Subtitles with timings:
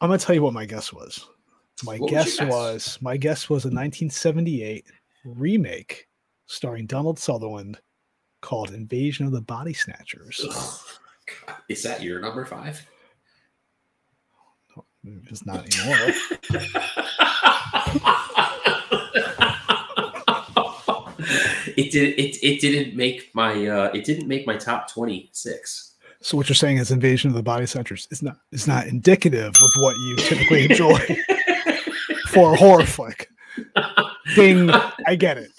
[0.00, 1.26] I'm gonna tell you what my guess was.
[1.84, 2.50] My What guess, guess?
[2.50, 4.84] was my guess was a 1978
[5.24, 6.06] remake
[6.46, 7.78] starring Donald Sutherland
[8.42, 10.44] called Invasion of the Body Snatchers.
[11.46, 12.86] God, Is that your number five?
[15.04, 16.14] It's not anymore.
[21.76, 25.89] it did it it didn't make my uh it didn't make my top 26
[26.22, 29.48] so what you're saying is Invasion of the Body Snatchers is not is not indicative
[29.48, 30.98] of what you typically enjoy
[32.28, 33.28] for a horror flick.
[34.34, 34.70] Ding,
[35.06, 35.50] I get it.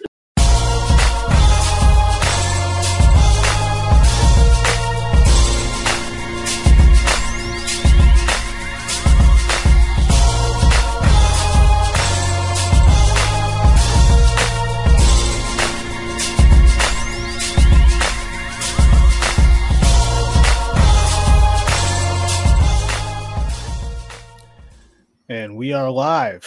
[25.32, 26.46] And we are live.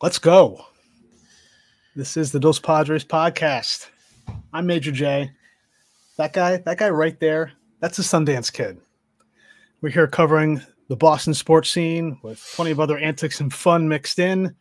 [0.00, 0.64] Let's go.
[1.94, 3.90] This is the Dos Padres podcast.
[4.50, 5.30] I'm Major J.
[6.16, 8.80] That guy, that guy right there, that's a Sundance kid.
[9.82, 14.18] We're here covering the Boston sports scene with plenty of other antics and fun mixed
[14.18, 14.56] in.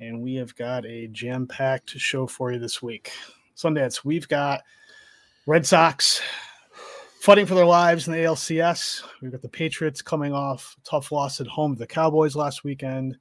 [0.00, 3.12] And we have got a jam packed show for you this week.
[3.54, 4.62] Sundance, we've got
[5.46, 6.22] Red Sox
[7.22, 9.04] fighting for their lives in the ALCS.
[9.20, 13.16] We've got the Patriots coming off tough loss at home to the Cowboys last weekend.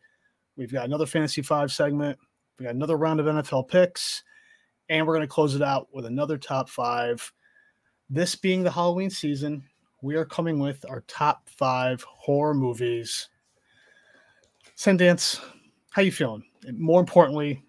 [0.58, 2.18] We've got another Fantasy Five segment.
[2.58, 4.24] We got another round of NFL picks,
[4.90, 7.32] and we're going to close it out with another top five.
[8.10, 9.64] This being the Halloween season,
[10.02, 13.30] we are coming with our top five horror movies.
[14.76, 15.40] Sundance,
[15.92, 16.44] how you feeling?
[16.66, 17.64] And more importantly,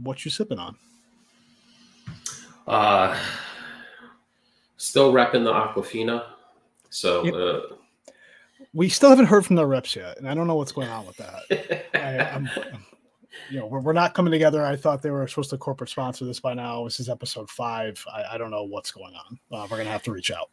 [0.00, 0.76] what you sipping on?
[2.68, 3.18] uh
[4.82, 6.24] still repping the aquafina
[6.90, 7.34] so Yep.
[7.34, 7.60] uh
[8.74, 11.06] We still haven't heard from the reps yet, and I don't know what's going on
[11.06, 11.84] with that.
[11.94, 12.48] I, I'm,
[13.50, 14.64] you know, we're, we're not coming together.
[14.64, 16.84] I thought they were supposed to corporate sponsor this by now.
[16.84, 18.02] This is episode five.
[18.12, 19.38] I, I don't know what's going on.
[19.52, 20.48] Uh, we're gonna have to reach out.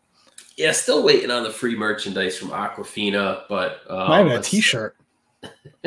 [0.58, 4.50] yeah still waiting on the free merchandise from aquafina but um, Not even a let's-
[4.50, 4.96] T-shirt.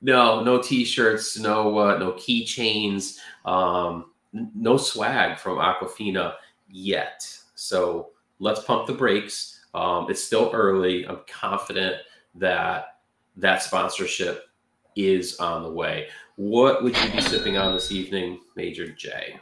[0.00, 6.34] no no t-shirts no uh, no keychains um no swag from aquafina
[6.68, 7.28] yet.
[7.54, 9.66] So let's pump the brakes.
[9.74, 11.06] Um it's still early.
[11.06, 11.96] I'm confident
[12.36, 12.98] that
[13.36, 14.44] that sponsorship
[14.96, 16.08] is on the way.
[16.36, 19.38] What would you be sipping on this evening major j?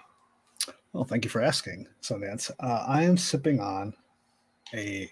[0.92, 2.50] Well, thank you for asking, Sundance.
[2.58, 3.92] Uh, I am sipping on
[4.72, 5.10] a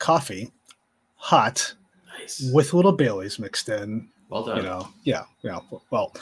[0.00, 0.50] coffee,
[1.14, 1.74] hot,
[2.18, 2.50] nice.
[2.52, 4.08] with little Bailey's mixed in.
[4.30, 5.58] Well done You know, yeah, yeah.
[5.90, 6.14] Well,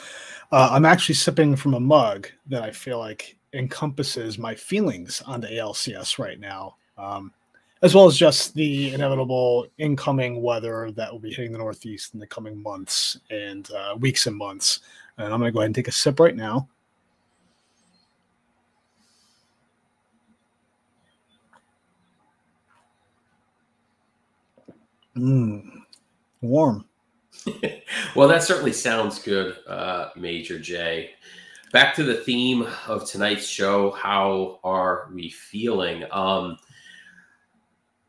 [0.51, 5.41] uh, I'm actually sipping from a mug that I feel like encompasses my feelings on
[5.41, 7.31] the ALCS right now, um,
[7.81, 12.19] as well as just the inevitable incoming weather that will be hitting the Northeast in
[12.19, 14.81] the coming months and uh, weeks and months.
[15.17, 16.67] And I'm going to go ahead and take a sip right now.
[25.15, 25.83] Mm,
[26.41, 26.88] warm.
[28.15, 31.11] well, that certainly sounds good, uh, Major J.
[31.71, 33.91] Back to the theme of tonight's show.
[33.91, 36.03] How are we feeling?
[36.11, 36.57] Um,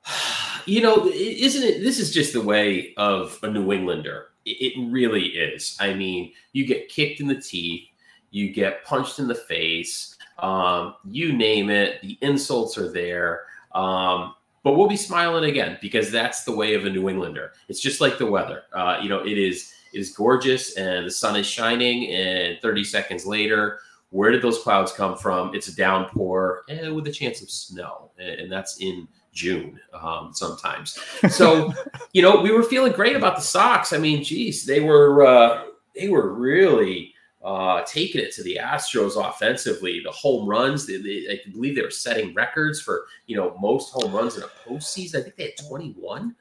[0.66, 1.82] you know, isn't it?
[1.82, 4.28] This is just the way of a New Englander.
[4.46, 5.76] It, really is.
[5.78, 7.86] I mean, you get kicked in the teeth,
[8.30, 12.00] you get punched in the face, um, you name it.
[12.00, 13.42] The insults are there.
[13.72, 17.52] Um, but we'll be smiling again because that's the way of a New Englander.
[17.68, 18.64] It's just like the weather.
[18.72, 22.84] Uh, you know, it is it is gorgeous and the sun is shining, and 30
[22.84, 25.54] seconds later, where did those clouds come from?
[25.54, 30.30] It's a downpour and with a chance of snow, and, and that's in June um,
[30.32, 30.98] sometimes.
[31.30, 31.72] So,
[32.12, 33.92] you know, we were feeling great about the Sox.
[33.92, 37.09] I mean, geez, they were uh, they were really
[37.42, 40.00] uh, taking it to the Astros offensively.
[40.04, 43.92] The home runs, they, they, I believe they were setting records for you know most
[43.92, 45.16] home runs in a postseason.
[45.16, 46.34] I think they had 21.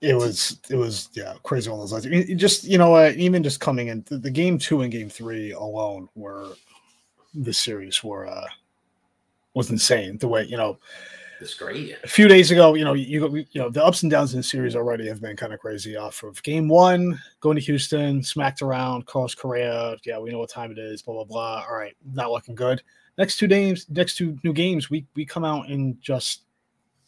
[0.00, 2.06] It was it was yeah crazy on those lines.
[2.06, 5.08] I mean, just you know even just coming in the, the game two and game
[5.08, 6.54] three alone were
[7.34, 8.46] the series were uh
[9.54, 10.18] was insane.
[10.18, 10.78] The way you know
[11.42, 11.96] It's great.
[12.02, 14.42] a few days ago, you know you you know the ups and downs in the
[14.44, 15.96] series already have been kind of crazy.
[15.96, 19.96] Off of game one, going to Houston, smacked around, Carlos Correa.
[20.04, 21.02] Yeah, we know what time it is.
[21.02, 21.64] Blah blah blah.
[21.68, 22.82] All right, not looking good.
[23.18, 26.42] Next two games, next two new games, we we come out and just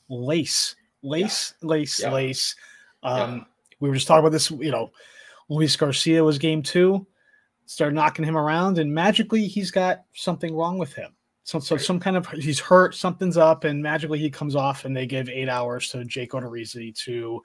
[0.08, 2.12] lace, lace, lace, Yeah.
[2.12, 2.56] lace.
[3.02, 3.46] Um,
[3.80, 4.50] We were just talking about this.
[4.50, 4.90] You know,
[5.48, 7.06] Luis Garcia was game two,
[7.66, 11.14] started knocking him around, and magically he's got something wrong with him.
[11.46, 14.96] So, so some kind of he's hurt, something's up, and magically he comes off, and
[14.96, 17.42] they give eight hours to Jake Odorizzi to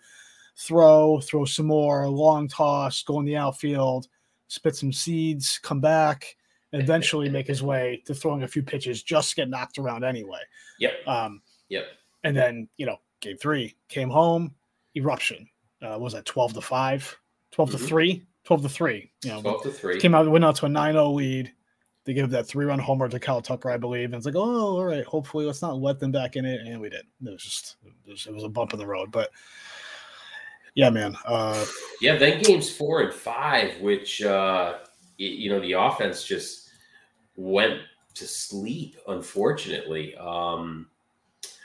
[0.57, 4.07] throw, throw some more, long toss, go in the outfield,
[4.48, 6.36] spit some seeds, come back,
[6.72, 10.40] and eventually make his way to throwing a few pitches, just get knocked around anyway.
[10.80, 10.94] Yep.
[11.07, 11.86] Um, Yep.
[12.24, 14.56] and then you know, game three came home,
[14.96, 15.48] eruption.
[15.81, 17.18] Uh, was that 12 to 5,
[17.51, 17.72] 12 Mhm.
[17.74, 19.12] to 3, 12 to 3.
[19.24, 20.00] You know, Twelve to three.
[20.00, 21.54] came out, went out to a 9 0 lead.
[22.09, 24.06] They give that three run homer to Kyle Tucker, I believe.
[24.06, 26.61] And it's like, oh, all right, hopefully let's not let them back in it.
[26.65, 27.06] And we did.
[27.23, 29.11] It was just, it was, it was a bump in the road.
[29.11, 29.29] But
[30.73, 31.15] yeah, man.
[31.23, 31.63] Uh,
[32.01, 34.77] Yeah, then games four and five, which uh,
[35.19, 36.71] y- you know the offense just
[37.35, 37.81] went
[38.15, 38.97] to sleep.
[39.07, 40.88] Unfortunately, um,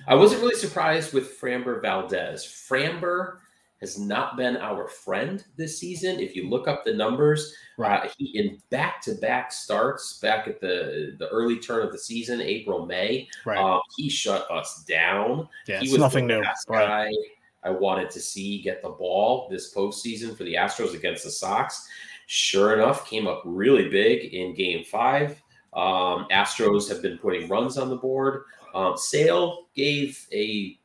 [0.06, 2.44] I wasn't really surprised with Framber Valdez.
[2.44, 3.38] Framber
[3.81, 6.19] has not been our friend this season.
[6.19, 11.29] If you look up the numbers, uh, he in back-to-back starts back at the the
[11.29, 13.29] early turn of the season, April May.
[13.44, 13.59] right.
[13.59, 15.49] Uh, he shut us down.
[15.67, 16.43] yeah, he was nothing new.
[16.69, 17.15] Right.
[17.65, 21.88] I wanted to see get the ball this postseason for the Astros against the Sox.
[22.26, 25.43] Sure enough, came up really big in Game Five.
[25.73, 28.44] Um, Astros have been putting runs on the board.
[28.75, 30.79] Um, Sale gave a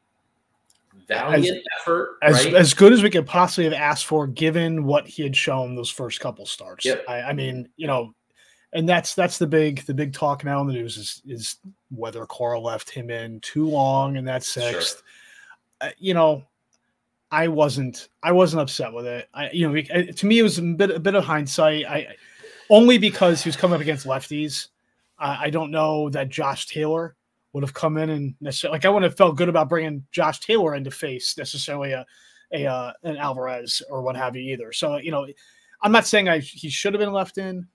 [1.09, 2.53] valiant effort, As, right?
[2.56, 5.89] as good as we could possibly have asked for, given what he had shown those
[5.89, 6.85] first couple starts.
[6.85, 7.03] Yep.
[7.07, 8.13] I, I mean, you know,
[8.73, 11.57] and that's that's the big the big talk now in the news is is
[11.89, 15.01] whether Cora left him in too long in that sixth.
[15.81, 16.44] Uh, you know,
[17.31, 19.27] I wasn't I wasn't upset with it.
[19.33, 21.85] I you know to me it was a bit a bit of hindsight.
[21.85, 22.15] I
[22.69, 24.67] only because he was coming up against lefties.
[25.17, 27.15] I I don't know that Josh Taylor
[27.54, 30.40] would have come in and necessarily like I wouldn't have felt good about bringing Josh
[30.40, 32.06] Taylor in to face necessarily a
[32.51, 34.72] a uh, an Alvarez or what have you either.
[34.72, 35.28] So you know,
[35.81, 37.68] I'm not saying I he should have been left in,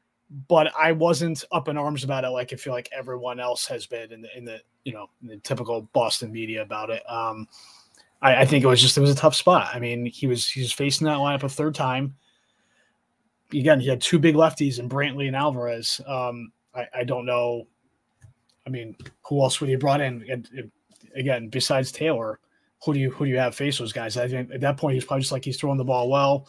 [0.49, 3.87] but I wasn't up in arms about it like I feel like everyone else has
[3.87, 7.03] been in the in the you know the typical Boston media about it.
[7.11, 7.49] Um,
[8.23, 9.71] I, I think it was just it was a tough spot.
[9.73, 12.17] I mean, he was he was facing that lineup a third time.
[13.53, 16.00] Again, he had two big lefties and Brantley and Alvarez.
[16.06, 17.67] Um, I, I don't know.
[18.66, 18.96] I mean,
[19.26, 20.25] who else would he brought in?
[20.31, 20.70] And, and
[21.14, 22.40] again, besides Taylor,
[22.84, 24.16] who do you who do you have face those guys?
[24.16, 26.49] I think at that point he's probably just like he's throwing the ball well.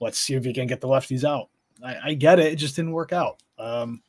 [0.00, 1.48] Let's see if he can get the lefties out.
[1.84, 3.42] I, I get it; it just didn't work out.
[3.58, 4.02] Um,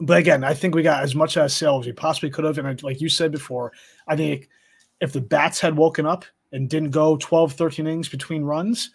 [0.00, 2.58] but again, I think we got as much as Sale as we possibly could have.
[2.58, 3.72] And like you said before,
[4.06, 4.48] I think
[5.00, 8.90] if the bats had woken up and didn't go 12, 13 innings between runs,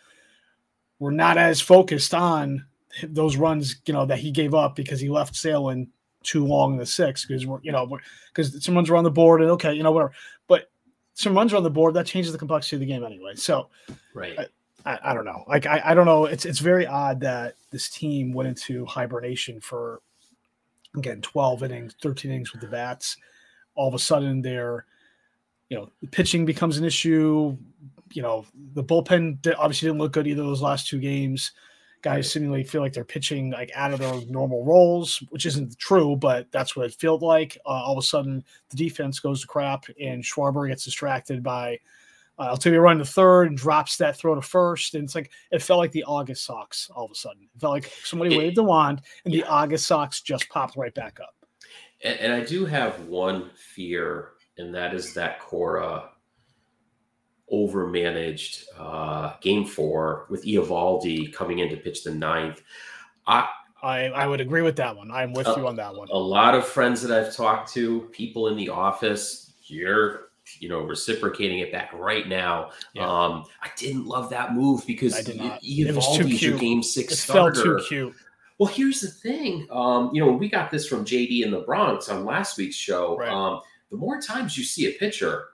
[1.00, 2.66] we're not as focused on
[3.04, 5.90] those runs, you know, that he gave up because he left Sale in
[6.24, 8.00] too long in the six because we're, you know,
[8.34, 10.14] because some runs are on the board and okay, you know, whatever.
[10.48, 10.70] But
[11.14, 13.36] some runs are on the board that changes the complexity of the game anyway.
[13.36, 13.70] So
[14.14, 14.38] right.
[14.86, 15.44] I, I don't know.
[15.48, 16.26] Like I, I don't know.
[16.26, 20.02] It's it's very odd that this team went into hibernation for
[20.96, 23.18] again 12 innings, 13 innings with the bats.
[23.76, 24.86] All of a sudden they're
[25.74, 27.58] you know, the pitching becomes an issue.
[28.12, 31.52] You know, the bullpen obviously didn't look good either of those last two games.
[32.04, 36.16] Guys seemingly feel like they're pitching like out of their normal roles, which isn't true,
[36.18, 37.58] but that's what it felt like.
[37.66, 41.80] Uh, all of a sudden, the defense goes to crap, and Schwarber gets distracted by
[42.38, 44.96] uh, Altuve running to third and drops that throw to first.
[44.96, 47.48] And it's like it felt like the August Sox all of a sudden.
[47.56, 49.44] It felt like somebody It- waved the wand and the.
[49.46, 51.36] August Sox just popped right back up.
[52.04, 56.10] And, and I do have one fear, and that is that Cora
[57.54, 62.62] overmanaged uh, game four with Eovaldi coming in to pitch the ninth.
[63.28, 63.48] I,
[63.82, 65.12] I, I would agree with that one.
[65.12, 66.08] I'm with Uh, you on that one.
[66.12, 70.80] a lot of friends that I've talked to, people in the office, you're you know
[70.82, 72.72] reciprocating it back right now.
[72.94, 73.08] Yeah.
[73.10, 75.54] Um, I didn't love that move because I did not.
[75.54, 77.80] I- It was too Eovaldi's your game six It felt starter.
[77.80, 78.14] too cute.
[78.60, 79.68] Well, here's the thing.
[79.72, 83.18] Um, you know, we got this from JD in the Bronx on last week's show.
[83.18, 83.30] Right.
[83.30, 85.46] Um, the more times you see a pitcher,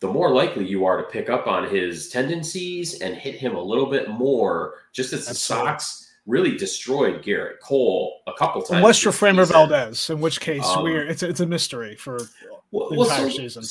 [0.00, 3.62] the more likely you are to pick up on his tendencies and hit him a
[3.62, 4.74] little bit more.
[4.92, 5.34] Just as the.
[5.34, 8.78] Sox really destroyed Gerrit Cole a couple times.
[8.78, 9.12] Unless you're
[9.46, 9.68] season.
[9.68, 12.18] Valdez, in which case Um, we're it's a, it's a mystery for
[12.70, 13.62] Well, the well, entire so, season.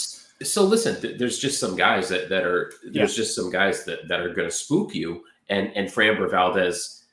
[0.46, 4.08] so listen, th- there's just some guys that, that are there's just some guys that,
[4.08, 7.06] that are going to spook you, and and Framber Valdez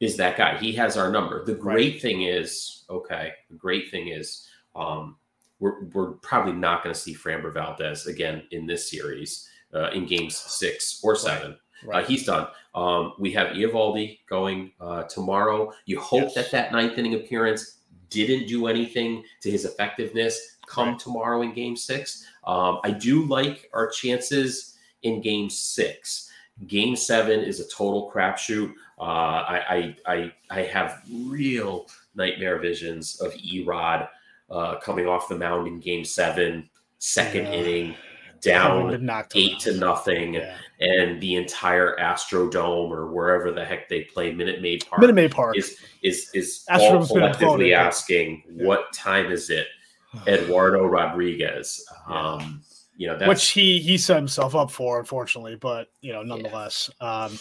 [0.00, 0.56] is that guy.
[0.58, 1.44] He has our number.
[1.44, 5.16] The great thing is, okay, the great thing is, um,
[5.60, 10.06] we're we're probably not going to see Framber Valdez again in this series, uh, in
[10.06, 11.56] games six or seven.
[11.92, 12.48] Uh, he's done.
[12.74, 15.72] Um, we have Eovaldi going uh, tomorrow.
[15.86, 16.34] You hope Yes.
[16.34, 17.78] that that ninth inning appearance
[18.10, 20.98] didn't do anything to his effectiveness come Right.
[20.98, 22.24] tomorrow in game six.
[22.44, 26.30] Um, I do like our chances in game six.
[26.66, 28.72] Game seven is a total crapshoot.
[28.98, 31.86] Uh, I, I, I, I have real
[32.16, 34.08] nightmare visions of Erod
[34.50, 37.52] uh, coming off the mound in game seven, second Yeah.
[37.52, 37.94] inning,
[38.40, 38.90] down
[39.34, 39.60] eight around.
[39.60, 40.56] to nothing, Yeah.
[40.80, 45.32] and the entire Astrodome or wherever the heck they play Minute Maid Park Minute Maid
[45.32, 45.56] Park.
[45.58, 48.66] is is is all collectively asking Yeah.
[48.66, 49.66] what time is it,
[50.28, 51.84] Eduardo Rodriguez.
[52.06, 52.62] Um,
[52.96, 55.56] you know that's which he he set himself up for, unfortunately.
[55.56, 57.38] But you know, nonetheless, um,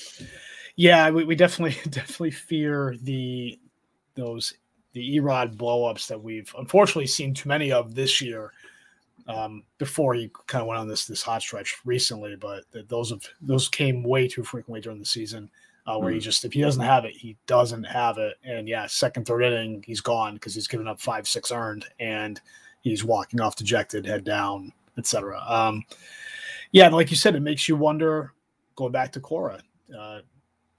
[0.76, 3.60] yeah, we, we definitely definitely fear the
[4.16, 4.54] those
[4.98, 8.52] the Erod blowups that we've unfortunately seen too many of this year.
[9.28, 13.10] Um, before he kind of went on this this hot stretch recently, but th- those
[13.10, 15.50] have those came way too frequently during the season.
[15.86, 18.86] Uh, where he just if he doesn't have it, he doesn't have it, and yeah,
[18.88, 22.42] second third inning, he's gone because he's given up five six earned, and
[22.82, 25.42] he's walking off dejected, head down, etc.
[25.48, 25.84] Um,
[26.72, 28.34] yeah, like you said, it makes you wonder.
[28.76, 29.62] Going back to Cora,
[29.98, 30.20] uh,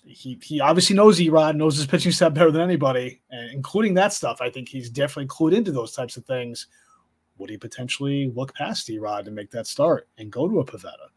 [0.08, 4.12] he he obviously knows Erod, knows his pitching step better than anybody, and including that
[4.12, 4.40] stuff.
[4.40, 6.66] I think he's definitely clued into those types of things.
[7.38, 11.08] Would he potentially look past Erod to make that start and go to a Pivetta?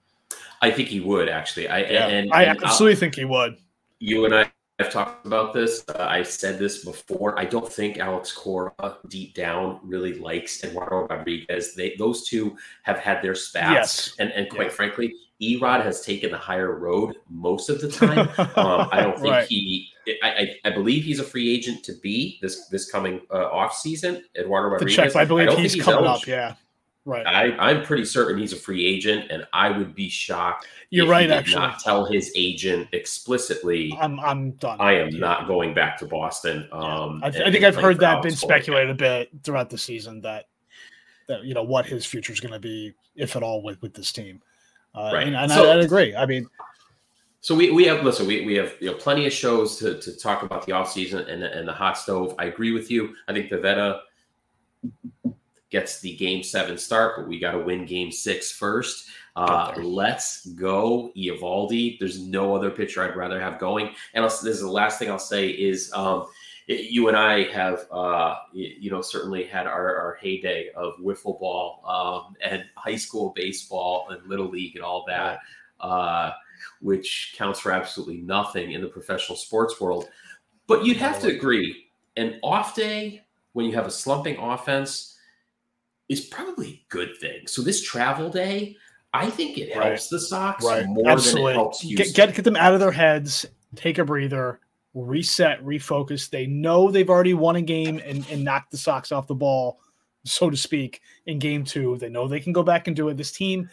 [0.62, 1.67] I think he would actually.
[1.67, 3.57] I Yeah, and, I and I'll- absolutely think he would.
[4.00, 5.83] you and I have talked about this.
[5.89, 7.39] Uh, I said this before.
[7.39, 8.74] I don't think Alex Cora
[9.10, 11.75] deep down really likes Eduardo Rodriguez.
[11.75, 14.15] They those two have had their spats, Yes.
[14.19, 14.74] and and quite Yeah.
[14.74, 18.29] frankly, Erod has taken the higher road most of the time.
[18.55, 19.48] um, I don't think Right.
[19.48, 19.88] he.
[20.24, 23.75] I, I I believe he's a free agent to be this this coming uh, off
[23.75, 24.24] season.
[24.38, 24.95] Eduardo Rodriguez.
[24.95, 26.21] check, I believe don't he's, think coming eligible.
[26.21, 26.27] up.
[26.27, 26.53] Yeah,
[27.05, 27.25] right.
[27.25, 30.67] I, I'm pretty certain he's a free agent, and I would be shocked.
[30.89, 31.29] You're right.
[31.29, 33.95] Actually, not tell his agent explicitly.
[34.00, 34.77] I'm I'm done.
[34.81, 35.19] I am Yeah.
[35.19, 36.67] not going back to Boston.
[36.71, 36.77] Yeah.
[36.79, 40.21] Um, I, and- I think I've heard that been speculated a bit throughout the season
[40.21, 40.45] that
[41.27, 43.93] that you know what his future is going to be, if at all, with with
[43.93, 44.41] this team.
[44.93, 45.27] Uh, Right.
[45.27, 46.15] And, and So- I, I agree.
[46.15, 46.48] I mean,
[47.41, 50.17] So we, we have listen, we, we have you know plenty of shows to, to
[50.17, 52.36] talk about the offseason and and the hot stove.
[52.38, 53.15] I agree with you.
[53.27, 54.01] I think Pivetta
[55.71, 59.10] gets the game seven start, but we got to win game six first.
[59.36, 61.98] Uh, let's go, Eovaldi.
[61.98, 63.95] There's no other pitcher I'd rather have going.
[64.13, 66.27] And I'll, this is the last thing I'll say is um,
[66.79, 71.39] you and I have uh, you, you know certainly had our, our heyday of wiffle
[71.39, 75.39] ball um, and high school baseball and little league and all that.
[75.79, 76.31] Uh,
[76.79, 80.09] which counts for absolutely nothing in the professional sports world.
[80.67, 81.87] But you'd have to agree,
[82.17, 83.23] an off day
[83.53, 85.17] when you have a slumping offense
[86.09, 87.47] is probably a good thing.
[87.47, 88.75] So this travel day,
[89.13, 89.87] I think it Right.
[89.87, 90.85] helps the Sox right?
[90.85, 91.41] more Absolutely.
[91.41, 93.45] than it helps get, get get them out of their heads.
[93.75, 94.59] Take a breather.
[94.93, 95.63] Reset.
[95.63, 96.29] Refocus.
[96.29, 99.79] They know they've already won a game and, and knocked the socks off the ball,
[100.25, 101.98] so to speak, in game two.
[101.98, 103.17] They know they can go back and do it.
[103.17, 103.69] This team,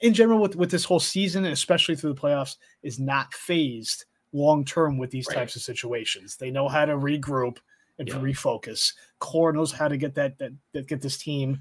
[0.00, 4.04] in general, with, with this whole season, and especially through the playoffs, is not fazed
[4.32, 5.38] long term with these Right.
[5.38, 6.36] types of situations.
[6.36, 7.58] They know how to regroup
[7.98, 8.16] and Yeah.
[8.16, 8.92] refocus.
[9.20, 11.60] Cora knows how to get that, that that get this team.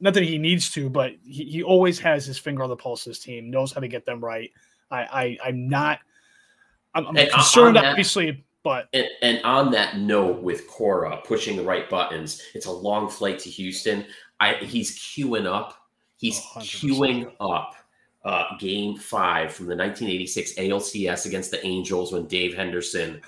[0.00, 3.06] Not that he needs to, but he, he always has his finger on the pulse
[3.06, 4.50] of his team, knows how to get them right.
[4.90, 6.00] I, I I'm not
[6.94, 11.88] I'm, concerned that- obviously, but And, and on that note, with Cora pushing the right
[11.90, 14.06] buttons, it's a long flight to Houston.
[14.40, 15.74] I he's queuing up.
[16.16, 16.62] He's 100%.
[16.90, 17.74] queuing up
[18.24, 23.20] uh, Game Five from the 1986 ALCS against the Angels when Dave Henderson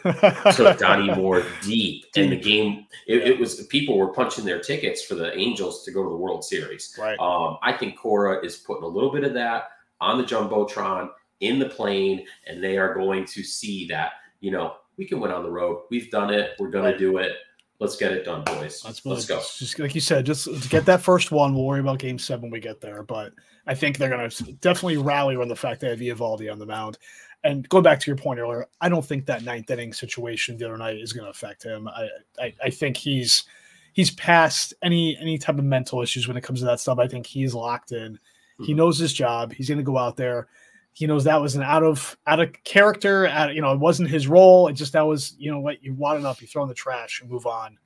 [0.54, 3.28] took Donnie Moore deep, and the game it, Yeah.
[3.34, 6.44] it was people were punching their tickets for the Angels to go to the World
[6.44, 6.96] Series.
[6.98, 7.18] right.
[7.18, 9.64] Um, I think Cora is putting a little bit of that
[10.00, 14.74] on the jumbotron in the plane, and they are going to see that you know
[14.96, 15.82] we can win on the road.
[15.90, 16.52] We've done it.
[16.58, 16.92] We're going Right.
[16.92, 17.32] to do it.
[17.78, 18.82] Let's get it done, boys.
[18.86, 19.36] Let's, Let's go.
[19.38, 21.54] Just, like you said, just get that first one.
[21.54, 23.02] We'll worry about game seven when we get there.
[23.02, 23.34] But
[23.66, 26.64] I think they're going to definitely rally on the fact they have Eovaldi on the
[26.64, 26.96] mound.
[27.44, 30.64] And going back to your point earlier, I don't think that ninth inning situation the
[30.66, 31.86] other night is going to affect him.
[31.86, 32.08] I,
[32.40, 33.44] I, I think he's
[33.92, 36.98] he's past any any type of mental issues when it comes to that stuff.
[36.98, 38.18] I think he's locked in.
[38.62, 38.76] He Mhm.
[38.76, 39.52] knows his job.
[39.52, 40.48] He's going to go out there.
[40.96, 43.26] He knows that was an out of out of character.
[43.26, 44.66] Out, you know, it wasn't his role.
[44.66, 46.74] It just that was you know what you wad it up, you throw in the
[46.74, 47.76] trash and move on.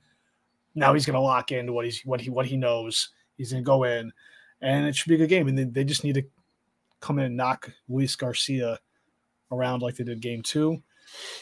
[0.75, 3.09] Now he's going to lock into what he's what he what he knows.
[3.35, 4.13] He's going to go in,
[4.61, 5.49] and it should be a good game.
[5.49, 6.23] And they, they just need to
[7.01, 8.79] come in and knock Luis Garcia
[9.51, 10.81] around like they did game two.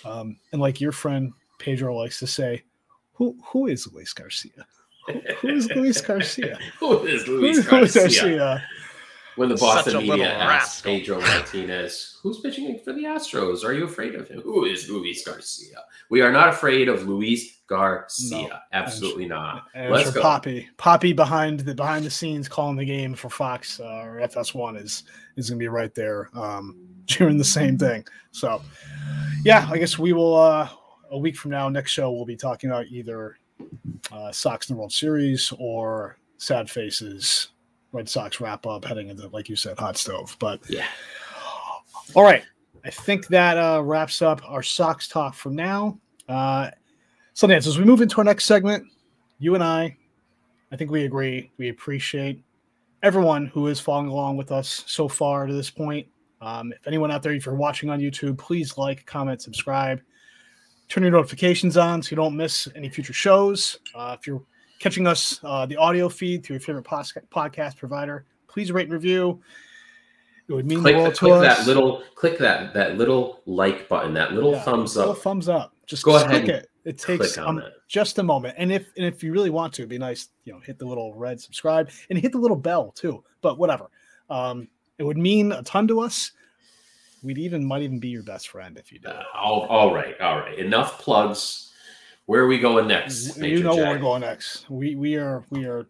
[0.06, 2.64] Um, and like your friend Pedro likes to say,
[3.14, 4.66] who who is Luis Garcia?
[5.42, 6.58] Who is Luis Garcia?
[6.80, 8.64] Who is Who Luis is Luis Garcia?
[9.48, 9.48] Garcia?
[9.48, 10.92] When the Boston media little asked rascal.
[10.92, 13.64] Pedro Martinez, "Who's pitching for the Astros?
[13.64, 14.42] Are you afraid of him?
[14.42, 15.84] Who is Luis Garcia?
[16.10, 18.48] We are not afraid of Luis Garcia.
[18.48, 18.58] No.
[18.74, 19.66] Absolutely not.
[19.74, 20.22] And Let's sure go.
[20.22, 24.82] Poppy, Poppy behind the behind the scenes calling the game for Fox uh, or FS1
[24.82, 25.04] is
[25.38, 28.06] is going to be right there, um, cheering the same thing.
[28.32, 28.62] So,
[29.46, 30.36] yeah, I guess we will.
[30.36, 30.70] Uh,
[31.12, 33.38] a week from now, next show we'll be talking about either
[34.12, 37.50] uh, Sox in the World Series or sad faces
[37.92, 40.36] Red Sox wrap up heading into, like you said, hot stove.
[40.40, 40.86] But Yeah.
[42.16, 42.44] all right.
[42.86, 46.00] I think that uh, wraps up our Sox talk for now.
[46.28, 46.70] Uh,
[47.34, 48.86] so, Nance, as we move into our next segment,
[49.40, 49.98] you and I,
[50.72, 51.52] I think we agree.
[51.58, 52.44] We appreciate
[53.02, 56.08] everyone who is following along with us so far to this point.
[56.42, 60.02] Um, if anyone out there, if you're watching on YouTube, please like, comment, subscribe,
[60.88, 63.80] turn your notifications on so you don't miss any future shows.
[63.94, 64.44] Uh, if you're
[64.80, 68.94] catching us uh, the audio feed through your favorite pos- podcast provider, please rate and
[68.94, 69.42] review.
[70.48, 71.58] It would mean Click, the world to click us.
[71.58, 75.20] that little click that that little like button, that little Yeah, thumbs little up.
[75.20, 75.76] thumbs up.
[75.86, 76.70] Just Go just ahead click it.
[76.86, 78.56] It takes click on um, just a moment.
[78.58, 80.86] And if and if you really want to, it'd be nice, you know, hit the
[80.86, 83.24] little red subscribe and hit the little bell too.
[83.42, 83.92] But whatever.
[84.30, 84.68] Um,
[84.98, 86.32] it would mean a ton to us.
[87.22, 89.12] We'd even might even be your best friend if you did.
[89.12, 90.58] Uh, all, all right, all right.
[90.58, 91.69] Enough plugs.
[92.30, 93.38] Where are we going next?
[93.38, 94.70] you Major know where we're going next.
[94.70, 95.88] We we are we are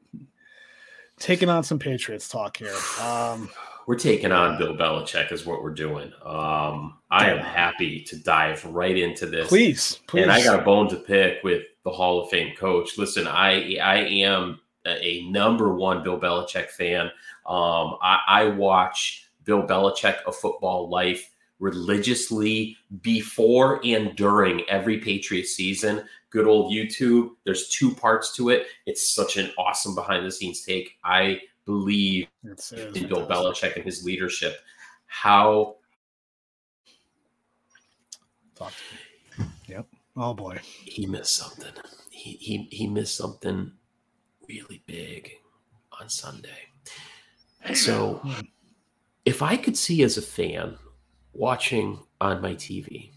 [1.19, 2.74] taking on some Patriots talk here.
[3.01, 3.50] Um,
[3.88, 6.13] We're taking on Bill Belichick, is what we're doing.
[6.24, 9.50] Um, I am happy to dive right into this.
[9.50, 10.22] please, please.
[10.22, 12.98] And I got a bone to pick with the Hall of Fame coach.
[12.98, 17.08] Listen, I I am a, a number one Bill Belichick fan.
[17.48, 25.45] Um, I, I watch Bill Belichick a football life religiously before and during every Patriot
[25.45, 26.03] season.
[26.29, 27.31] Good old YouTube.
[27.45, 28.67] There's two parts to it.
[28.85, 30.97] It's such an awesome behind the scenes take.
[31.03, 33.27] I believe It's, in Bill.
[33.27, 34.57] Belichick and his leadership.
[35.07, 35.75] How
[38.55, 38.71] Talk
[39.37, 39.49] to me.
[39.67, 39.85] Yep.
[40.17, 40.59] Oh boy.
[40.63, 41.71] he missed something.
[42.11, 43.71] He he he missed something
[44.47, 45.31] really big
[45.99, 46.67] on Sunday.
[47.73, 48.41] So Hmm.
[49.25, 50.77] if I could see as a fan
[51.39, 53.12] watching on my TV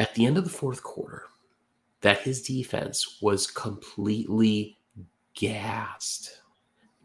[0.00, 1.22] at the end of the fourth quarter
[2.00, 4.76] that his defense was completely
[5.34, 6.42] gassed.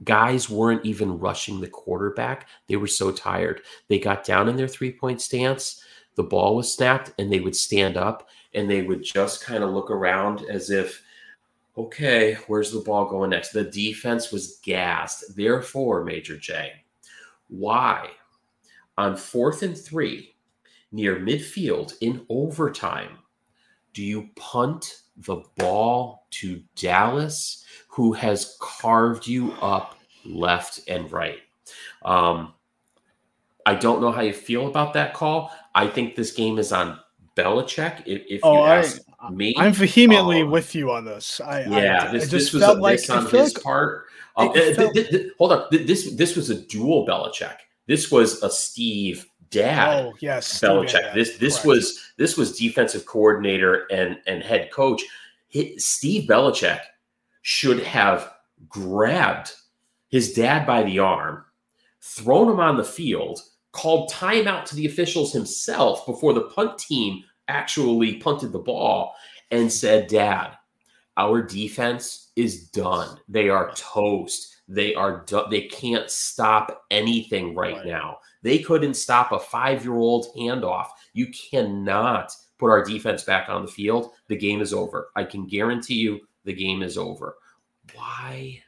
[0.03, 2.48] Guys weren't even rushing the quarterback.
[2.68, 3.62] They were so tired.
[3.88, 5.84] They got down in their three point stance.
[6.15, 9.69] The ball was snapped, and they would stand up and they would just kind of
[9.69, 11.04] look around as if,
[11.78, 13.52] okay, where's the ball going next?
[13.52, 15.36] The defense was gassed.
[15.36, 16.74] Therefore, Major J,
[17.47, 18.10] why
[18.97, 20.36] on fourth and three
[20.91, 23.17] near midfield in overtime
[23.93, 31.39] do you punt the ball to Dallas, who has carved you up left and right?
[32.04, 32.54] Um,
[33.65, 35.51] I don't know how you feel about that call.
[35.75, 36.99] I think this game is on
[37.36, 38.04] Belichick.
[38.06, 39.01] If, if Oh, you I, ask
[39.32, 41.39] me, I'm vehemently um, with you on this.
[41.41, 44.06] I yeah, I, this, I this was felt a like miss on his like part.
[44.38, 47.58] Um, it uh, th- th- hold on, Th- this this was a dual Belichick.
[47.88, 51.13] This was a Steve dad oh yes, Belichick.
[51.13, 51.67] This this correct.
[51.67, 55.04] was this was defensive coordinator and and head coach.
[55.78, 56.80] Steve Belichick
[57.41, 58.32] should have
[58.70, 59.54] grabbed
[60.10, 61.44] his dad by the arm,
[62.02, 63.41] thrown him on the field,
[63.74, 69.13] called timeout to the officials himself before the punt team actually punted the ball,
[69.52, 70.56] and said, "Dad,
[71.17, 73.20] our defense is done.
[73.28, 74.61] They are toast.
[74.67, 75.26] They are.
[75.50, 77.86] They can't stop anything right, Right.
[77.86, 78.19] now.
[78.43, 80.88] They couldn't stop a five-year-old handoff.
[81.13, 84.12] You cannot put our defense back on the field.
[84.28, 85.10] The game is over.
[85.15, 87.36] I can guarantee you, the game is over.
[87.93, 88.63] Why?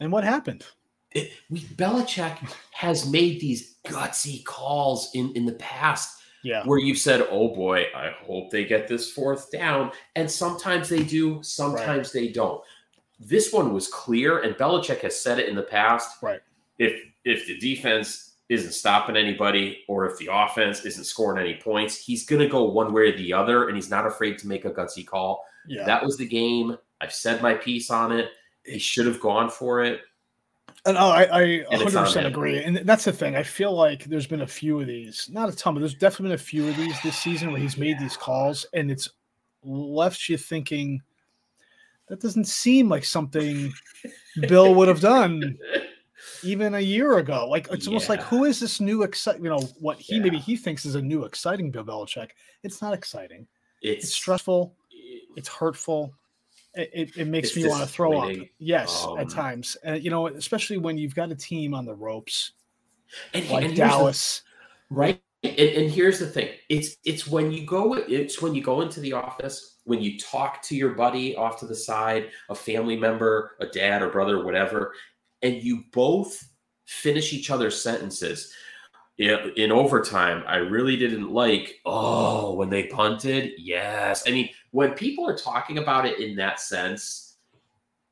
[0.00, 0.64] And what happened?
[1.12, 2.36] It, we Belichick
[2.72, 7.86] has made these gutsy calls in in the past Yeah, where you've said, "Oh boy,
[7.96, 12.62] I hope they get this fourth down," and sometimes they do, sometimes they don't.
[13.18, 16.22] This one was clear, and Belichick has said it in the past.
[16.22, 16.40] Right.
[16.78, 21.96] If if the defense isn't stopping anybody, or if the offense isn't scoring any points,
[21.96, 24.64] he's going to go one way or the other, and he's not afraid to make
[24.64, 25.44] a gutsy call.
[25.66, 25.84] yeah.
[25.84, 26.76] That was the game.
[27.00, 28.30] I've said my piece on it.
[28.64, 30.00] He should have gone for it.
[30.86, 32.26] And oh, I, I And 100% him.
[32.26, 32.62] agree.
[32.62, 33.36] And that's the thing.
[33.36, 36.28] I feel like there's been a few of these, not a ton, but there's definitely
[36.28, 39.10] been a few of these this season where he's made these calls and it's
[39.62, 41.00] left you thinking
[42.08, 43.72] that doesn't seem like something
[44.48, 45.58] Bill would have done
[46.42, 47.48] even a year ago.
[47.48, 49.44] Like it's almost like who is this new exciting?
[49.44, 52.30] You know what he maybe he thinks is a new exciting Bill Belichick.
[52.62, 53.46] It's not exciting.
[53.82, 54.74] It's, It's stressful.
[55.36, 56.12] It's hurtful.
[56.74, 58.36] It, it, it makes me want to throw up.
[58.58, 59.76] Yes, Um, at times.
[59.82, 62.52] And you know, especially when you've got a team on the ropes
[63.34, 64.42] and, like and here's the- Dallas.
[64.90, 68.80] right and, and here's the thing it's it's when you go it's when you go
[68.80, 72.96] into the office when you talk to your buddy off to the side a family
[72.96, 74.92] member a dad or brother whatever
[75.42, 76.42] and you both
[76.86, 78.52] finish each other's sentences
[79.18, 84.92] in, in overtime i really didn't like oh when they punted yes i mean when
[84.92, 87.28] people are talking about it in that sense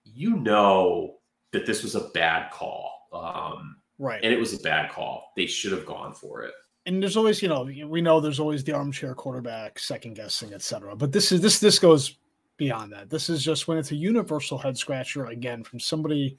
[0.04, 1.16] you know
[1.52, 2.92] that this was a bad call.
[3.12, 4.20] Um, right.
[4.22, 5.32] And it was a bad call.
[5.36, 6.52] They should have gone for it.
[6.86, 10.94] And there's always, you know, we know there's always the armchair quarterback, second guessing, etc.
[10.94, 12.16] But this is this this goes
[12.56, 13.10] beyond that.
[13.10, 16.36] This is just when it's a universal head scratcher again from somebody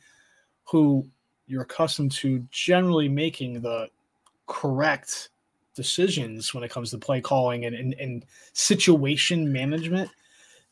[0.64, 1.06] who
[1.48, 3.90] you're accustomed to generally making the
[4.48, 5.30] correct
[5.76, 10.10] decisions when it comes to play calling and, and, and situation management.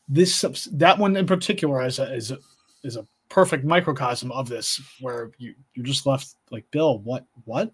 [0.08, 2.38] This that one in particular is a, is a,
[2.82, 7.72] is a perfect microcosm of this, where you you're just left like Bill, what what?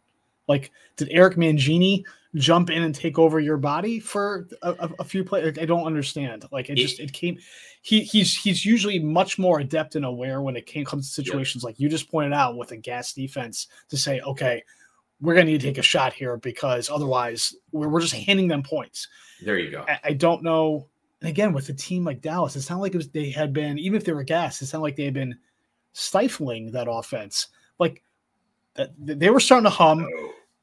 [0.53, 5.25] Like, did Eric Mangini jump in and take over your body for a, a few
[5.25, 5.59] plays?
[5.59, 6.47] I don't understand.
[6.53, 7.39] Like, it just it came.
[7.81, 11.65] He he's he's usually much more adept and aware when it came comes to situations
[11.65, 14.63] like you just pointed out with a gas defense to say, okay,
[15.23, 18.49] we're going to need to take a shot here because otherwise we're, we're just handing
[18.49, 19.09] them points.
[19.43, 19.85] There you go.
[19.89, 20.89] I, I don't know.
[21.21, 23.79] And again, with a team like Dallas, it's not like it was, they had been,
[23.79, 25.39] even if they were gas, it's not like they had been
[25.93, 27.49] stifling that offense.
[27.79, 28.03] Like
[28.75, 30.09] that, they were starting to hum.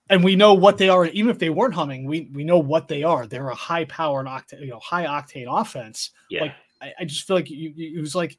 [0.10, 2.88] And we know what they are, even if they weren't humming, we we know what
[2.88, 3.28] they are.
[3.28, 6.12] They're a high power and octane, you know, high octane offense.
[6.30, 6.42] Yeah.
[6.42, 8.38] Like I, I just feel like you, you, it was like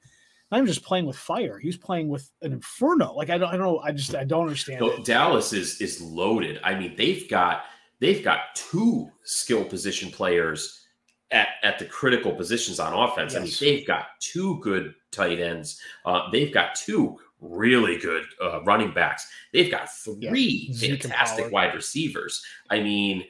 [0.51, 1.59] not even just playing with fire.
[1.59, 3.13] He was playing with an inferno.
[3.15, 3.79] Like I don't, I don't know.
[3.79, 4.81] I just, I don't understand.
[4.81, 6.61] No, Dallas is is loaded.
[6.65, 7.65] I mean, they've got
[8.01, 10.87] they've got two skill position players
[11.31, 13.35] at at the critical positions on offense.
[13.35, 13.41] Yes.
[13.41, 15.81] I mean, they've got two good tight ends.
[16.05, 19.29] Uh, they've got two really good uh, running backs.
[19.53, 20.97] They've got three yeah.
[20.97, 22.45] fantastic wide receivers.
[22.71, 23.25] I mean,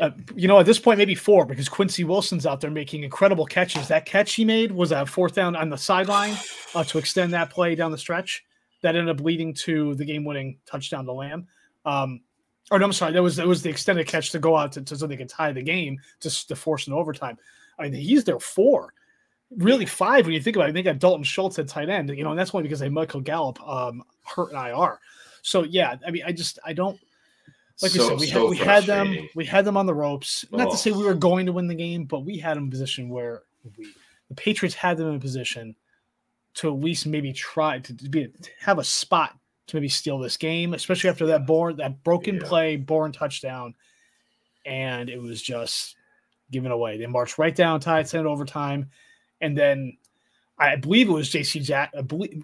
[0.00, 3.44] uh, you know, at this point, maybe four because Quincy Wilson's out there making incredible
[3.44, 3.88] catches.
[3.88, 6.36] That catch he made was a fourth down on the sideline
[6.74, 8.44] uh, to extend that play down the stretch.
[8.82, 11.46] That ended up leading to the game-winning touchdown to Lamb.
[11.84, 12.20] Um,
[12.70, 14.82] or no, I'm sorry, that was that was the extended catch to go out to,
[14.82, 17.36] to so they could tie the game to, to force an overtime.
[17.78, 18.94] I mean, he's there four,
[19.56, 20.72] really five when you think about it.
[20.72, 23.20] Think got Dalton Schultz at tight end, you know, and that's only because they Michael
[23.20, 24.98] Gallup um, hurt in IR.
[25.42, 26.98] So yeah, I mean, I just I don't
[27.82, 29.94] like so, we said, we, so had, we had them we had them on the
[29.94, 30.44] ropes.
[30.52, 30.70] Not oh.
[30.70, 32.70] to say we were going to win the game, but we had them in a
[32.70, 33.42] position where
[33.76, 33.86] we
[34.28, 35.74] the Patriots had them in a position
[36.54, 39.36] to at least maybe try to, be to have a spot
[39.66, 42.44] to maybe steal this game, especially after that Bourne that broken yeah.
[42.44, 43.74] play, Bourne touchdown,
[44.64, 45.96] and it was just
[46.50, 46.98] given away.
[46.98, 48.90] They marched right down, tied, sent it overtime,
[49.40, 49.96] and then
[50.60, 51.92] I believe it was JC Jack.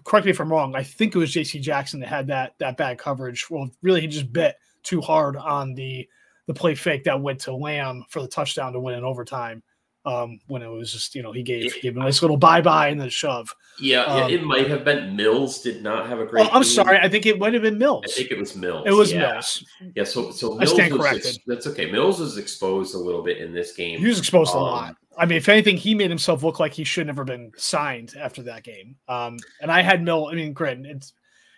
[0.03, 0.75] correct me if I'm wrong.
[0.75, 3.49] I think it was JC Jackson that had that that bad coverage.
[3.49, 6.07] Well, really, he just bit too hard on the
[6.47, 9.61] the play fake that went to Lamb for the touchdown to win in overtime.
[10.05, 12.37] Um, when it was just you know he gave it, gave him a nice little
[12.37, 13.53] bye bye and then shove.
[13.79, 16.45] Yeah, um, yeah, it might have been Mills did not have a great.
[16.45, 16.71] Oh, I'm game.
[16.71, 18.05] sorry, I think it might have been Mills.
[18.07, 18.83] I think it was Mills.
[18.87, 19.33] It was yeah.
[19.33, 19.65] Mills.
[19.95, 21.35] Yeah, so so Mills I stand corrected.
[21.35, 21.91] Ex- that's okay.
[21.91, 23.99] Mills was exposed a little bit in this game.
[23.99, 24.95] He was exposed um, a lot.
[25.17, 28.43] I mean, if anything, he made himself look like he should never been signed after
[28.43, 28.95] that game.
[29.07, 30.27] Um, and I had Mill.
[30.27, 31.13] I mean, granted, it's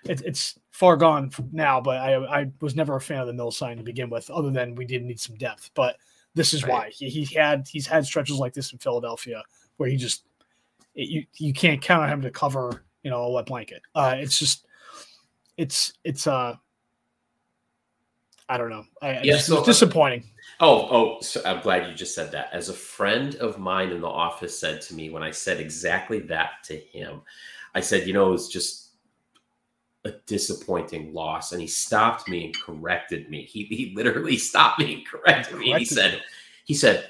[0.05, 3.51] it's it's far gone now, but I I was never a fan of the Mill
[3.51, 5.71] sign to begin with, other than we did need some depth.
[5.73, 5.97] But
[6.35, 6.71] this is right.
[6.71, 9.43] why he, he had he's had stretches like this in Philadelphia
[9.77, 10.23] where he just
[10.95, 13.81] it, you you can't count on him to cover you know a wet blanket.
[13.93, 14.65] Uh, it's just
[15.57, 16.55] it's it's uh
[18.47, 18.85] I don't know.
[19.01, 20.23] I, yeah, so, it's disappointing.
[20.61, 22.49] Oh, oh, so I'm glad you just said that.
[22.51, 26.19] As a friend of mine in the office said to me when I said exactly
[26.21, 27.21] that to him,
[27.75, 28.89] I said, you know, it's just
[30.03, 31.53] a disappointing loss.
[31.53, 33.43] And he stopped me and corrected me.
[33.43, 35.71] He, he literally stopped me and corrected me.
[35.71, 36.21] And he said,
[36.65, 37.09] he said,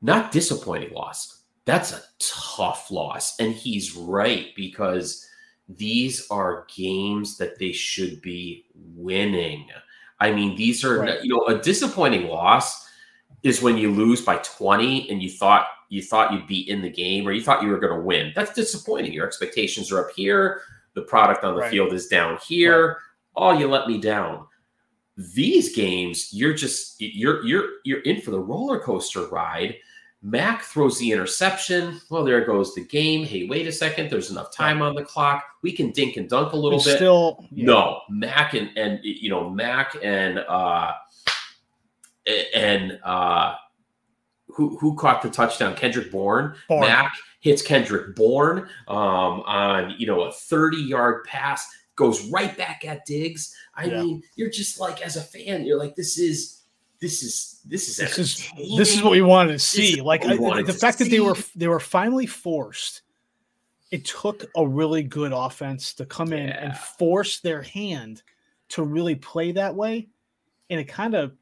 [0.00, 1.40] not disappointing loss.
[1.64, 3.40] That's a tough loss.
[3.40, 5.26] And he's right because
[5.68, 9.66] these are games that they should be winning.
[10.20, 11.22] I mean, these are, right.
[11.22, 12.83] you know, a disappointing loss
[13.44, 16.90] is when you lose by 20 and you thought you thought you'd be in the
[16.90, 18.32] game or you thought you were going to win.
[18.34, 19.12] That's disappointing.
[19.12, 20.62] Your expectations are up here
[20.94, 21.70] the product on the right.
[21.70, 22.88] field is down here.
[22.88, 22.96] Right.
[23.36, 24.46] Oh, you let me down.
[25.16, 29.76] These games, you're just you're you're you're in for the roller coaster ride.
[30.22, 32.00] Mac throws the interception.
[32.10, 33.24] Well, there goes the game.
[33.24, 34.10] Hey, wait a second.
[34.10, 35.44] There's enough time on the clock.
[35.62, 36.96] We can dink and dunk a little bit.
[36.96, 37.66] Still, yeah.
[37.66, 38.00] no.
[38.08, 40.92] Mac and and you know Mac and uh
[42.26, 43.54] and uh
[44.48, 45.74] who who caught the touchdown?
[45.74, 46.54] Kendrick Bourne.
[46.68, 46.82] Bourne.
[46.82, 52.84] Mac hits Kendrick Bourne um, on you know a 30 yard pass, goes right back
[52.84, 53.54] at Diggs.
[53.74, 54.02] I yeah.
[54.02, 56.62] mean, you're just like as a fan, you're like, this is
[57.00, 60.00] this is this is this is this is what we wanted to see.
[60.00, 61.04] Like I, the fact see.
[61.04, 63.02] that they were they were finally forced.
[63.90, 66.64] It took a really good offense to come in yeah.
[66.64, 68.22] and force their hand
[68.70, 70.08] to really play that way,
[70.70, 71.32] and it kind of,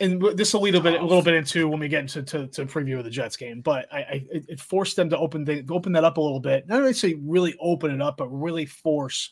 [0.00, 2.46] and this will lead a bit a little bit into when we get into to,
[2.48, 5.64] to preview of the Jets game, but I, I it forced them to open the,
[5.70, 6.68] open that up a little bit.
[6.68, 9.30] Not say really open it up, but really force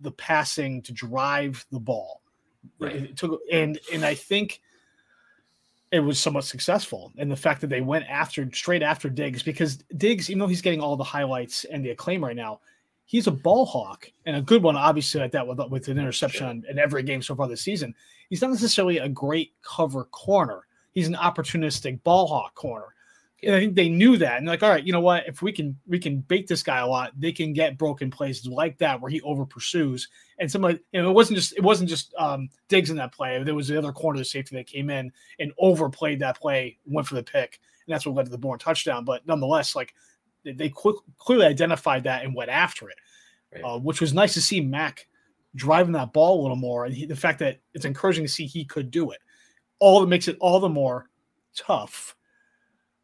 [0.00, 2.20] the passing to drive the ball.
[2.78, 2.96] Right.
[2.96, 4.60] It took and and I think
[5.92, 9.78] it was somewhat successful in the fact that they went after straight after Diggs because
[9.96, 12.60] Diggs, even though he's getting all the highlights and the acclaim right now,
[13.10, 16.62] he's a ball hawk and a good one, obviously, like that with, with an interception
[16.62, 16.70] sure.
[16.70, 17.92] in every game so far this season.
[18.28, 20.68] He's not necessarily a great cover corner.
[20.92, 22.94] He's an opportunistic ball hawk corner.
[23.42, 24.38] And I think they knew that.
[24.38, 25.26] And like, all right, you know what?
[25.26, 28.46] If we can we can bait this guy a lot, they can get broken places
[28.46, 30.06] like that where he over pursues.
[30.38, 33.42] And somebody, you know, it wasn't just it wasn't just um Diggs in that play.
[33.42, 37.08] There was the other corner of safety that came in and overplayed that play, went
[37.08, 39.04] for the pick, and that's what led to the Bourne touchdown.
[39.04, 39.94] But nonetheless, like
[40.44, 42.96] they quick, clearly identified that and went after it,
[43.54, 43.62] right.
[43.64, 45.06] uh, which was nice to see Mac
[45.54, 48.46] driving that ball a little more, and he, the fact that it's encouraging to see
[48.46, 49.18] he could do it.
[49.78, 51.08] All that makes it all the more
[51.56, 52.16] tough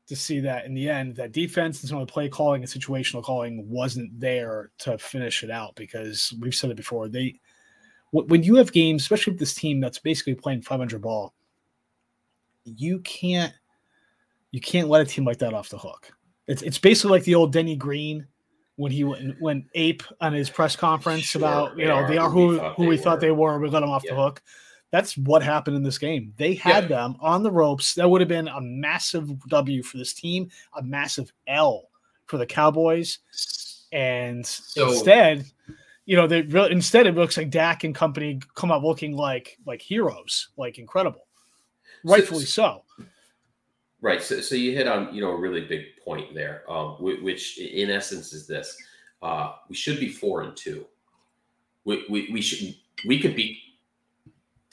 [0.06, 2.70] to see that in the end, that defense and some of the play calling and
[2.70, 7.08] situational calling wasn't there to finish it out because we've said it before.
[7.08, 7.40] They
[8.12, 11.34] when you have games, especially with this team that's basically playing 500 ball,
[12.64, 13.52] you can't
[14.52, 16.15] you can't let a team like that off the hook.
[16.46, 18.26] It's it's basically like the old Denny Green
[18.76, 22.30] when he went when Ape on his press conference sure, about you know they are
[22.30, 23.58] who who we, who we thought they were.
[23.58, 24.14] We let them off yeah.
[24.14, 24.42] the hook.
[24.92, 26.32] That's what happened in this game.
[26.36, 26.88] They had yeah.
[26.88, 27.94] them on the ropes.
[27.94, 31.88] That would have been a massive W for this team, a massive L
[32.26, 33.18] for the Cowboys.
[33.92, 35.44] And so, instead,
[36.04, 39.58] you know, they really instead it looks like Dak and company come out looking like
[39.66, 41.26] like heroes, like incredible.
[42.04, 42.84] Rightfully so.
[42.98, 43.04] so.
[44.06, 44.22] Right.
[44.22, 47.90] So, so you hit on you know a really big point there, um, which in
[47.90, 48.80] essence is this:
[49.20, 50.86] uh, we should be four and two.
[51.84, 53.58] We, we, we should we could be.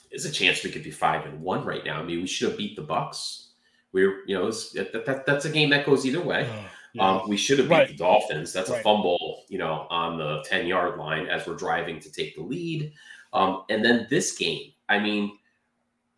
[0.08, 1.98] There's a chance we could be five and one right now.
[1.98, 3.48] I mean, we should have beat the Bucks.
[3.90, 6.48] We're you know that, that, that's a game that goes either way.
[6.48, 7.10] Oh, yeah.
[7.10, 7.88] Um, we should have beat right.
[7.88, 8.52] the Dolphins.
[8.52, 8.78] That's right.
[8.78, 12.42] a fumble, you know, on the ten yard line as we're driving to take the
[12.44, 12.92] lead.
[13.32, 15.36] Um, and then this game, I mean,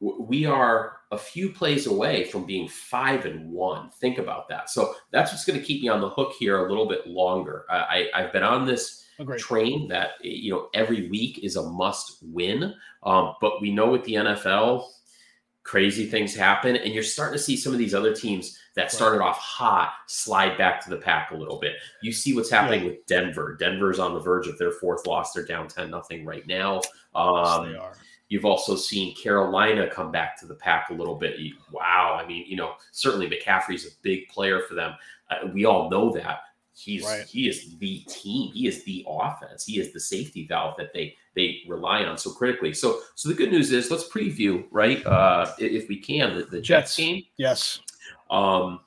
[0.01, 3.91] we are a few plays away from being five and one.
[3.91, 4.69] Think about that.
[4.69, 7.65] So that's what's going to keep me on the hook here a little bit longer.
[7.71, 9.41] I, have been on this Agreed.
[9.41, 14.05] train that you know every week is a must win, um, but we know with
[14.05, 14.85] the NFL,
[15.63, 19.23] crazy things happen, and you're starting to see some of these other teams that started
[19.23, 21.77] off hot slide back to the pack a little bit.
[22.03, 22.89] You see what's happening yeah.
[22.89, 23.57] with Denver.
[23.59, 25.33] Denver's on the verge of their fourth loss.
[25.33, 26.83] They're down ten nothing right now.
[27.15, 27.97] Um, yes, they are
[28.29, 31.37] You've also seen Carolina come back to the pack a little bit.
[31.71, 32.19] Wow.
[32.21, 34.95] I mean, you know, certainly McCaffrey's a big player for them.
[35.31, 36.41] Uh, we all know that.
[36.75, 37.25] He's right.
[37.25, 38.53] he is the team.
[38.53, 39.65] He is the offense.
[39.65, 42.75] He is the safety valve that they they rely on so critically.
[42.75, 46.61] So so the good news is let's preview right uh, if we can the, the
[46.61, 47.23] Jets game.
[47.39, 47.81] Yes.
[48.29, 48.81] Um,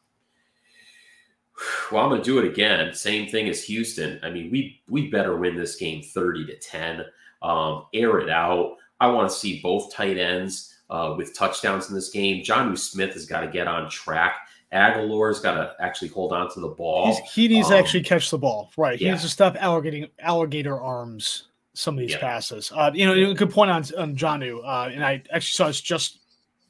[1.91, 2.93] well, I'm going to do it again.
[2.93, 4.19] Same thing as Houston.
[4.21, 7.05] I mean, we we better win this game 30 to 10.
[7.41, 8.77] Um, air it out.
[8.99, 12.43] I want to see both tight ends uh, with touchdowns in this game.
[12.43, 14.37] Jonnu Smith has got to get on track.
[14.73, 17.07] Agholor's got to actually hold on to the ball.
[17.07, 18.71] He's, he needs um, to actually catch the ball.
[18.77, 18.99] Right.
[18.99, 19.11] He yeah.
[19.11, 22.19] needs to stop alligator, alligator arms some of these yeah.
[22.19, 22.71] passes.
[22.75, 24.59] Uh, you know, a good point on, on Jonnu.
[24.63, 26.19] Uh, and I actually saw this just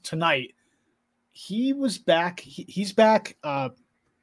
[0.03, 0.53] tonight.
[1.31, 2.39] He was back.
[2.39, 3.69] He, he's back uh,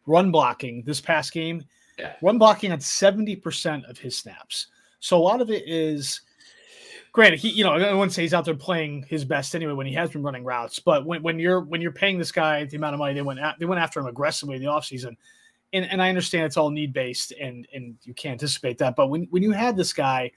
[0.07, 1.65] run blocking this past game.
[1.99, 2.13] Yeah.
[2.23, 4.69] Run blocking on 70% of his snaps.
[5.01, 6.21] So a lot of it is
[7.17, 9.87] granted, he you know I wouldn't say he's out there playing his best anyway when
[9.87, 10.79] he has been running routes.
[10.79, 13.41] But when, when you're when you're paying this guy the amount of money they went
[13.41, 15.17] at, they went after him aggressively in the offseason.
[15.73, 18.97] And, and I understand it's all need based and and you can't anticipate that.
[18.97, 20.31] But when when you had this guy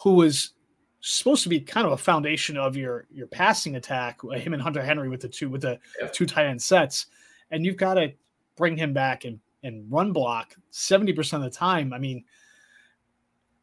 [0.00, 0.52] who was
[1.00, 4.62] supposed to be kind of a foundation of your your passing attack, uh, him and
[4.62, 6.06] Hunter Henry with the two with the yeah.
[6.06, 7.06] two tight end sets,
[7.50, 8.12] and you've got to
[8.56, 11.92] bring him back and and run block 70% of the time.
[11.92, 12.24] I mean,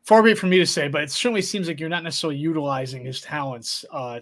[0.09, 2.35] far be it from me to say, but it certainly seems like you're not necessarily
[2.35, 4.19] utilizing his talents uh,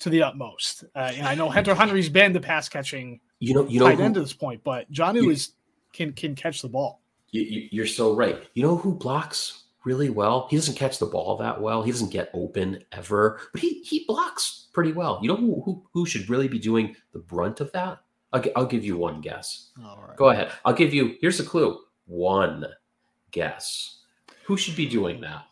[0.00, 0.82] to the utmost.
[0.96, 4.00] Uh, and I know Hunter Henry's been the pass catching, you know, you know, tight
[4.00, 5.52] end to this point, but Jonnu is
[5.92, 7.00] can can catch the ball.
[7.30, 8.42] You, you're so right.
[8.54, 10.48] You know who blocks really well?
[10.50, 11.84] He doesn't catch the ball that well.
[11.84, 15.20] He doesn't get open ever, but he he blocks pretty well.
[15.22, 18.00] You know who who, who should really be doing the brunt of that?
[18.32, 19.70] I'll, I'll give you one guess.
[19.84, 20.16] All right.
[20.16, 20.50] Go ahead.
[20.64, 21.14] I'll give you.
[21.20, 21.78] Here's a clue.
[22.06, 22.66] One
[23.30, 24.01] guess.
[24.44, 25.44] Who should be doing that?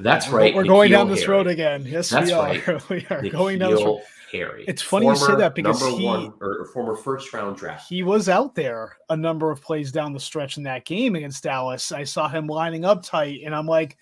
[0.00, 0.54] That's right.
[0.54, 1.32] We're going down this Harry.
[1.32, 1.84] road again.
[1.84, 2.46] Yes, That's we are.
[2.48, 2.88] Right.
[2.88, 4.02] we are going down this road.
[4.32, 4.64] Harry.
[4.68, 7.88] It's funny former you say that because number he, one or former first round draft.
[7.88, 11.42] He was out there a number of plays down the stretch in that game against
[11.42, 11.92] Dallas.
[11.92, 13.96] I saw him lining up tight, and I'm like,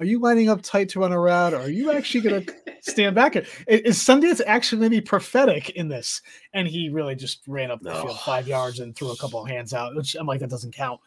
[0.00, 3.14] are you lining up tight to run around, or are you actually going to stand
[3.14, 3.36] back?
[3.36, 6.22] Is Sundance actually going to be prophetic in this?
[6.54, 8.02] And he really just ran up the no.
[8.02, 10.74] field five yards and threw a couple of hands out, which I'm like, that doesn't
[10.74, 11.00] count.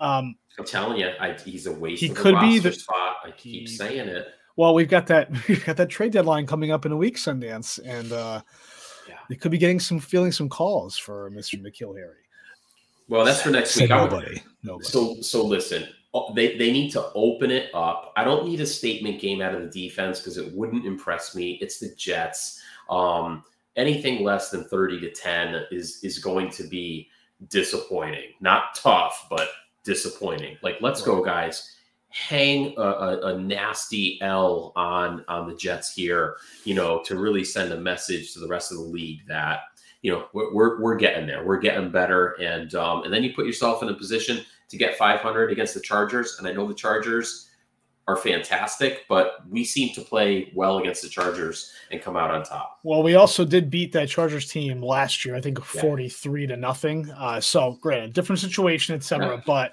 [0.00, 2.02] Um, I'm telling you, I, he's a waste.
[2.02, 3.18] He could be the spot.
[3.24, 4.28] I keep he, saying it.
[4.56, 7.78] Well, we've got that we've got that trade deadline coming up in a week, Sundance,
[7.84, 8.40] and uh,
[9.08, 9.14] yeah.
[9.28, 11.62] they could be getting some feeling some calls for Mr.
[11.62, 12.16] N'Keal Harry.
[13.08, 13.90] Well, that's for next week.
[13.90, 14.42] Nobody.
[14.62, 14.84] Nobody.
[14.84, 15.86] So so listen,
[16.34, 18.12] they, they need to open it up.
[18.16, 21.58] I don't need a statement game out of the defense because it wouldn't impress me.
[21.60, 22.60] It's the Jets.
[22.90, 23.44] Um,
[23.76, 27.08] anything less than 30 to 10 is is going to be
[27.48, 28.32] disappointing.
[28.40, 29.48] Not tough, but
[29.88, 30.58] disappointing.
[30.62, 31.74] Like, let's go, guys.
[32.10, 37.44] Hang a, a, a, nasty L on on the Jets here, you know, to really
[37.44, 39.60] send a message to the rest of the league that
[40.02, 43.34] you know we're we're, we're getting there, we're getting better, and um, and then you
[43.34, 46.36] put yourself in a position to get 500 against the Chargers.
[46.38, 47.47] And I know the Chargers
[48.08, 52.42] are fantastic, but we seem to play well against the Chargers and come out on
[52.42, 52.80] top.
[52.82, 56.48] Well, we also did beat that Chargers team last year, I think 43 yeah.
[56.48, 57.10] to nothing.
[57.10, 59.26] Uh, so, granted, different situation, etc.
[59.26, 59.42] Yeah.
[59.46, 59.72] But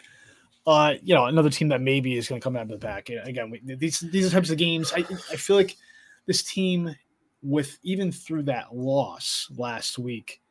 [0.68, 3.10] uh, you know, another team that maybe is going to come out of the back.
[3.10, 5.78] Again, we, these these types of games, I I feel like
[6.26, 6.94] this team,
[7.42, 10.42] with even through that loss last week,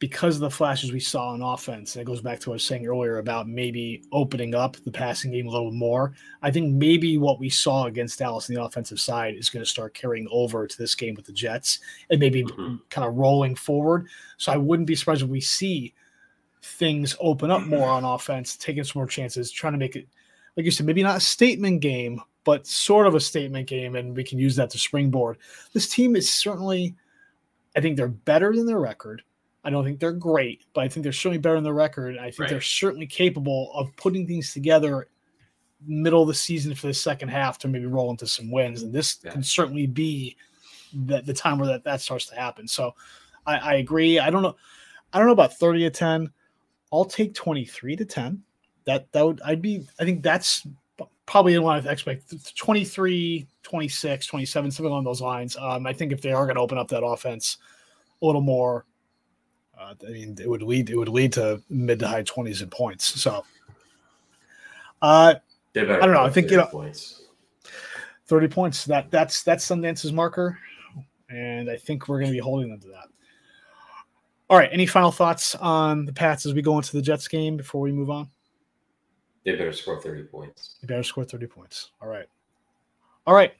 [0.00, 2.56] because of the flashes we saw on offense, and it goes back to what I
[2.56, 6.14] was saying earlier about maybe opening up the passing game a little more.
[6.42, 9.70] I think maybe what we saw against Dallas on the offensive side is going to
[9.70, 12.76] start carrying over to this game with the Jets and maybe mm-hmm.
[12.88, 14.06] kind of rolling forward.
[14.38, 15.92] So I wouldn't be surprised if we see
[16.62, 20.08] things open up more on offense, taking some more chances, trying to make it,
[20.56, 24.16] like you said, maybe not a statement game, but sort of a statement game, and
[24.16, 25.36] we can use that to springboard.
[25.74, 26.94] This team is certainly,
[27.76, 29.22] I think they're better than their record.
[29.62, 32.16] I don't think they're great, but I think they're certainly better than the record.
[32.16, 32.50] I think right.
[32.50, 35.08] they're certainly capable of putting things together
[35.86, 38.82] middle of the season for the second half to maybe roll into some wins.
[38.82, 39.32] And this yeah.
[39.32, 40.36] can certainly be
[40.92, 42.66] the, the time where that, that starts to happen.
[42.68, 42.94] So
[43.46, 44.18] I, I agree.
[44.18, 44.56] I don't know.
[45.12, 46.30] I don't know about 30 to 10.
[46.92, 48.42] I'll take 23 to 10.
[48.86, 50.66] That that would I'd be I think that's
[51.26, 55.56] probably in line with expect 23, 26, 27, something along those lines.
[55.56, 57.58] Um, I think if they are going to open up that offense
[58.20, 58.86] a little more,
[59.80, 62.68] uh, I mean, it would lead it would lead to mid to high twenties in
[62.68, 63.20] points.
[63.20, 63.44] So,
[65.02, 65.34] uh,
[65.74, 66.22] I don't know.
[66.22, 67.22] I think you know, points.
[68.26, 68.84] thirty points.
[68.84, 70.58] That that's that's Sundance's marker,
[71.30, 73.08] and I think we're going to be holding them to that.
[74.50, 74.68] All right.
[74.72, 77.92] Any final thoughts on the Pats as we go into the Jets game before we
[77.92, 78.28] move on?
[79.44, 80.76] They better score thirty points.
[80.80, 81.92] They better score thirty points.
[82.02, 82.26] All right.
[83.26, 83.54] All right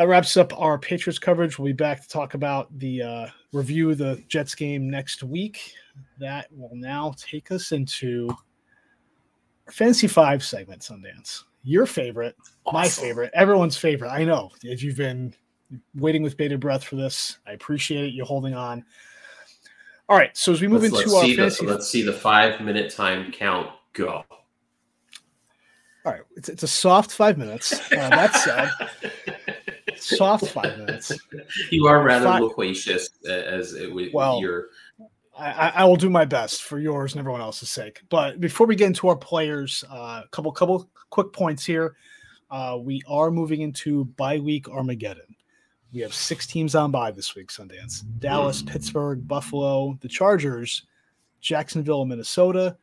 [0.00, 1.58] that wraps up our Patriots coverage.
[1.58, 5.74] We'll be back to talk about the uh, review of the Jets game next week.
[6.18, 8.34] That will now take us into
[9.66, 11.42] our Fantasy Five segment, Sundance.
[11.64, 12.34] Your favorite,
[12.64, 12.80] awesome.
[12.80, 14.08] my favorite, everyone's favorite.
[14.08, 15.34] I know if you've been
[15.94, 18.14] waiting with bated breath for this, I appreciate it.
[18.14, 18.82] You holding on.
[20.08, 22.14] All right, so as we move let's, into let's our fantasy, the, let's see the
[22.14, 24.24] five minute time count go.
[26.06, 27.78] All right, it's, it's a soft five minutes.
[27.92, 29.10] Uh, that said,
[30.00, 31.12] soft five minutes.
[31.70, 34.66] You are rather five, loquacious uh, as it, with well, your.
[35.38, 38.02] I, I, will do my best for yours and everyone else's sake.
[38.10, 41.96] But before we get into our players, a uh, couple couple quick points here.
[42.50, 45.36] Uh, we are moving into bye week Armageddon.
[45.92, 48.02] We have six teams on bye this week, Sundance.
[48.18, 48.68] Dallas, mm.
[48.68, 50.82] Pittsburgh, Buffalo, the Chargers,
[51.40, 52.76] Jacksonville, Minnesota,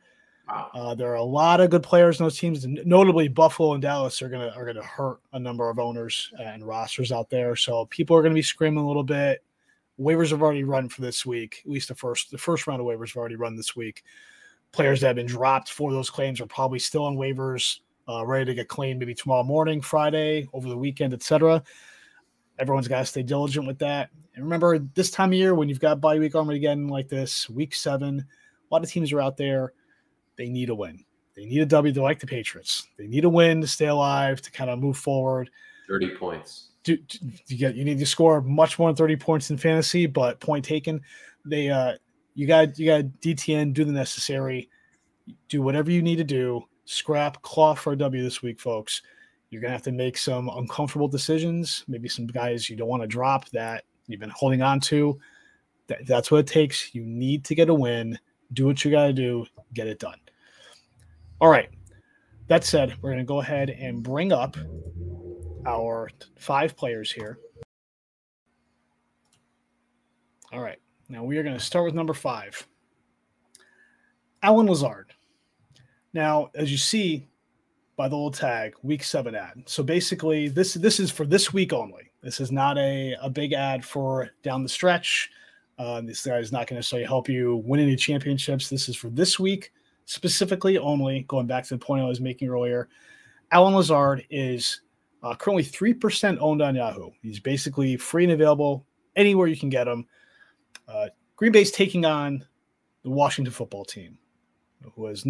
[0.48, 0.70] Wow.
[0.72, 2.66] Uh, there are a lot of good players in those teams.
[2.66, 7.12] Notably, Buffalo and Dallas are gonna are gonna hurt a number of owners and rosters
[7.12, 7.54] out there.
[7.54, 9.44] So people are gonna be screaming a little bit.
[10.00, 11.62] Waivers have already run for this week.
[11.66, 14.04] At least the first the first round of waivers have already run this week.
[14.72, 18.46] Players that have been dropped for those claims are probably still on waivers, uh, ready
[18.46, 21.62] to get claimed maybe tomorrow morning, Friday, over the weekend, etc.
[22.58, 24.10] Everyone's got to stay diligent with that.
[24.34, 27.74] And remember, this time of year when you've got bye week Armageddon like this, week
[27.74, 29.72] seven, a lot of teams are out there
[30.38, 31.04] they need a win.
[31.36, 31.92] They need a W.
[31.92, 32.88] They're like the Patriots.
[32.96, 35.50] They need a win to stay alive to kind of move forward.
[35.86, 36.70] Thirty points.
[36.84, 40.06] Do, do, you get you need to score much more than thirty points in fantasy,
[40.06, 41.00] but point taken.
[41.44, 41.94] They uh
[42.34, 44.68] you got you got DTN do the necessary,
[45.48, 46.62] do whatever you need to do.
[46.86, 49.02] Scrap claw for a W this week, folks.
[49.50, 51.84] You're gonna have to make some uncomfortable decisions.
[51.88, 55.18] Maybe some guys you don't want to drop that you've been holding on to.
[55.86, 56.94] That, that's what it takes.
[56.94, 58.18] You need to get a win.
[58.52, 59.46] Do what you got to do.
[59.72, 60.18] Get it done.
[61.40, 61.68] All right.
[62.48, 64.56] That said, we're going to go ahead and bring up
[65.66, 67.38] our five players here.
[70.52, 70.78] All right.
[71.08, 72.66] Now we are going to start with number five
[74.42, 75.12] Allen Lazard.
[76.12, 77.28] Now, as you see,
[77.96, 79.64] by the little tag week seven ad.
[79.66, 82.12] So basically, this this is for this week only.
[82.22, 85.30] This is not a, a big ad for down the stretch.
[85.78, 88.68] Uh, this guy is not going to necessarily help you win any championships.
[88.68, 89.72] This is for this week
[90.08, 91.24] specifically only.
[91.28, 92.88] Going back to the point I was making earlier,
[93.52, 94.80] Allen Lazard is
[95.22, 97.10] uh, currently three percent owned on Yahoo.
[97.22, 100.06] He's basically free and available anywhere you can get him.
[100.88, 102.44] Uh, Green Bay's taking on
[103.02, 104.18] the Washington football team,
[104.94, 105.26] who has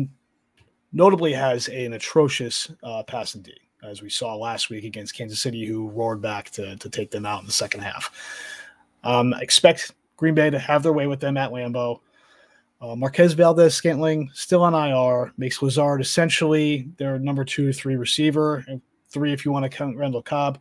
[0.92, 3.52] notably has an atrocious uh, passing D,
[3.82, 7.26] as we saw last week against Kansas City, who roared back to, to take them
[7.26, 8.10] out in the second half.
[9.04, 12.00] Um, expect Green Bay to have their way with them at Lambeau.
[12.80, 18.64] Uh, Marquez Valdes Scantling still on IR makes Lazard essentially their number two, three receiver,
[19.08, 20.60] three if you want to count Randall Cobb.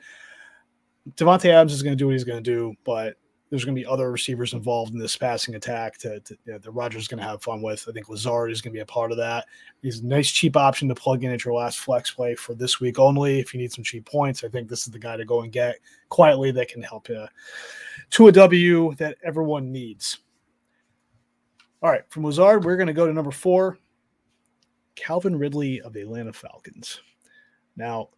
[1.15, 3.17] Davante Adams is going to do what he's going to do, but
[3.49, 6.59] there's going to be other receivers involved in this passing attack to, to you know,
[6.59, 7.85] that Rodgers going to have fun with.
[7.87, 9.45] I think Lazard is going to be a part of that.
[9.81, 12.81] He's a nice cheap option to plug in at your last flex play for this
[12.81, 13.39] week only.
[13.39, 15.51] If you need some cheap points, I think this is the guy to go and
[15.51, 15.77] get
[16.09, 17.25] quietly that can help you
[18.09, 20.19] to a W that everyone needs.
[21.83, 23.77] All right, from Lazard, we're going to go to number four,
[24.95, 27.01] Calvin Ridley of the Atlanta Falcons.
[27.75, 28.09] Now,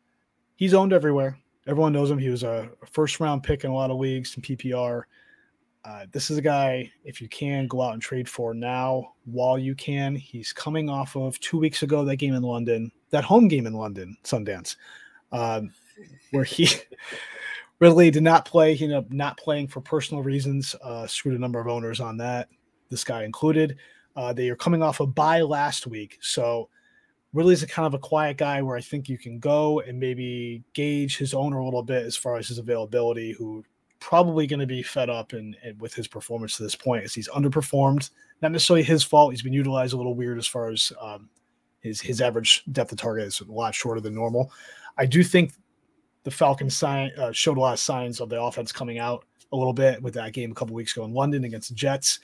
[0.55, 1.37] he's owned everywhere.
[1.67, 2.17] Everyone knows him.
[2.17, 5.03] He was a first round pick in a lot of leagues in PPR.
[5.83, 9.59] Uh, this is a guy, if you can, go out and trade for now while
[9.59, 10.15] you can.
[10.15, 13.73] He's coming off of two weeks ago, that game in London, that home game in
[13.73, 14.77] London, Sundance,
[15.31, 15.71] um,
[16.31, 16.69] where he
[17.79, 18.75] Ridley did not play.
[18.75, 22.17] He ended up not playing for personal reasons, uh, screwed a number of owners on
[22.17, 22.49] that,
[22.89, 23.77] this guy included.
[24.15, 26.17] Uh, they are coming off a bye last week.
[26.21, 26.69] So
[27.33, 30.63] Ridley's a kind of a quiet guy where I think you can go and maybe
[30.73, 33.63] gauge his owner a little bit as far as his availability, who
[33.99, 37.29] probably going to be fed up and, with his performance to this point as he's
[37.29, 38.09] underperformed.
[38.41, 39.31] Not necessarily his fault.
[39.31, 41.29] He's been utilized a little weird as far as um,
[41.81, 44.51] his his average depth of target is a lot shorter than normal.
[44.97, 45.53] I do think
[46.23, 49.55] the Falcons sign, uh, showed a lot of signs of the offense coming out a
[49.55, 52.19] little bit with that game a couple weeks ago in London against the Jets.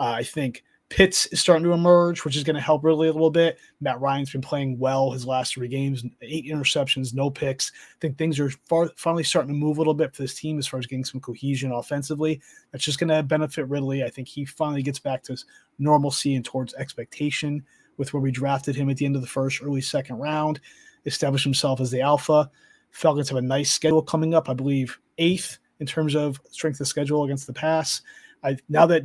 [0.00, 3.12] Uh, I think Pitts is starting to emerge, which is going to help really a
[3.12, 3.58] little bit.
[3.80, 7.70] Matt Ryan's been playing well his last three games, eight interceptions, no picks.
[7.72, 10.58] I think things are far, finally starting to move a little bit for this team
[10.58, 12.40] as far as getting some cohesion offensively.
[12.72, 14.02] That's just going to benefit Ridley.
[14.02, 15.36] I think he finally gets back to
[15.78, 17.62] normalcy and towards expectation
[17.96, 20.58] with where we drafted him at the end of the first, early second round,
[21.06, 22.50] established himself as the alpha.
[22.90, 26.88] Falcons have a nice schedule coming up, I believe, eighth in terms of strength of
[26.88, 28.02] schedule against the pass.
[28.42, 29.04] I now that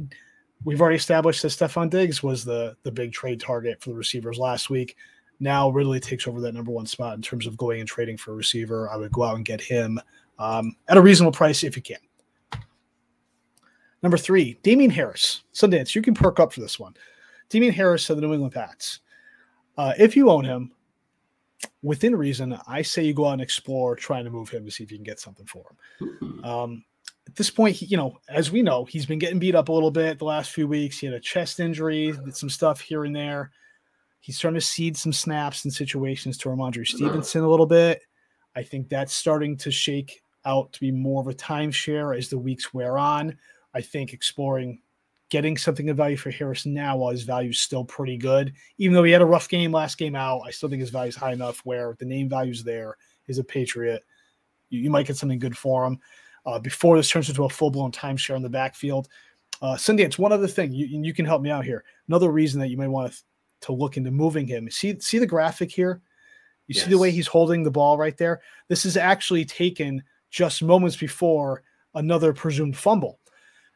[0.66, 4.38] we've already established that Stefon Diggs was the the big trade target for the receivers
[4.38, 4.98] last week.
[5.40, 8.32] Now Ridley takes over that number one spot in terms of going and trading for
[8.32, 8.90] a receiver.
[8.90, 10.00] I would go out and get him
[10.40, 11.98] um, at a reasonable price if you can.
[14.02, 15.44] Number three, Damien Harris.
[15.54, 16.96] Sundance, you can perk up for this one.
[17.50, 19.00] Damien Harris of the New England Pats.
[19.78, 20.72] Uh, if you own him,
[21.82, 24.84] within reason, I say you go out and explore trying to move him to see
[24.84, 25.64] if you can get something for
[26.00, 26.42] him.
[26.46, 26.84] Um,
[27.28, 29.74] at this point, he, you know, as we know, he's been getting beat up a
[29.74, 31.00] little bit the last few weeks.
[31.00, 33.52] He had a chest injury, some stuff here and there.
[34.20, 36.98] He's starting to cede some snaps and situations to Rhamondre mm-hmm.
[36.98, 38.02] Stevenson a little bit.
[38.56, 42.38] I think that's starting to shake out to be more of a timeshare as the
[42.38, 43.38] weeks wear on.
[43.74, 44.82] I think exploring
[45.30, 48.54] getting something of value for Harris now while his value is still pretty good.
[48.78, 51.10] Even though he had a rough game last game out, I still think his value
[51.10, 52.96] is high enough where the name value is there.
[53.28, 54.04] Is a Patriot.
[54.70, 56.00] You, you might get something good for him
[56.46, 59.08] uh, before this turns into a full blown timeshare in the backfield.
[59.62, 61.84] Uh, Sundance, one other thing, you, you can help me out here.
[62.08, 63.24] Another reason that you may want to,
[63.62, 64.70] to look into moving him.
[64.70, 66.02] See, see the graphic here?
[66.68, 66.84] You yes.
[66.84, 68.42] see the way he's holding the ball right there?
[68.68, 73.20] This is actually taken just moments before another presumed fumble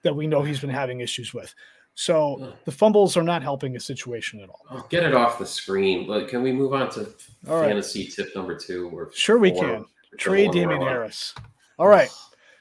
[0.03, 1.53] that we know he's been having issues with.
[1.93, 4.61] So the fumbles are not helping the situation at all.
[4.72, 6.07] Oh, get it off the screen.
[6.28, 7.09] can we move on to
[7.47, 8.11] all fantasy right.
[8.13, 8.89] tip number two?
[8.93, 9.86] Or sure, we can.
[10.17, 11.36] Trade Damien Harris.
[11.78, 12.09] All right.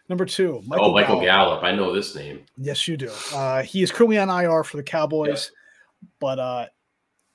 [0.09, 1.61] Number two, Michael oh, Michael Gallup.
[1.61, 1.65] Gallup.
[1.65, 2.41] I know this name.
[2.57, 3.13] Yes, you do.
[3.35, 5.53] Uh, he is currently on IR for the Cowboys,
[6.19, 6.67] but uh,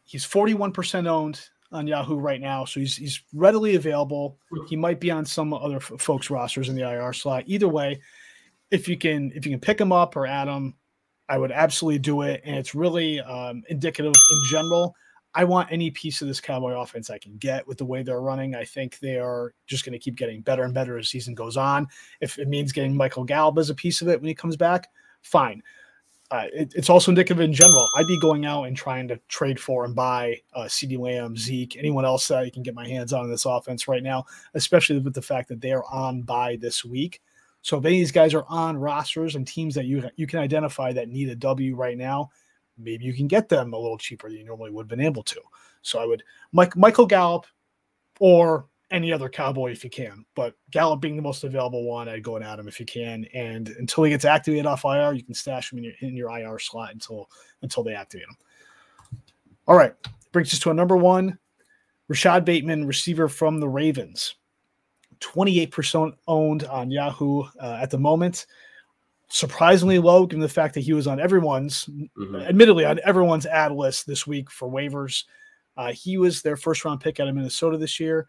[0.03, 4.37] he's 41% owned on Yahoo right now, so he's he's readily available.
[4.67, 7.43] He might be on some other f- folks' rosters in the IR slot.
[7.47, 7.99] Either way,
[8.71, 10.75] if you can if you can pick him up or add him,
[11.29, 12.41] I would absolutely do it.
[12.43, 14.95] And it's really um, indicative in general
[15.35, 18.21] I want any piece of this Cowboy offense I can get with the way they're
[18.21, 18.55] running.
[18.55, 21.57] I think they are just going to keep getting better and better as season goes
[21.57, 21.87] on.
[22.21, 24.87] If it means getting Michael Gallup as a piece of it when he comes back,
[25.21, 25.63] fine.
[26.31, 27.87] Uh, it, it's also indicative in general.
[27.95, 31.77] I'd be going out and trying to trade for and buy uh, CeeDee Lamb, Zeke,
[31.77, 34.25] anyone else that I can get my hands on in this offense right now,
[34.55, 37.21] especially with the fact that they are on bye this week.
[37.61, 40.39] So if any of these guys are on rosters and teams that you you can
[40.39, 42.29] identify that need a W right now,
[42.77, 45.23] maybe you can get them a little cheaper than you normally would have been able
[45.23, 45.41] to.
[45.81, 47.45] So I would Mike Michael Gallup
[48.19, 50.23] or any other Cowboy if you can.
[50.35, 53.25] But Gallup being the most available one, I'd go and add him if you can.
[53.33, 56.37] And until he gets activated off IR, you can stash him in your in your
[56.37, 57.29] IR slot until
[57.61, 58.37] until they activate him.
[59.67, 59.93] All right,
[60.31, 61.37] brings us to a number one,
[62.07, 64.35] Rashod Bateman, receiver from the Ravens.
[65.21, 68.45] 28% owned on Yahoo uh, at the moment.
[69.33, 72.35] Surprisingly low, given the fact that he was on everyone's, mm-hmm.
[72.35, 75.23] admittedly, on everyone's ad list this week for waivers.
[75.75, 78.27] Uh, he was their first round pick out of Minnesota this year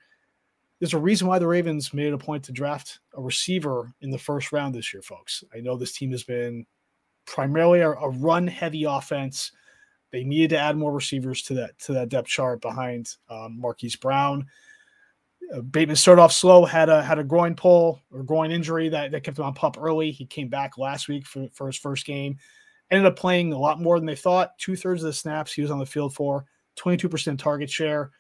[0.81, 4.11] there's a reason why the Ravens made it a point to draft a receiver in
[4.11, 5.45] the first round this year, folks.
[5.55, 6.67] I know this team has been
[7.27, 9.53] primarily a, a run heavy offense.
[10.11, 13.97] They needed to add more receivers to that to that depth chart behind um, Marquise
[13.97, 14.47] Brown.
[15.71, 19.23] Bateman started off slow, had a had a groin pull or groin injury that, that
[19.23, 20.11] kept him on pup early.
[20.11, 22.39] He came back last week for, for his first game.
[22.91, 24.57] Ended up playing a lot more than they thought.
[24.59, 26.45] Two thirds of the snaps he was on the field for,
[26.77, 28.11] 22% target share,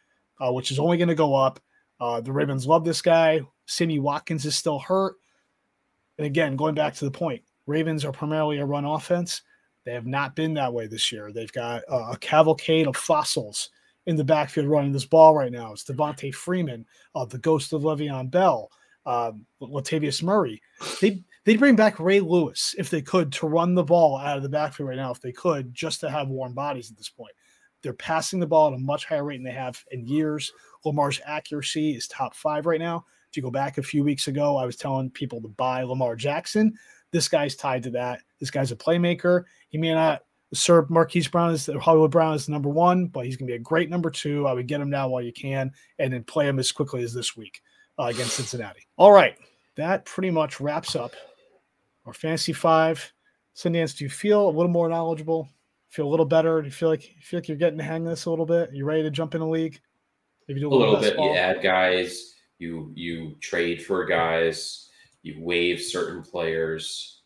[0.40, 1.60] uh, which is only going to go up.
[2.00, 3.40] Uh, the Ravens love this guy.
[3.66, 5.16] Sammy Watkins is still hurt.
[6.18, 9.42] And again, going back to the point, Ravens are primarily a run offense.
[9.84, 11.30] They have not been that way this year.
[11.30, 13.70] They've got uh, a cavalcade of fossils
[14.06, 15.72] in the backfield running this ball right now.
[15.72, 16.84] It's Devonta Freeman,
[17.14, 18.70] uh, the ghost of Le'Veon Bell,
[19.06, 20.60] um, Latavius Murray.
[21.00, 24.42] They they'd bring back Ray Lewis if they could to run the ball out of
[24.42, 27.32] the backfield right now, if they could, just to have warm bodies at this point.
[27.82, 30.52] They're passing the ball at a much higher rate than they have in years.
[30.84, 33.04] Lamar's accuracy is top five right now.
[33.30, 36.16] If you go back a few weeks ago, I was telling people to buy Lamar
[36.16, 36.72] Jackson.
[37.10, 38.20] This guy's tied to that.
[38.40, 39.44] This guy's a playmaker.
[39.68, 40.22] He may not
[40.54, 43.60] serve Marquise Brown as Hollywood Brown is number one, but he's going to be a
[43.60, 44.46] great number two.
[44.46, 47.12] I would get him now while you can, and then play him as quickly as
[47.12, 47.60] this week
[47.98, 48.86] uh, against Cincinnati.
[48.96, 49.36] All right,
[49.76, 51.12] that pretty much wraps up
[52.06, 53.12] our fantasy five.
[53.54, 55.48] Sundance, do you feel a little more knowledgeable?
[55.90, 56.60] Feel a little better?
[56.60, 58.46] Do you feel like you feel like you're getting the hang of this a little
[58.46, 58.70] bit?
[58.72, 59.80] You ready to jump in a league?
[60.48, 61.16] Maybe do a, a little, bit.
[61.16, 61.32] Ball.
[61.32, 62.34] You add guys.
[62.58, 64.88] You you trade for guys.
[65.22, 67.20] You waive certain players.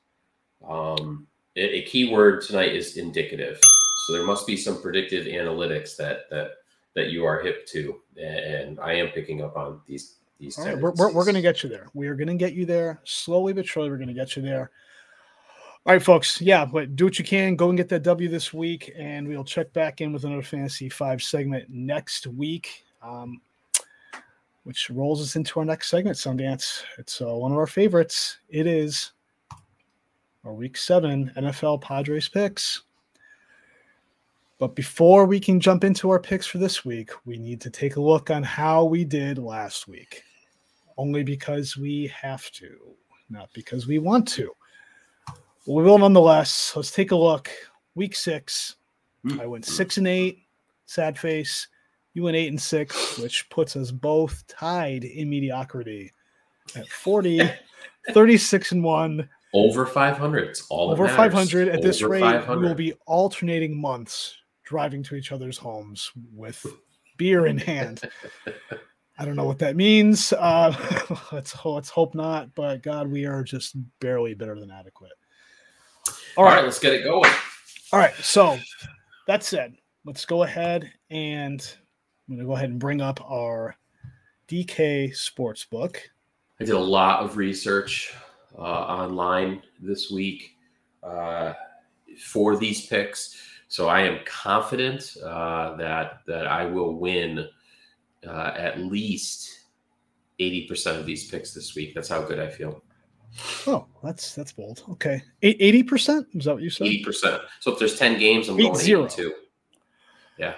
[0.69, 1.28] Um,
[1.59, 3.59] a, key word tonight is indicative.
[4.07, 6.53] So there must be some predictive analytics that that
[6.95, 10.59] that you are hip to, and I am picking up on these these.
[10.59, 11.89] All right, we're, we're, we're going to get you there.
[11.95, 13.91] We are going to get you there slowly but surely.
[13.91, 14.71] We're going to get you there.
[15.87, 16.41] All right, folks.
[16.41, 17.57] Yeah, but do what you can.
[17.57, 20.89] Go and get that W this week, and we'll check back in with another Fantasy
[20.89, 23.41] Five segment next week um,
[24.65, 26.83] which rolls us into our next segment, Sundance.
[26.99, 28.39] It's uh, one of our favorites.
[28.49, 29.13] It is
[30.49, 32.81] our Week Seven NFL Padres picks.
[34.59, 37.97] But before we can jump into our picks for this week, we need to take
[37.97, 40.23] a look on how we did last week.
[40.97, 42.79] Only because we have to,
[43.29, 44.51] not because we want to.
[45.67, 46.73] we will nonetheless.
[46.75, 47.51] Let's take a look.
[47.95, 48.77] Week six,
[49.39, 50.45] I went six and eight,
[50.87, 51.69] sad face.
[52.15, 56.11] You went eight and six, which puts us both tied in mediocrity
[56.75, 57.43] at 40,
[58.15, 59.29] 36 and one.
[59.55, 60.49] Over 500.
[60.49, 61.69] It's all over 500.
[61.69, 66.65] At Over this rate, we will be alternating months driving to each other's homes with
[67.17, 68.03] beer in hand.
[69.19, 70.33] I don't know what that means.
[70.33, 70.75] Uh,
[71.33, 72.55] let's let's hope not.
[72.55, 75.13] But God, we are just barely better than adequate.
[76.07, 76.57] All, All right.
[76.57, 77.31] right, let's get it going.
[77.93, 78.15] All right.
[78.17, 78.59] So
[79.27, 81.61] that said, let's go ahead and
[82.29, 83.75] I'm going to go ahead and bring up our
[84.49, 86.01] DK sports book.
[86.61, 88.15] I did a lot of research
[88.59, 90.57] uh, online this week
[91.03, 91.53] uh,
[92.21, 93.37] for these picks,
[93.69, 97.47] so I am confident uh, that that I will win
[98.27, 99.67] uh, at least
[100.39, 101.95] eighty percent of these picks this week.
[101.95, 102.83] That's how good I feel.
[103.67, 104.83] Oh, that's that's bold.
[104.91, 106.87] Okay, eighty percent is that what you said?
[106.89, 107.43] Eighty percent.
[107.61, 109.05] So if there's ten games, I'm Eight going zero.
[109.05, 109.33] eighty-two.
[110.39, 110.55] Yeah.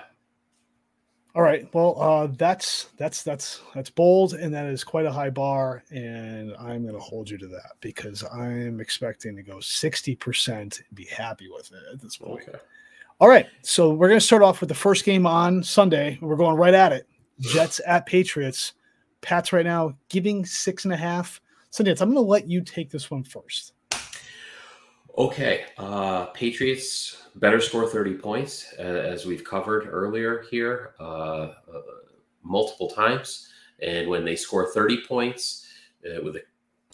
[1.35, 1.73] All right.
[1.73, 6.55] Well, uh, that's that's that's that's bold, and that is quite a high bar, and
[6.59, 10.97] I'm going to hold you to that because I'm expecting to go sixty percent and
[10.97, 12.49] be happy with it at this point.
[12.49, 12.59] Okay.
[13.21, 13.47] All right.
[13.63, 16.19] So we're going to start off with the first game on Sunday.
[16.21, 17.07] We're going right at it.
[17.41, 18.73] Jets at Patriots.
[19.21, 21.41] Pats right now giving six and a half.
[21.71, 23.75] Sundance, I'm going to let you take this one first.
[25.19, 25.65] Okay.
[25.77, 31.53] Uh, Patriots better score 30 points, as we've covered earlier here uh, uh,
[32.43, 33.49] multiple times.
[33.81, 35.67] And when they score 30 points,
[36.05, 36.43] uh, with a,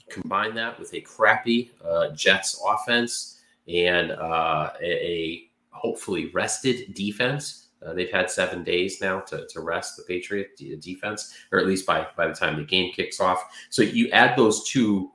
[0.09, 7.65] combine that with a crappy uh, Jets offense and uh, a, a, hopefully rested defense.
[7.95, 12.05] They've had seven days now to, to rest the Patriot defense, or at least by,
[12.17, 13.45] by the time the game kicks off.
[13.71, 15.13] So you add those two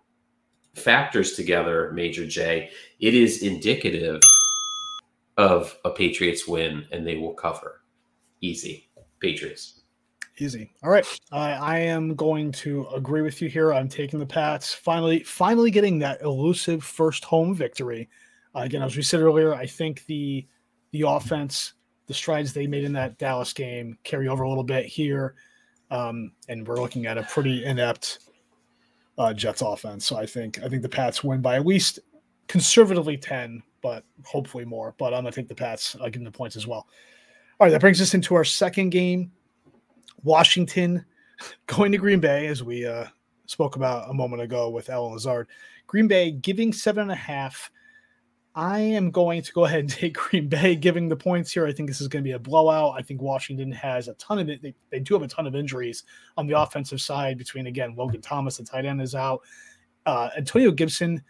[0.76, 2.70] factors together, Major J,
[3.00, 4.22] it is indicative
[5.38, 7.82] of a Patriots win and they will cover.
[8.42, 8.90] Easy.
[9.20, 9.82] Patriots.
[10.38, 10.72] Easy.
[10.84, 11.06] All right.
[11.32, 13.74] I, I am going to agree with you here.
[13.74, 14.74] I'm taking the Pats.
[14.74, 18.10] Finally, finally getting that elusive first home victory.
[18.56, 20.48] Uh, again, as we said earlier, I think the
[20.92, 21.74] the offense,
[22.08, 25.36] the strides they made in that Dallas game carry over a little bit here.
[25.90, 28.31] Um, and we're looking at a pretty inept
[29.18, 30.06] uh, Jets offense.
[30.06, 32.00] So I think I think the Pats win by at least
[32.48, 34.96] conservatively 10, but hopefully more.
[34.98, 35.96] But I'm gonna take the Pats.
[36.00, 36.88] I'll give them the points as well.
[37.60, 39.32] All right, that brings us into our second game.
[40.24, 41.06] Washington
[41.68, 43.06] going to Green Bay, as we uh,
[43.46, 45.48] spoke about a moment ago with Allen Lazard.
[45.88, 47.72] Green Bay giving seven and a half.
[48.54, 51.66] I am going to go ahead and take Green Bay giving the points here.
[51.66, 52.96] I think this is going to be a blowout.
[52.98, 54.62] I think Washington has a ton of it.
[54.62, 56.04] They, they do have a ton of injuries
[56.38, 59.42] on the offensive side between, again, Logan Thomas, the tight end, is out.
[60.06, 61.24] Uh, Antonio Gibson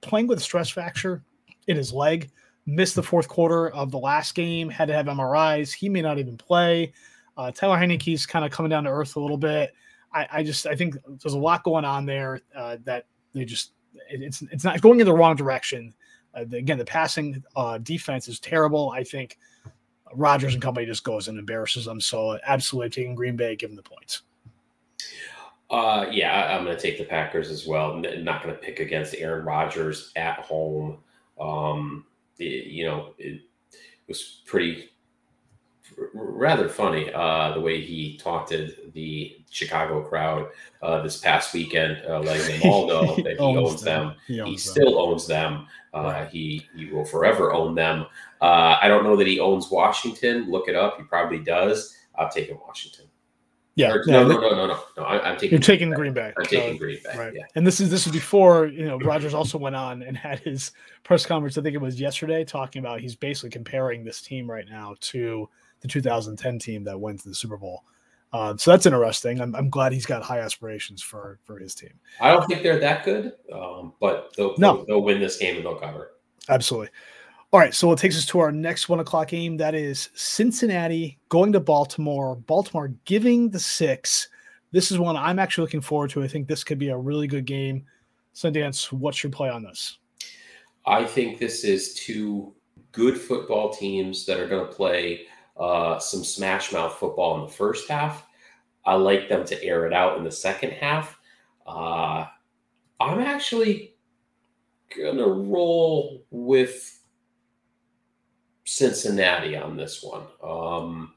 [0.00, 1.22] playing with a stress fracture
[1.66, 2.30] in his leg,
[2.66, 5.72] missed the fourth quarter of the last game, had to have MRIs.
[5.72, 6.92] He may not even play.
[7.36, 9.72] Uh, Taylor Heinicke's kind of coming down to earth a little bit.
[10.12, 13.72] I, I just I think there's a lot going on there uh, that they just
[14.10, 15.94] it, it's it's not going in the wrong direction.
[16.34, 18.90] Uh, again, the passing uh, defense is terrible.
[18.90, 19.38] I think
[20.14, 22.00] Rodgers and company just goes and embarrasses them.
[22.00, 24.22] So absolutely taking Green Bay, given the points.
[25.70, 27.92] Uh, yeah, I'm going to take the Packers as well.
[27.92, 30.98] I'm not going to pick against Aaron Rodgers at home.
[31.40, 32.04] Um,
[32.38, 33.40] it, you know, it
[34.06, 34.90] was pretty
[36.14, 40.48] rather funny uh, the way he taunted the Chicago crowd
[40.82, 44.08] uh, this past weekend, uh, letting them all know that he owns, owns them.
[44.08, 44.16] them.
[44.26, 44.84] He, owns he them.
[44.84, 45.66] still owns them.
[45.94, 46.28] Uh, right.
[46.28, 48.06] He he will forever own them.
[48.40, 50.50] Uh, I don't know that he owns Washington.
[50.50, 50.96] Look it up.
[50.96, 51.96] He probably does.
[52.14, 53.06] I'm taking Washington.
[53.74, 55.02] Yeah, or, no, no, no, no, no, no.
[55.02, 55.52] I, am taking.
[55.52, 56.32] You're taking Green Bay.
[56.36, 57.16] I'm taking Green Bay.
[57.16, 57.32] Right.
[57.34, 57.44] Yeah.
[57.54, 60.72] And this is this is before you know Rodgers also went on and had his
[61.04, 61.56] press conference.
[61.56, 65.48] I think it was yesterday, talking about he's basically comparing this team right now to
[65.82, 67.84] the 2010 team that went to the Super Bowl.
[68.32, 69.40] Uh, so that's interesting.
[69.40, 71.92] I'm, I'm glad he's got high aspirations for for his team.
[72.20, 74.76] I don't think they're that good, um, but they'll, no.
[74.76, 76.12] they'll, they'll win this game and they'll cover.
[76.48, 76.88] Absolutely.
[77.52, 79.58] All right, so it takes us to our next one o'clock game.
[79.58, 82.36] That is Cincinnati going to Baltimore.
[82.36, 84.28] Baltimore giving the six.
[84.70, 86.22] This is one I'm actually looking forward to.
[86.22, 87.84] I think this could be a really good game.
[88.34, 89.98] Sundance, what's your play on this?
[90.86, 92.54] I think this is two
[92.92, 95.26] good football teams that are going to play
[95.56, 98.26] uh, some smash mouth football in the first half.
[98.84, 101.18] I like them to air it out in the second half.
[101.66, 102.26] Uh,
[103.00, 103.94] I'm actually
[104.96, 107.00] gonna roll with
[108.64, 110.22] Cincinnati on this one.
[110.42, 111.14] Um,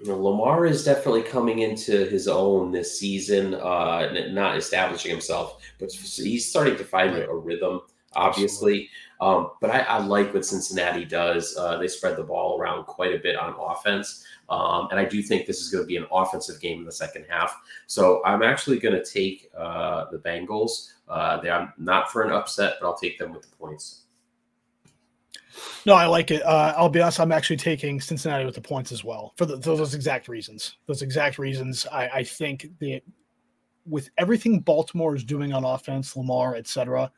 [0.00, 5.62] you know, Lamar is definitely coming into his own this season, uh, not establishing himself,
[5.78, 7.80] but he's starting to find a rhythm
[8.16, 8.88] obviously.
[9.20, 11.56] Um, but I, I, like what Cincinnati does.
[11.56, 14.24] Uh, they spread the ball around quite a bit on offense.
[14.48, 16.92] Um, and I do think this is going to be an offensive game in the
[16.92, 17.58] second half.
[17.86, 20.90] So I'm actually going to take uh, the Bengals.
[21.08, 24.02] Uh, they are not for an upset, but I'll take them with the points.
[25.86, 26.42] No, I like it.
[26.44, 27.20] Uh, I'll be honest.
[27.20, 30.76] I'm actually taking Cincinnati with the points as well for, the, for those exact reasons.
[30.86, 31.86] Those exact reasons.
[31.90, 33.02] I, I think that
[33.86, 37.10] with everything Baltimore is doing on offense, Lamar, etc.,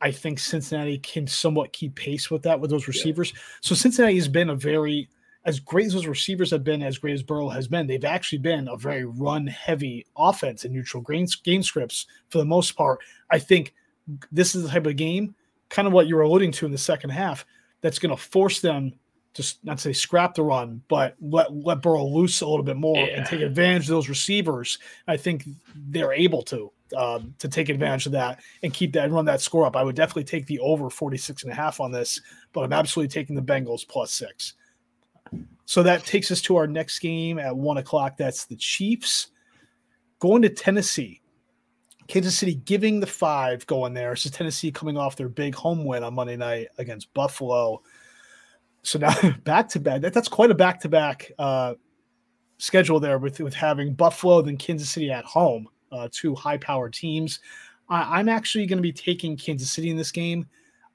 [0.00, 3.32] I think Cincinnati can somewhat keep pace with that with those receivers.
[3.32, 3.40] Yeah.
[3.60, 5.08] So Cincinnati has been a very
[5.44, 8.38] as great as those receivers have been, as great as Burrow has been, they've actually
[8.38, 12.98] been a very run heavy offense in neutral game, game scripts for the most part.
[13.30, 13.74] I think
[14.30, 15.34] this is the type of game,
[15.70, 17.46] kind of what you're alluding to in the second half,
[17.80, 18.92] that's going to force them
[19.32, 22.96] to not say scrap the run, but let let Burrow loose a little bit more
[22.96, 23.18] yeah.
[23.18, 24.78] and take advantage of those receivers.
[25.06, 25.44] I think
[25.74, 29.40] they're able to um, to take advantage of that and keep that and run that
[29.40, 29.76] score up.
[29.76, 32.20] I would definitely take the over 46 and a half on this,
[32.52, 34.54] but I'm absolutely taking the Bengals plus six.
[35.64, 38.16] So that takes us to our next game at one o'clock.
[38.16, 39.28] That's the Chiefs
[40.18, 41.20] going to Tennessee.
[42.08, 44.16] Kansas City giving the five going there.
[44.16, 47.82] So Tennessee coming off their big home win on Monday night against Buffalo.
[48.82, 49.14] So now
[49.44, 50.00] back to back.
[50.00, 51.30] That, that's quite a back to back
[52.60, 56.92] schedule there with, with having Buffalo then Kansas City at home uh, two high powered
[56.92, 57.40] teams.
[57.88, 60.46] I, am actually going to be taking Kansas City in this game.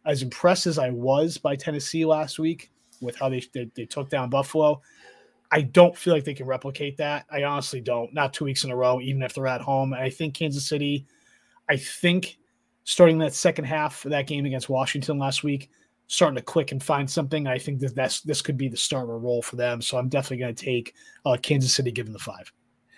[0.06, 2.72] As impressed as I was by Tennessee last week
[3.02, 4.82] with how they, they, they took down Buffalo,
[5.52, 7.26] I don't feel like they can replicate that.
[7.32, 8.14] I honestly don't.
[8.14, 9.94] Not two weeks in a row, even if they're at home.
[9.94, 11.06] And I think Kansas City,
[11.70, 12.38] I think
[12.84, 15.70] starting that second half of that game against Washington last week,
[16.08, 17.48] starting to click and find something.
[17.48, 19.82] I think that that's this could be the start of a role for them.
[19.82, 20.94] So I'm definitely going to take
[21.26, 22.52] uh, Kansas City given the five.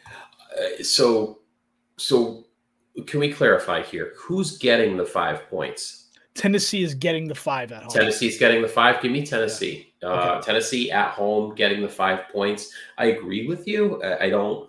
[0.07, 1.39] Uh, so
[1.97, 2.45] so
[3.05, 4.13] can we clarify here?
[4.17, 6.05] Who's getting the five points?
[6.33, 7.91] Tennessee is getting the five at home.
[7.91, 9.01] Tennessee's getting the five.
[9.01, 9.93] Give me Tennessee.
[10.01, 10.09] Yeah.
[10.09, 10.29] Okay.
[10.29, 12.71] Uh, Tennessee at home getting the five points.
[12.97, 14.01] I agree with you.
[14.03, 14.66] I, I don't.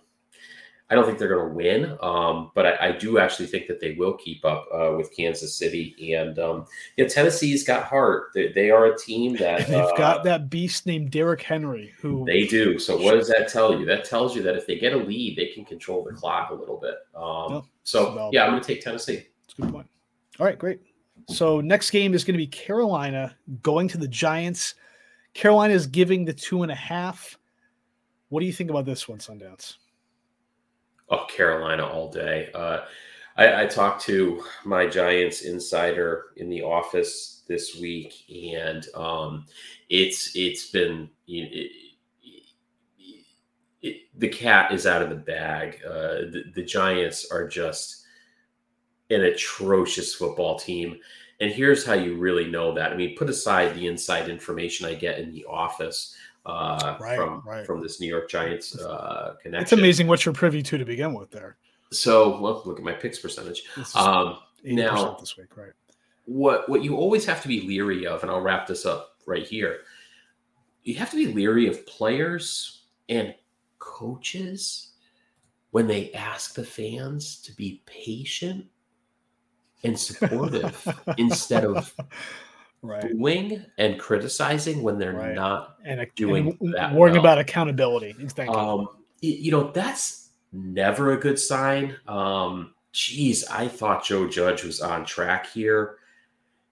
[0.91, 3.78] I don't think they're going to win, um, but I, I, do actually think that
[3.78, 6.14] they will keep up uh, with Kansas City.
[6.14, 6.64] And um,
[6.97, 8.30] yeah, Tennessee's got heart.
[8.34, 11.93] They, they are a team that they've uh, got that beast named Derrick Henry.
[12.01, 12.78] Who they do.
[12.78, 13.84] So what does that tell you?
[13.84, 16.55] That tells you that if they get a lead, they can control the clock a
[16.55, 16.95] little bit.
[17.14, 19.26] Um, so yeah, I'm going to take Tennessee.
[19.43, 19.89] That's a good point.
[20.41, 20.80] All right, great.
[21.28, 24.74] So next game is going to be Carolina going to the Giants.
[25.34, 27.39] Carolina is giving the two and a half.
[28.30, 29.76] What do you think about this one, Sundance?
[31.11, 32.51] Oh, Carolina all day.
[32.55, 32.81] Uh,
[33.37, 38.13] I, I, talked to my Giants insider in the office this week,
[38.55, 39.47] and um,
[39.89, 41.71] it's it's been it,
[43.81, 45.79] it, the cat is out of the bag.
[45.87, 48.05] Uh, the, the Giants are just
[49.11, 50.99] an atrocious football team.
[51.41, 52.93] And here's how you really know that.
[52.93, 56.17] I mean, put aside the inside information I get in the office
[56.49, 57.67] uh, right, from right.
[57.67, 59.63] from this New York Giants uh, connection.
[59.63, 61.57] It's amazing what you're privy to to begin with there.
[61.93, 63.65] So, well, look at my picks percentage.
[63.95, 65.73] Um, now, this week, right?
[66.25, 69.47] What what you always have to be leery of, and I'll wrap this up right
[69.47, 69.81] here.
[70.83, 73.35] You have to be leery of players and
[73.79, 74.93] coaches
[75.71, 78.67] when they ask the fans to be patient
[79.85, 80.87] and supportive
[81.19, 81.95] instead of
[82.83, 83.12] right.
[83.12, 85.35] booing and criticizing when they're right.
[85.35, 87.20] not and doing and that worrying well.
[87.20, 88.14] about accountability.
[88.18, 88.55] Exactly.
[88.55, 88.89] Um,
[89.20, 91.97] you know, that's never a good sign.
[92.07, 95.97] Um, geez, I thought Joe Judge was on track here.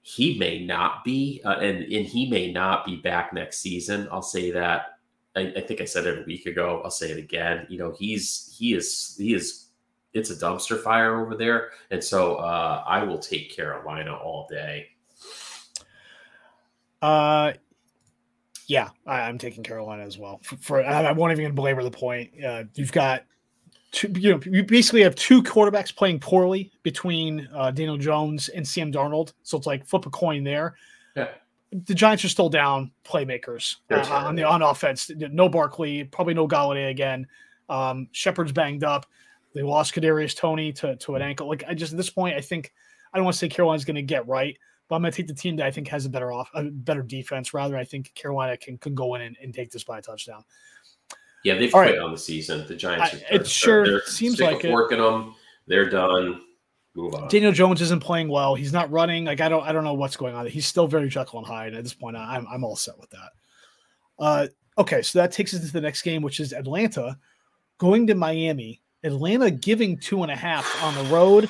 [0.02, 4.08] He may not be, uh, and and he may not be back next season.
[4.12, 4.98] I'll say that.
[5.34, 6.80] I, I think I said it a week ago.
[6.84, 7.66] I'll say it again.
[7.68, 9.66] You know, he's he is he is
[10.14, 14.86] it's a dumpster fire over there, and so uh, I will take Carolina all day.
[17.06, 17.52] Uh,
[18.66, 20.40] yeah, I, am taking Carolina as well.
[20.42, 22.32] For, for I, won't even belabor the point.
[22.44, 23.22] Uh, you've got
[23.92, 28.66] two, you know, you basically have two quarterbacks playing poorly between uh, Daniel Jones and
[28.66, 29.34] Sam Darnold.
[29.44, 30.74] So it's like flip a coin there.
[31.14, 31.28] Yeah.
[31.70, 35.08] The Giants are still down playmakers uh, on the on offense.
[35.14, 37.28] No Barkley, probably no Golladay again.
[37.68, 39.06] Um, Shepard's banged up.
[39.54, 41.48] They lost Kadarius Toney to, to an ankle.
[41.48, 42.72] Like I just at this point, I think
[43.12, 44.56] I don't want to say Carolina's going to get right,
[44.88, 46.64] but I'm going to take the team that I think has a better off, a
[46.64, 47.52] better defense.
[47.54, 50.44] Rather, I think Carolina can can go in and, and take this by a touchdown.
[51.44, 52.02] Yeah, they've All quit right.
[52.02, 52.66] on the season.
[52.66, 53.14] The Giants.
[53.30, 54.72] I, it sure they're, seems like it.
[54.72, 55.34] Working them,
[55.66, 56.40] they're done.
[56.94, 57.28] Move on.
[57.28, 58.54] Daniel Jones isn't playing well.
[58.54, 59.26] He's not running.
[59.26, 60.46] Like I don't, I don't know what's going on.
[60.46, 61.74] He's still very Jekyll and Hyde.
[61.74, 63.30] At this point, I'm, I'm all set with that.
[64.18, 64.46] Uh,
[64.78, 67.18] okay, so that takes us to the next game, which is Atlanta
[67.78, 71.48] going to Miami Atlanta giving two and a half on the road.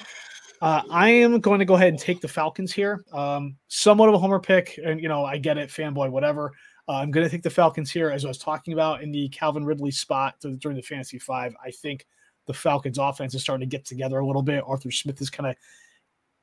[0.63, 3.05] Uh, I am going to go ahead and take the Falcons here.
[3.13, 6.53] Um, somewhat of a homer pick, and you know I get it, fanboy, whatever.
[6.89, 9.29] Uh, I'm going to take the Falcons here, as I was talking about in the
[9.29, 11.55] Calvin Ridley spot during the Fantasy Five.
[11.63, 12.07] I think
[12.47, 14.65] the Falcons' offense is starting to get together a little bit.
[14.67, 15.57] Arthur Smith is kind of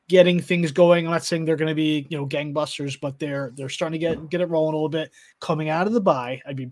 [0.09, 1.05] getting things going.
[1.05, 4.05] I'm not saying they're going to be you know gangbusters, but they're they're starting to
[4.05, 5.11] get get it rolling a little bit.
[5.39, 6.70] Coming out of the bye, I'd be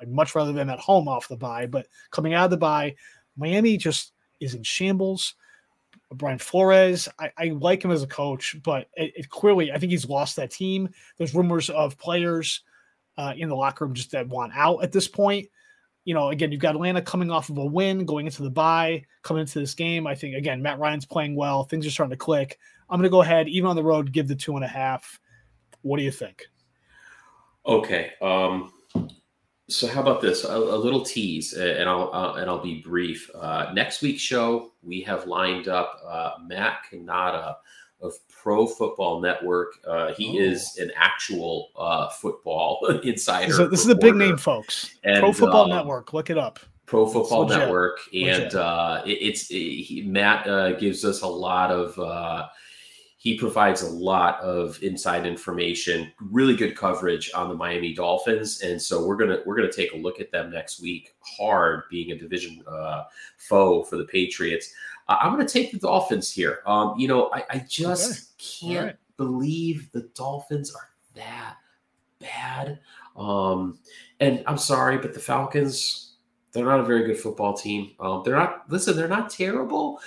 [0.00, 2.94] I'd much rather them at home off the bye, but coming out of the bye,
[3.36, 5.34] Miami just is in shambles.
[6.14, 9.90] Brian Flores, I, I like him as a coach, but it, it, clearly, I think
[9.90, 10.88] he's lost that team.
[11.16, 12.62] There's rumors of players
[13.16, 15.48] uh, in the locker room just that want out at this point.
[16.04, 19.04] You know, again, you've got Atlanta coming off of a win, going into the bye,
[19.22, 20.06] coming into this game.
[20.06, 21.64] I think again, Matt Ryan's playing well.
[21.64, 22.58] Things are starting to click.
[22.90, 25.20] I'm going to go ahead, even on the road, give the two and a half.
[25.82, 26.46] What do you think?
[27.64, 28.12] Okay.
[28.20, 28.72] Um,
[29.72, 30.44] so how about this?
[30.44, 33.30] A, a little tease, and I'll uh, and I'll be brief.
[33.34, 37.56] Uh, next week's show, we have lined up uh, Matt Canada
[38.00, 39.74] of Pro Football Network.
[39.86, 40.42] Uh, he oh.
[40.42, 43.46] is an actual uh, football insider.
[43.46, 44.98] This is a, this is a big name, folks.
[45.04, 46.12] And, Pro Football um, Network.
[46.12, 46.58] Look it up.
[46.86, 51.98] Pro Football Network, and uh, it, it's it, he, Matt gives us a lot of
[53.22, 58.82] he provides a lot of inside information, really good coverage on the Miami Dolphins, and
[58.82, 61.14] so we're gonna we're gonna take a look at them next week.
[61.20, 63.04] Hard being a division uh,
[63.36, 64.74] foe for the Patriots.
[65.08, 66.62] Uh, I'm gonna take the Dolphins here.
[66.66, 68.72] Um, you know, I, I just okay.
[68.74, 68.96] can't right.
[69.16, 71.58] believe the Dolphins are that
[72.18, 72.80] bad.
[73.16, 73.78] Um,
[74.18, 76.14] and I'm sorry, but the Falcons,
[76.50, 77.92] they're not a very good football team.
[78.00, 78.64] Um, they're not.
[78.68, 80.00] Listen, they're not terrible,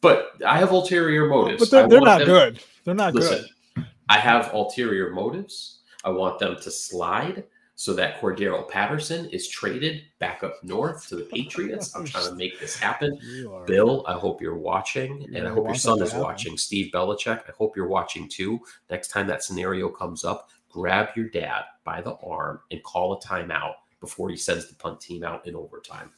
[0.00, 1.60] but I have ulterior motives.
[1.60, 2.60] But they're, they're not them, good.
[2.84, 3.86] They're not listen, good.
[4.08, 5.80] I have ulterior motives.
[6.04, 7.44] I want them to slide
[7.74, 11.94] so that Cordarrelle Patterson is traded back up north to the Patriots.
[11.94, 13.18] I'm trying to make this happen.
[13.66, 16.56] Bill, I hope you're watching, and I hope your son is watching.
[16.56, 18.58] Steve Belichick, I hope you're watching too.
[18.90, 23.20] Next time that scenario comes up, grab your dad by the arm and call a
[23.20, 26.10] timeout before he sends the punt team out in overtime.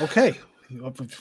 [0.00, 0.34] Okay.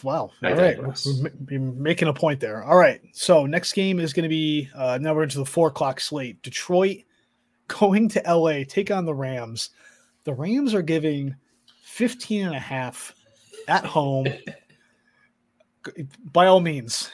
[0.03, 0.31] Wow.
[0.43, 0.79] All right.
[0.79, 2.63] We're making a point there.
[2.63, 3.01] All right.
[3.13, 6.41] So next game is going to be uh, now we're into the four o'clock slate.
[6.41, 6.99] Detroit
[7.67, 9.69] going to LA, take on the Rams.
[10.23, 11.35] The Rams are giving
[11.83, 13.13] 15 and a half
[13.67, 14.27] at home.
[16.31, 17.09] By all means,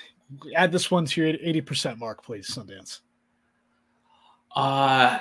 [0.55, 2.99] add this one to your 80% mark, please, Sundance.
[4.55, 5.19] Uh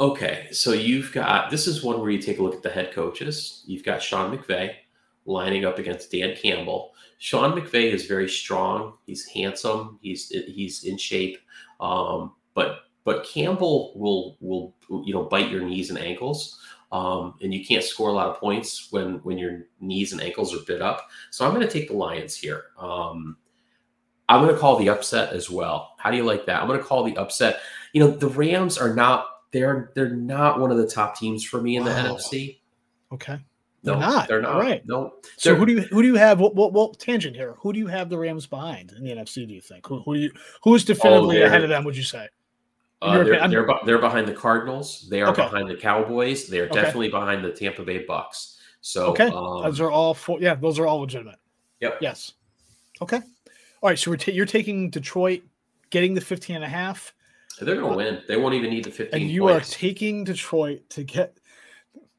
[0.00, 0.48] okay.
[0.52, 3.62] So you've got this is one where you take a look at the head coaches.
[3.66, 4.74] You've got Sean McVay
[5.24, 6.94] lining up against Dan Campbell.
[7.18, 8.94] Sean McVay is very strong.
[9.06, 9.98] He's handsome.
[10.02, 11.38] He's he's in shape.
[11.80, 14.74] Um, but but Campbell will will
[15.04, 16.60] you know bite your knees and ankles,
[16.92, 20.54] um, and you can't score a lot of points when when your knees and ankles
[20.54, 21.08] are bit up.
[21.30, 22.64] So I'm going to take the Lions here.
[22.78, 23.36] Um,
[24.28, 25.94] I'm going to call the upset as well.
[25.98, 26.60] How do you like that?
[26.60, 27.60] I'm going to call the upset.
[27.92, 29.26] You know the Rams are not
[29.56, 31.90] they're they're not one of the top teams for me in the.
[31.90, 32.58] NFC.
[33.12, 33.38] Okay.
[33.82, 34.28] No, they're not.
[34.28, 34.52] They're not.
[34.52, 34.86] All right.
[34.86, 35.14] No.
[35.36, 36.40] So who do you who do you have?
[36.40, 37.54] What, what, what tangent here?
[37.60, 39.48] Who do you have the Rams behind in the NFC?
[39.48, 40.32] Do you think who who do you,
[40.62, 41.84] who is definitively oh, ahead of them?
[41.84, 42.28] Would you say?
[43.02, 45.06] Uh, they're, they're, they're, behind the Cardinals.
[45.10, 45.42] They are okay.
[45.42, 46.48] behind the Cowboys.
[46.48, 46.76] They are okay.
[46.76, 48.58] definitely behind the Tampa Bay Bucks.
[48.80, 50.40] So okay, um, those are all four.
[50.40, 51.38] Yeah, those are all legitimate.
[51.80, 51.98] Yep.
[52.00, 52.32] Yes.
[53.00, 53.18] Okay.
[53.82, 53.98] All right.
[53.98, 55.42] So we're you're taking Detroit,
[55.90, 57.14] getting the 15 and a half.
[57.64, 58.22] They're going to win.
[58.28, 59.20] They won't even need the 15.
[59.20, 59.72] And you points.
[59.72, 61.38] are taking Detroit to get.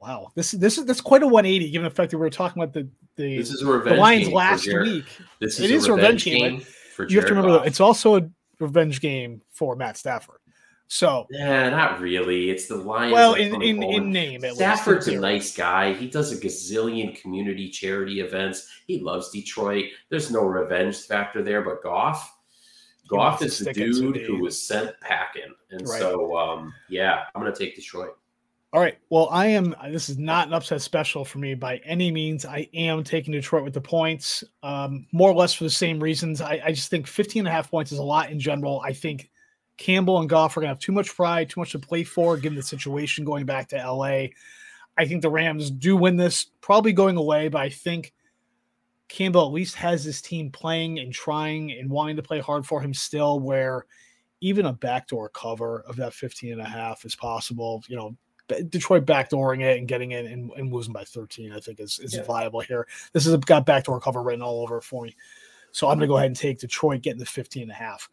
[0.01, 2.29] Wow, this is this is that's quite a 180 given the fact that we were
[2.29, 5.05] talking about the the, this is a revenge the Lions last week.
[5.39, 6.57] This is it a is revenge, revenge game.
[6.59, 6.67] game
[7.09, 8.29] you have to remember that it's also a
[8.59, 10.39] revenge game for Matt Stafford.
[10.87, 12.49] So yeah, not really.
[12.49, 13.11] It's the Lions.
[13.11, 15.93] Well, in in, in name, Stafford's a nice guy.
[15.93, 18.69] He does a gazillion community charity events.
[18.87, 19.85] He loves Detroit.
[20.09, 22.36] There's no revenge factor there, but Goff.
[23.07, 25.99] Goff is the dude who was sent packing, and right.
[25.99, 28.17] so um, yeah, I'm gonna take Detroit.
[28.73, 28.97] All right.
[29.09, 29.73] Well, I am.
[29.89, 32.45] This is not an upset special for me by any means.
[32.45, 36.41] I am taking Detroit with the points, um, more or less for the same reasons.
[36.41, 38.81] I, I just think 15 and a half points is a lot in general.
[38.85, 39.31] I think
[39.77, 42.35] Campbell and Goff are going to have too much pride, too much to play for,
[42.35, 44.27] given the situation going back to LA.
[44.97, 48.13] I think the Rams do win this, probably going away, but I think
[49.07, 52.81] Campbell at least has his team playing and trying and wanting to play hard for
[52.81, 53.85] him still, where
[54.41, 57.83] even a backdoor cover of that 15 and a half is possible.
[57.87, 58.17] You know,
[58.69, 62.15] Detroit backdooring it and getting in and, and losing by 13, I think is, is
[62.15, 62.23] yeah.
[62.23, 62.87] viable here.
[63.13, 65.15] This has got backdoor cover written all over it for me.
[65.71, 68.09] So I'm going to go ahead and take Detroit getting the 15 and a half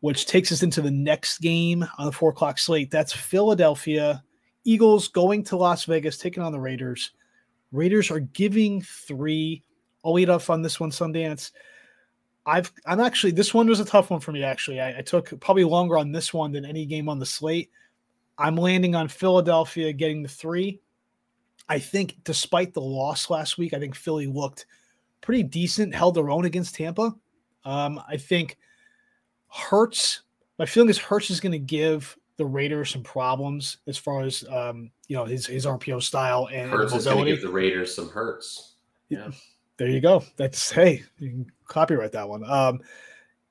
[0.00, 2.90] which takes us into the next game on the four o'clock slate.
[2.90, 4.22] That's Philadelphia
[4.64, 7.12] Eagles going to Las Vegas, taking on the Raiders.
[7.72, 9.62] Raiders are giving three.
[10.04, 11.50] I'll lead off on this one, Sundance.
[12.46, 14.42] I've I'm actually this one was a tough one for me.
[14.42, 17.70] Actually, I, I took probably longer on this one than any game on the slate.
[18.38, 20.80] I'm landing on Philadelphia getting the three.
[21.68, 24.66] I think despite the loss last week, I think Philly looked
[25.20, 27.14] pretty decent, held their own against Tampa.
[27.64, 28.58] Um, I think
[29.48, 30.22] Hurts,
[30.58, 34.44] my feeling is Hurts is going to give the Raiders some problems as far as
[34.48, 37.94] um, you know his his RPO style and Hurts is going to give the Raiders
[37.94, 38.76] some hurts.
[39.10, 39.30] Yeah,
[39.80, 40.22] there you go.
[40.36, 42.44] That's hey, you can copyright that one.
[42.44, 42.80] Um,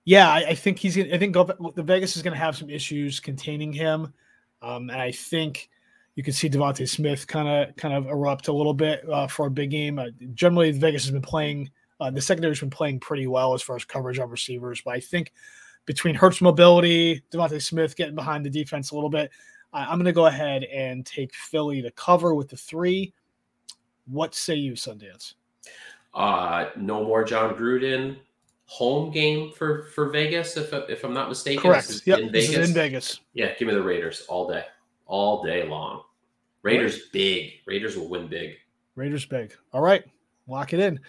[0.05, 0.95] yeah, I, I think he's.
[0.95, 4.13] Gonna, I think the Vegas is going to have some issues containing him,
[4.61, 5.71] um, and I think
[6.13, 9.47] you can see DeVonta Smith kind of kind of erupt a little bit uh, for
[9.47, 9.97] a big game.
[9.97, 11.71] Uh, generally, Vegas has been playing.
[11.99, 14.99] Uh, the secondary's been playing pretty well as far as coverage on receivers, but I
[14.99, 15.33] think
[15.87, 19.31] between Hurts mobility, DeVonta Smith getting behind the defense a little bit.
[19.73, 23.13] I'm going to go ahead and take Philly to cover with the three.
[24.05, 25.33] What say you, Sundance?
[26.13, 28.17] Uh, no more Jon Gruden.
[28.65, 31.61] Home game for for Vegas, if if I'm not mistaken.
[31.61, 32.01] Correct.
[32.05, 32.19] Yep.
[32.19, 32.69] In Vegas.
[32.69, 33.19] in Vegas.
[33.33, 34.63] Yeah, give me the Raiders all day,
[35.07, 36.03] all day long.
[36.61, 37.11] Raiders right.
[37.11, 37.53] big.
[37.65, 38.57] Raiders will win big.
[38.95, 39.55] Raiders big.
[39.73, 40.03] All right,
[40.47, 40.99] lock it in.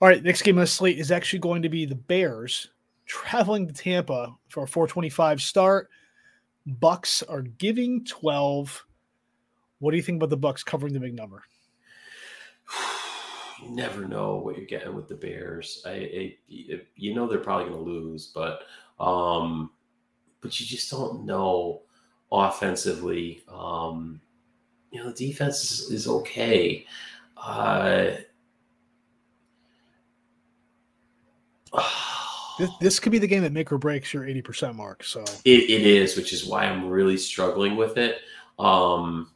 [0.00, 2.70] All right, next game on the slate is actually going to be the Bears
[3.06, 5.90] traveling to Tampa for a 425 start.
[6.66, 8.84] Bucks are giving 12.
[9.78, 11.44] What do you think about the Bucks covering the big number?
[13.64, 15.82] You never know what you're getting with the Bears.
[15.86, 18.62] I, I you know they're probably going to lose, but
[19.00, 19.70] um,
[20.40, 21.82] but you just don't know
[22.30, 23.42] offensively.
[23.48, 24.20] Um,
[24.90, 26.86] you know the defense is, is okay.
[27.36, 28.16] Uh,
[32.58, 35.02] this, this could be the game that make or breaks your 80% mark.
[35.04, 38.18] So it, it is, which is why I'm really struggling with it.
[38.58, 39.30] Um,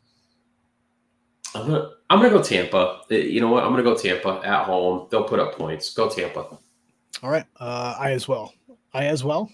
[1.54, 3.00] I'm gonna I'm gonna go Tampa.
[3.10, 3.64] Uh, you know what?
[3.64, 5.06] I'm gonna go Tampa at home.
[5.10, 5.92] They'll put up points.
[5.92, 6.58] Go Tampa.
[7.22, 7.44] All right.
[7.58, 8.54] Uh, I as well.
[8.94, 9.50] I as well.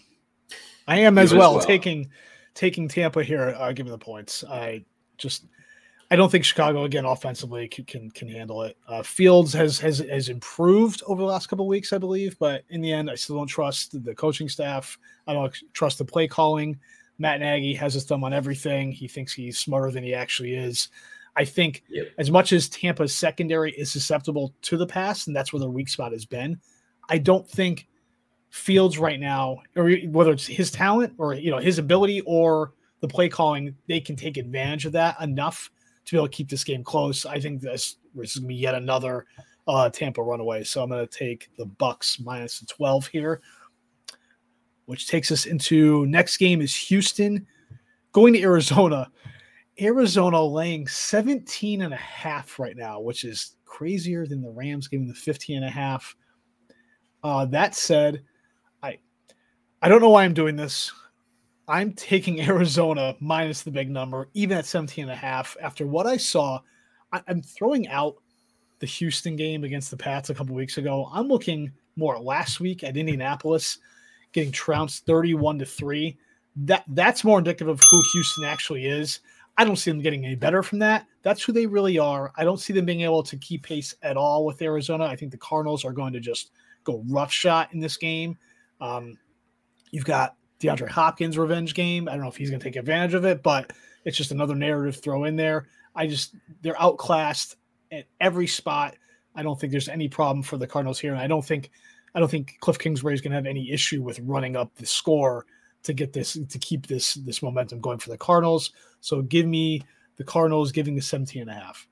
[0.87, 2.11] I am as well, as well, taking
[2.55, 4.45] taking Tampa here, uh, giving the points.
[4.45, 4.85] I
[5.19, 5.47] just
[6.11, 8.77] I don't think Chicago again offensively can can, can handle it.
[8.87, 12.81] Uh, Fields has has has improved over the last couple weeks, I believe, but in
[12.81, 14.97] the end, I still don't trust the coaching staff.
[15.27, 16.79] I don't trust the play calling.
[17.19, 18.93] Matt Nagy has his thumb on everything.
[18.93, 20.89] He thinks he's smarter than he actually is.
[21.37, 22.09] I think yep.
[22.19, 25.89] as much as Tampa's secondary is susceptible to the pass, and that's where their weak
[25.89, 26.61] spot has been,
[27.09, 27.87] I don't think
[28.51, 33.09] Fields right now, or whether it's his talent or you know his ability or the
[33.09, 35.71] play calling, they can take advantage of that enough
[36.05, 37.27] to be able to keep this game close.
[37.27, 39.27] I think this, this is going to be yet another
[39.67, 40.65] uh, Tampa runaway.
[40.65, 43.41] So I'm going to take the Bucks minus the 12 here,
[44.87, 47.47] which takes us into next game is Houston
[48.13, 49.11] going to Arizona.
[49.81, 55.09] Arizona laying 17 and a half right now, which is crazier than the Rams giving
[55.09, 56.15] the 15 and a half.
[57.23, 58.23] Uh, that said,
[58.83, 58.99] I
[59.83, 60.93] I don't know why I'm doing this.
[61.67, 65.57] I'm taking Arizona minus the big number, even at 17 and a half.
[65.61, 66.61] After what I saw,
[67.13, 68.17] I, am throwing out
[68.79, 71.09] the Houston game against the Pats a couple weeks ago.
[71.13, 73.79] I'm looking more last week at Indianapolis
[74.33, 76.17] getting trounced 31 to 3.
[76.57, 79.21] That that's more indicative of who Houston actually is.
[79.57, 81.07] I don't see them getting any better from that.
[81.23, 82.33] That's who they really are.
[82.37, 85.05] I don't see them being able to keep pace at all with Arizona.
[85.05, 86.51] I think the Cardinals are going to just
[86.83, 88.37] go rough shot in this game.
[88.81, 89.17] Um,
[89.91, 92.09] you've got DeAndre Hopkins revenge game.
[92.09, 93.73] I don't know if he's going to take advantage of it, but
[94.05, 95.67] it's just another narrative throw in there.
[95.95, 97.57] I just they're outclassed
[97.93, 98.97] at every spot.
[99.37, 101.71] I don't think there's any problem for the Cardinals here, and I don't think
[102.15, 104.87] I don't think Cliff Kingsbury is going to have any issue with running up the
[104.87, 105.47] score
[105.85, 108.73] to get this to keep this this momentum going for the Cardinals.
[109.01, 109.83] So give me
[110.17, 111.87] the Cardinals giving the 17 and a half.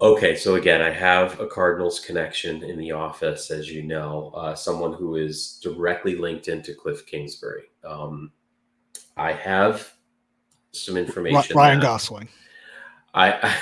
[0.00, 4.54] Okay, so again, I have a Cardinals connection in the office, as you know, uh,
[4.54, 7.64] someone who is directly linked into Cliff Kingsbury.
[7.84, 8.30] Um,
[9.16, 9.92] I have
[10.70, 11.56] some information.
[11.56, 12.28] Ryan Gosling.
[13.12, 13.56] I, I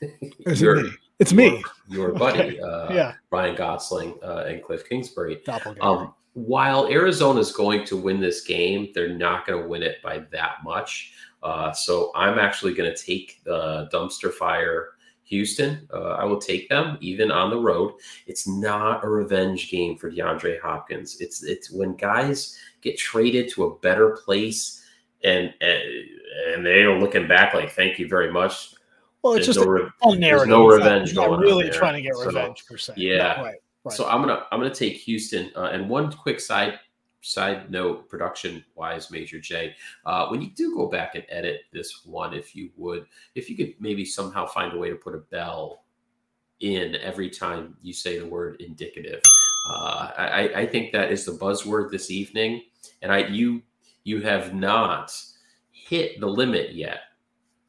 [0.00, 0.90] it's me.
[1.20, 1.62] It's me.
[1.88, 2.60] Your, buddy, okay.
[2.68, 5.40] uh, yeah, Ryan Gosling uh, and Cliff Kingsbury.
[5.80, 10.00] Um, while Arizona is going to win this game, they're not going to win it
[10.02, 11.12] by that much.
[11.42, 14.90] Uh, so I'm actually going to take the dumpster fire
[15.24, 15.88] Houston.
[15.92, 17.94] Uh, I will take them even on the road.
[18.26, 21.20] It's not a revenge game for DeAndre Hopkins.
[21.20, 24.84] It's it's when guys get traded to a better place
[25.22, 25.82] and and,
[26.52, 28.74] and they are looking back like, "Thank you very much."
[29.22, 32.16] Well, it's there's just no, re- there's no revenge not, going really trying to get
[32.16, 32.94] revenge so, per se.
[32.96, 33.52] Yeah.
[33.84, 33.96] Right.
[33.96, 35.50] So I'm gonna I'm gonna take Houston.
[35.56, 36.78] Uh, and one quick side
[37.22, 39.74] side note, production wise, Major J,
[40.06, 43.56] uh, when you do go back and edit this one, if you would, if you
[43.56, 45.84] could maybe somehow find a way to put a bell
[46.60, 49.20] in every time you say the word indicative.
[49.68, 52.62] Uh, I, I think that is the buzzword this evening,
[53.02, 53.62] and I you
[54.04, 55.14] you have not
[55.70, 57.00] hit the limit yet,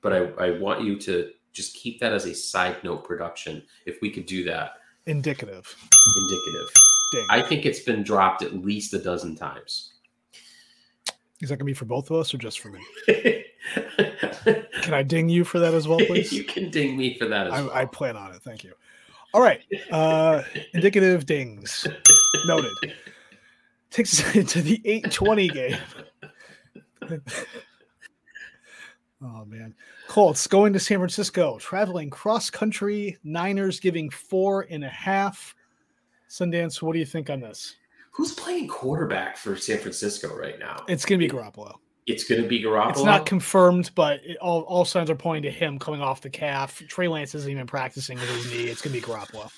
[0.02, 3.64] but I, I want you to just keep that as a side note production.
[3.86, 4.76] If we could do that,
[5.06, 5.76] indicative,
[6.16, 6.70] indicative.
[7.12, 7.26] Ding.
[7.30, 9.94] I think it's been dropped at least a dozen times.
[11.42, 12.82] Is that gonna be for both of us or just for me?
[14.82, 16.32] can I ding you for that as well, please?
[16.34, 17.72] you can ding me for that as I, well.
[17.74, 18.42] I plan on it.
[18.44, 18.74] Thank you.
[19.34, 19.62] All right.
[19.92, 20.44] Uh
[20.74, 21.88] indicative dings.
[22.46, 22.72] Noted.
[23.90, 25.78] Takes us into the 820 game.
[29.24, 29.74] Oh man.
[30.08, 35.56] Colts going to San Francisco, traveling cross country, Niners giving four and a half.
[36.30, 37.76] Sundance, what do you think on this?
[38.12, 40.84] Who's playing quarterback for San Francisco right now?
[40.88, 41.76] It's going to be Garoppolo.
[42.08, 42.90] It's going to be Garoppolo.
[42.90, 46.30] It's not confirmed, but it, all, all signs are pointing to him coming off the
[46.30, 46.82] calf.
[46.88, 48.64] Trey Lance isn't even practicing with his knee.
[48.64, 49.52] It's going to be Garoppolo.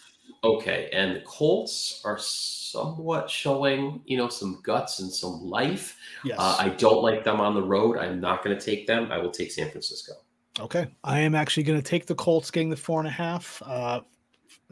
[0.43, 5.97] Okay, and the Colts are somewhat showing, you know, some guts and some life.
[6.25, 6.37] Yes.
[6.37, 7.97] Uh, I don't like them on the road.
[7.97, 9.11] I'm not going to take them.
[9.11, 10.13] I will take San Francisco.
[10.59, 13.61] Okay, I am actually going to take the Colts getting the four and a half.
[13.65, 14.01] Uh,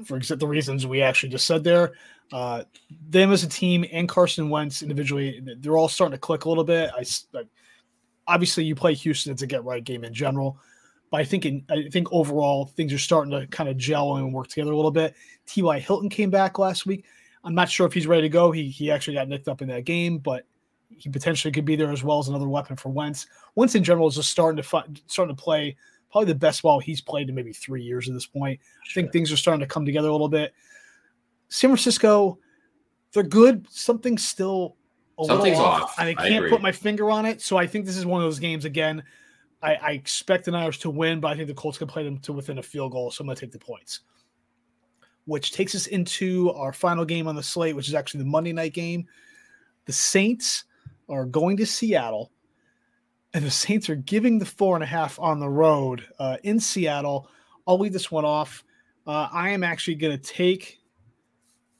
[0.05, 1.93] for the reasons we actually just said there.
[2.31, 2.63] Uh,
[3.09, 6.63] them as a team and Carson Wentz individually, they're all starting to click a little
[6.63, 6.89] bit.
[6.95, 7.03] I,
[7.37, 7.43] I
[8.27, 10.57] obviously you play Houston; it's a get right game in general,
[11.11, 14.33] but I think in, I think overall things are starting to kind of gel and
[14.33, 15.13] work together a little bit.
[15.45, 15.79] T.Y.
[15.79, 17.05] Hilton came back last week.
[17.43, 18.51] I'm not sure if he's ready to go.
[18.51, 20.45] He he actually got nicked up in that game, but
[20.89, 23.27] he potentially could be there as well as another weapon for Wentz.
[23.55, 25.75] Wentz in general is just starting to starting to play
[26.11, 28.59] probably the best ball he's played in maybe three years at this point.
[28.83, 29.01] Sure.
[29.01, 30.53] I think things are starting to come together a little bit.
[31.49, 32.37] San Francisco,
[33.13, 33.65] they're good.
[33.69, 34.75] Something's still
[35.19, 35.95] a Something's little off, off.
[35.97, 36.49] I I can't agree.
[36.49, 37.41] put my finger on it.
[37.41, 39.03] So I think this is one of those games again.
[39.61, 42.17] I, I expect the Niners to win, but I think the Colts can play them
[42.19, 43.11] to within a field goal.
[43.11, 44.01] So I'm going to take the points.
[45.25, 48.53] Which takes us into our final game on the slate, which is actually the Monday
[48.53, 49.05] night game.
[49.85, 50.63] The Saints
[51.09, 52.31] are going to Seattle,
[53.33, 56.59] and the Saints are giving the four and a half on the road uh, in
[56.59, 57.29] Seattle.
[57.67, 58.63] I'll leave this one off.
[59.05, 60.79] Uh, I am actually going to take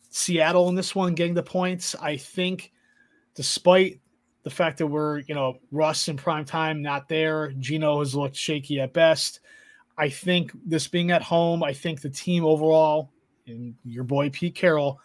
[0.10, 1.96] Seattle in this one, getting the points.
[1.96, 2.72] I think,
[3.34, 4.00] despite
[4.44, 8.36] the fact that we're, you know, Russ in prime time, not there, Gino has looked
[8.36, 9.40] shaky at best.
[9.98, 13.12] I think this being at home, I think the team overall,
[13.46, 15.00] and your boy Pete Carroll,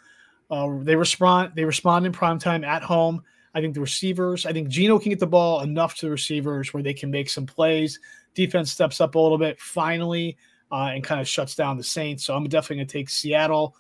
[0.51, 1.53] uh, they respond.
[1.55, 3.23] They respond in prime time at home.
[3.55, 4.47] I think the receivers.
[4.47, 7.29] I think Gino can get the ball enough to the receivers where they can make
[7.29, 7.99] some plays.
[8.35, 10.37] Defense steps up a little bit finally
[10.71, 12.25] uh, and kind of shuts down the Saints.
[12.25, 13.75] So I'm definitely going to take Seattle.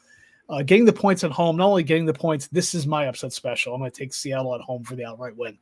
[0.49, 3.32] Uh, getting the points at home, not only getting the points, this is my upset
[3.32, 3.74] special.
[3.74, 5.59] I'm going to take Seattle at home for the outright win.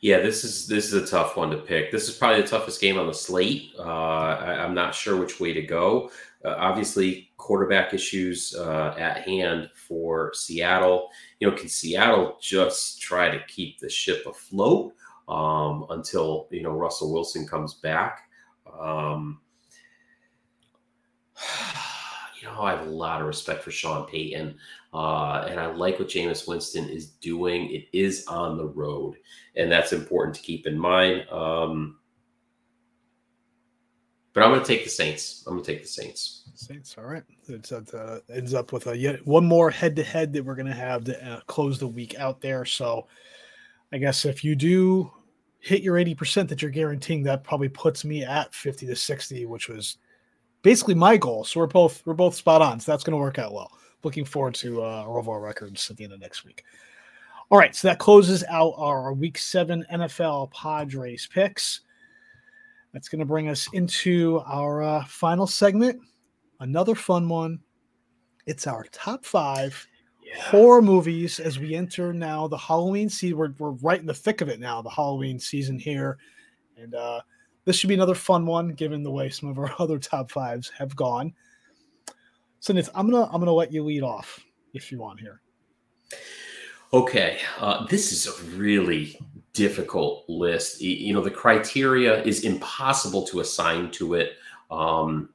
[0.00, 1.90] Yeah, this is this is a tough one to pick.
[1.90, 3.72] This is probably the toughest game on the slate.
[3.78, 6.10] Uh, I, I'm not sure which way to go.
[6.44, 11.08] Uh, obviously, quarterback issues uh, at hand for Seattle.
[11.40, 14.92] You know, can Seattle just try to keep the ship afloat
[15.26, 18.28] um, until you know Russell Wilson comes back?
[18.78, 19.40] Um,
[22.44, 24.56] you know, I have a lot of respect for Sean Payton,
[24.92, 27.70] uh, and I like what Jameis Winston is doing.
[27.70, 29.16] It is on the road,
[29.56, 31.26] and that's important to keep in mind.
[31.30, 31.98] Um,
[34.34, 35.44] but I'm going to take the Saints.
[35.46, 36.50] I'm going to take the Saints.
[36.54, 37.22] Saints, all right.
[37.48, 40.66] It uh, ends up with a yet one more head to head that we're going
[40.66, 42.66] to have to uh, close the week out there.
[42.66, 43.06] So,
[43.90, 45.10] I guess if you do
[45.60, 49.46] hit your eighty percent that you're guaranteeing, that probably puts me at fifty to sixty,
[49.46, 49.96] which was
[50.64, 51.44] basically my goal.
[51.44, 52.80] So we're both we're both spot on.
[52.80, 53.70] So that's going to work out well.
[54.02, 56.64] Looking forward to uh, Rovo records at the end of next week.
[57.50, 61.82] All right, so that closes out our Week Seven NFL Padres picks.
[62.92, 66.00] That's going to bring us into our uh, final segment.
[66.60, 67.60] Another fun one.
[68.46, 69.86] It's our top five
[70.24, 70.40] Yeah.
[70.42, 73.36] horror movies as we enter now the Halloween season.
[73.36, 76.18] We're, we're right in the thick of it now, the Halloween season here.
[76.78, 77.20] And uh,
[77.64, 80.70] this should be another fun one, given the way some of our other top fives
[80.78, 81.32] have gone.
[82.60, 84.40] So Nitz, I'm gonna I'm gonna let you lead off
[84.72, 85.40] if you want here.
[86.92, 89.18] Okay, uh, this is a really
[89.52, 90.80] difficult list.
[90.80, 94.34] You know, the criteria is impossible to assign to it.
[94.70, 95.30] Um,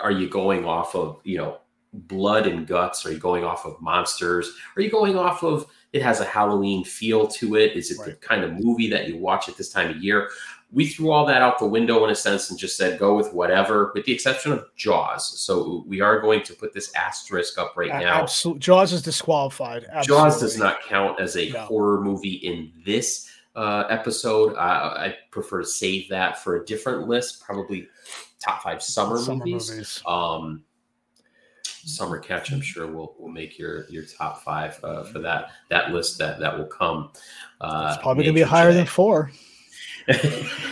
[0.00, 1.58] are you going off of you know
[1.92, 3.04] blood and guts?
[3.04, 4.52] Are you going off of monsters?
[4.76, 7.76] Are you going off of it has a Halloween feel to it?
[7.76, 10.30] Is it the kind of movie that you watch at this time of year?
[10.74, 13.32] We threw all that out the window in a sense and just said go with
[13.34, 15.38] whatever, with the exception of Jaws.
[15.38, 18.22] So we are going to put this asterisk up right now.
[18.22, 19.86] Absolutely, Jaws is disqualified.
[20.02, 21.60] Jaws does not count as a No.
[21.60, 24.54] horror movie in this uh, episode.
[24.54, 27.86] Uh, I prefer to save that for a different list, probably
[28.38, 29.70] top five summer, Summer movies.
[29.70, 30.02] movies.
[30.06, 30.64] Um,
[31.84, 35.90] Summer Catch, I'm sure will will make your your top five uh, for that that
[35.90, 37.10] list that that will come.
[37.60, 38.76] Uh, It's probably gonna be higher J.
[38.78, 39.32] than four.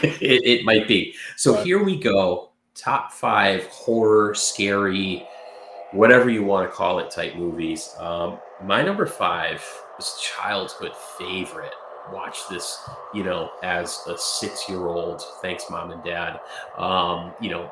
[0.03, 1.15] it, it might be.
[1.37, 1.67] So Right.
[1.67, 2.51] here we go.
[2.75, 5.27] Top five horror, scary,
[5.93, 7.95] whatever you want to call it, type movies.
[7.99, 9.63] Um, my number five
[9.97, 11.73] was childhood favorite.
[12.13, 12.79] Watch this,
[13.15, 15.23] you know, as a six-year-old.
[15.43, 16.41] Thanks, mom and dad.
[16.77, 17.71] Um, you know,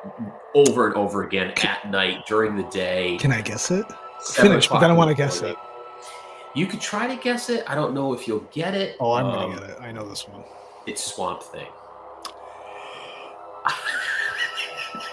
[0.53, 3.17] over and over again at night during the day.
[3.17, 3.85] Can I guess it?
[4.33, 5.55] Finish, but then I in want to guess it.
[6.55, 7.63] You could try to guess it.
[7.67, 8.95] I don't know if you'll get it.
[8.99, 9.77] Oh, I'm Um, gonna get it.
[9.81, 10.43] I know this one.
[10.85, 11.67] It's Swamp Thing.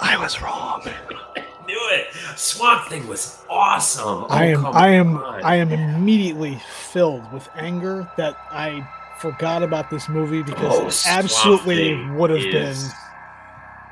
[0.01, 0.83] I was wrong.
[1.67, 2.07] knew it.
[2.37, 4.25] Swamp Thing was awesome.
[4.25, 5.43] Oh, I am I am on.
[5.43, 8.89] I am immediately filled with anger that I
[9.19, 12.93] forgot about this movie because Oh, it absolutely would have is- been.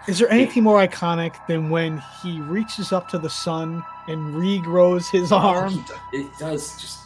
[0.07, 5.11] Is there anything more iconic than when he reaches up to the sun and regrows
[5.11, 5.83] his oh, arm?
[6.13, 6.99] It does just.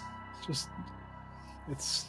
[0.44, 0.68] Just
[1.70, 2.06] it's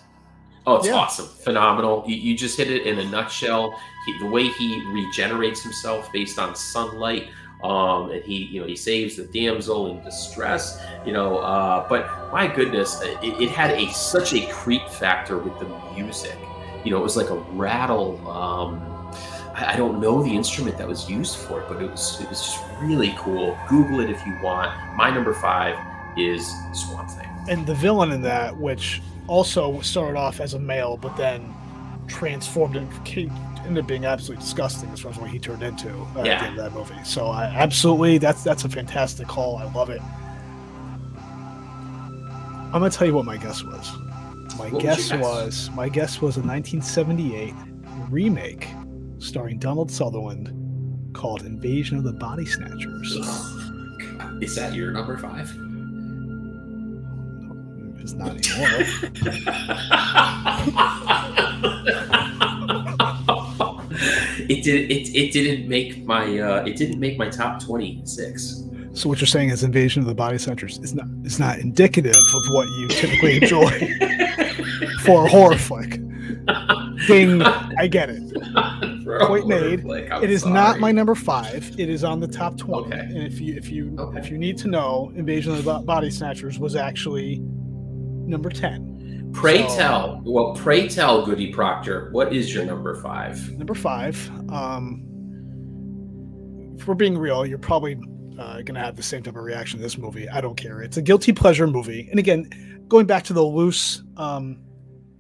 [0.67, 0.95] Oh, it's Yeah.
[0.95, 2.03] awesome, phenomenal.
[2.07, 3.79] You, you just hit it in a nutshell.
[4.05, 7.29] He, the way he regenerates himself based on sunlight,
[7.63, 10.79] um, and he, you know, he saves the damsel in distress.
[11.05, 15.57] You know, uh, but my goodness, it, it had a such a creep factor with
[15.59, 16.37] the music.
[16.83, 18.17] You know, it was like a rattle.
[18.29, 18.79] Um,
[19.55, 22.29] I, I don't know the instrument that was used for it, but it was it
[22.29, 23.57] was just really cool.
[23.67, 24.71] Google it if you want.
[24.95, 25.77] My number five
[26.17, 27.27] is Swamp Thing.
[27.49, 31.53] And the villain in that, which also started off as a male, but then
[32.07, 33.29] transformed and came,
[33.65, 36.31] ended up being absolutely disgusting as far as what he turned into uh, at the
[36.45, 37.03] end of that movie.
[37.03, 39.57] So I absolutely that's that's a fantastic call.
[39.57, 40.01] I love it.
[42.71, 43.91] I'm gonna tell you what my guess was.
[44.57, 45.19] My What guess, guess?
[45.21, 47.53] was my guess was a 1978
[48.09, 48.67] remake
[49.19, 50.53] starring Donald Sutherland
[51.13, 53.17] called Invasion of the Body Snatchers.
[54.41, 55.51] Is that your number five?
[58.01, 59.99] It's not anymore.
[64.49, 64.91] it did.
[64.91, 66.39] It, it didn't make my.
[66.39, 68.63] Uh, it didn't make my top twenty six.
[68.93, 72.15] so what you're saying is Invasion of the Body Snatchers is not is not indicative
[72.15, 73.69] of what you typically enjoy
[75.03, 75.99] for a horror flick.
[77.07, 77.41] Ding!
[77.41, 78.21] I get it.
[79.27, 79.83] Point made.
[79.85, 81.71] It is not my number five.
[81.79, 82.87] It is on the top twenty.
[82.93, 82.99] Okay.
[82.99, 84.19] And if you if you Okay.
[84.19, 87.41] if you need to know, Invasion of the Body Snatchers was actually
[88.29, 89.31] number ten.
[89.33, 90.21] Pray So- tell.
[90.25, 92.09] Well, pray tell, Goody Proctor.
[92.11, 93.51] What is your number five?
[93.57, 94.17] Number five.
[94.51, 95.05] Um,
[96.77, 97.99] if we're being real, you're probably
[98.39, 100.29] uh, gonna have the same type of reaction to this movie.
[100.29, 100.81] I don't care.
[100.81, 102.07] It's a guilty pleasure movie.
[102.09, 104.61] And again, going back to the loose um,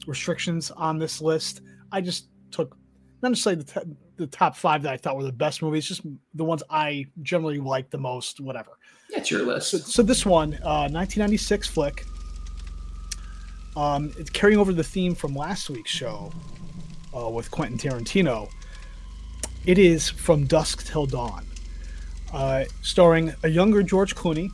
[0.07, 1.61] restrictions on this list,
[1.91, 2.77] I just took
[3.21, 6.01] not necessarily the, t- the top five that I thought were the best movies, just
[6.33, 8.39] the ones I generally like the most.
[8.39, 8.71] Whatever.
[9.13, 9.71] That's your list.
[9.71, 12.05] So, so this one, uh, 1996 flick.
[13.75, 16.31] Um, it's carrying over the theme from last week's show
[17.15, 18.49] uh, with Quentin Tarantino.
[19.65, 21.45] It is From Dusk Till Dawn,
[22.33, 24.49] uh, starring a younger George Clooney,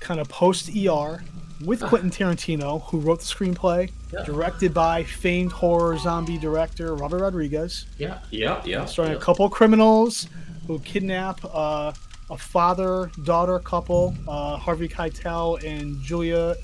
[0.00, 1.22] kind of post ER,
[1.64, 4.24] with Quentin Tarantino, who wrote the screenplay, Yeah.
[4.24, 8.84] directed by famed horror zombie director Robert Rodriguez Yeah, yeah, yeah.
[8.86, 9.18] starring yeah.
[9.18, 10.28] a couple of criminals
[10.66, 11.92] who kidnap uh,
[12.30, 16.54] a father-daughter couple, uh, Harvey Keitel and Julia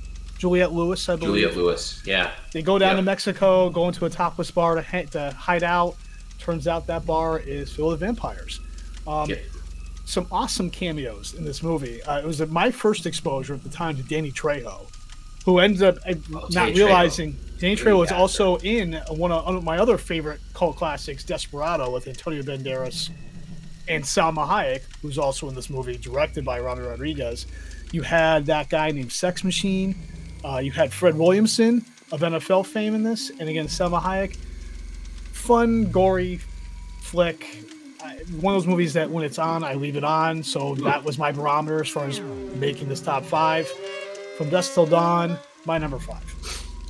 [0.44, 1.42] Juliette Lewis, I believe.
[1.44, 2.02] Juliet Lewis.
[2.04, 2.30] Yeah.
[2.52, 2.96] They go down Yeah.
[2.96, 5.96] to Mexico, go into a topless bar to, ha- to hide out.
[6.38, 8.60] Turns out that bar is filled with vampires.
[9.06, 9.42] Um, Yep.
[10.04, 12.02] Some awesome cameos in this movie.
[12.02, 14.86] Uh, it was my first exposure at the time to Danny Trejo,
[15.46, 16.76] who ends up uh, Oh, not Danny Trejo.
[16.76, 21.24] realizing Danny Trejo was also in one of, one of my other favorite cult classics,
[21.24, 23.08] Desperado, with Antonio Banderas
[23.88, 27.46] and Salma Hayek, who's also in this movie, directed by Robert Rodriguez.
[27.92, 29.94] You had that guy named Sex Machine.
[30.44, 34.36] Uh, you had Fred Williamson of NFL fame in this, and again Salma Hayek.
[35.32, 36.38] Fun, gory
[37.00, 37.46] flick.
[38.02, 40.42] I- One of those movies that when it's on, I leave it on.
[40.42, 43.68] So that was my barometer as far as making this top five.
[44.38, 46.22] From Dusk Till Dawn, my number five.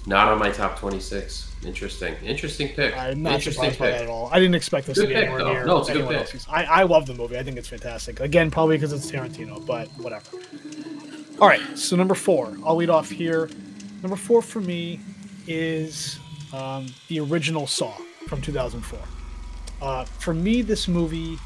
[0.07, 1.51] Not on my top 26.
[1.65, 2.15] Interesting.
[2.23, 2.95] Interesting pick.
[2.97, 4.29] I'm not Interesting surprised by that at all.
[4.33, 5.53] I didn't expect this Good to be pick, anywhere though.
[5.53, 6.19] near No, it's a good pick.
[6.19, 6.47] else's.
[6.51, 7.39] I, I love the movie.
[7.39, 8.21] I think it's fantastic.
[8.21, 10.27] Again, probably because it's Tarantino, but whatever.
[11.45, 12.57] All right, so number four.
[12.65, 13.51] I'll lead off here.
[14.01, 14.99] Number four for me
[15.47, 16.19] is
[16.55, 17.93] um, the original Saw
[18.27, 18.99] from 2004.
[19.83, 21.37] Uh, for me, this movie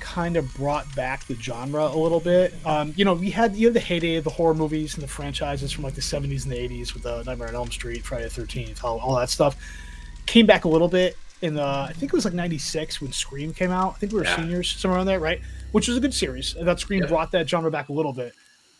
[0.00, 2.54] kind of brought back the genre a little bit.
[2.64, 5.08] Um, you know, we had you know the heyday of the horror movies and the
[5.08, 8.26] franchises from like the 70s and the 80s with the Nightmare on Elm Street, Friday
[8.26, 9.54] the 13th, all, all that stuff.
[10.24, 13.52] Came back a little bit in the I think it was like 96 when Scream
[13.52, 13.96] came out.
[13.96, 14.36] I think we were Yeah.
[14.36, 15.42] seniors somewhere around there, right?
[15.72, 16.54] Which was a good series.
[16.58, 17.08] That Scream Yeah.
[17.08, 18.32] brought that genre back a little bit.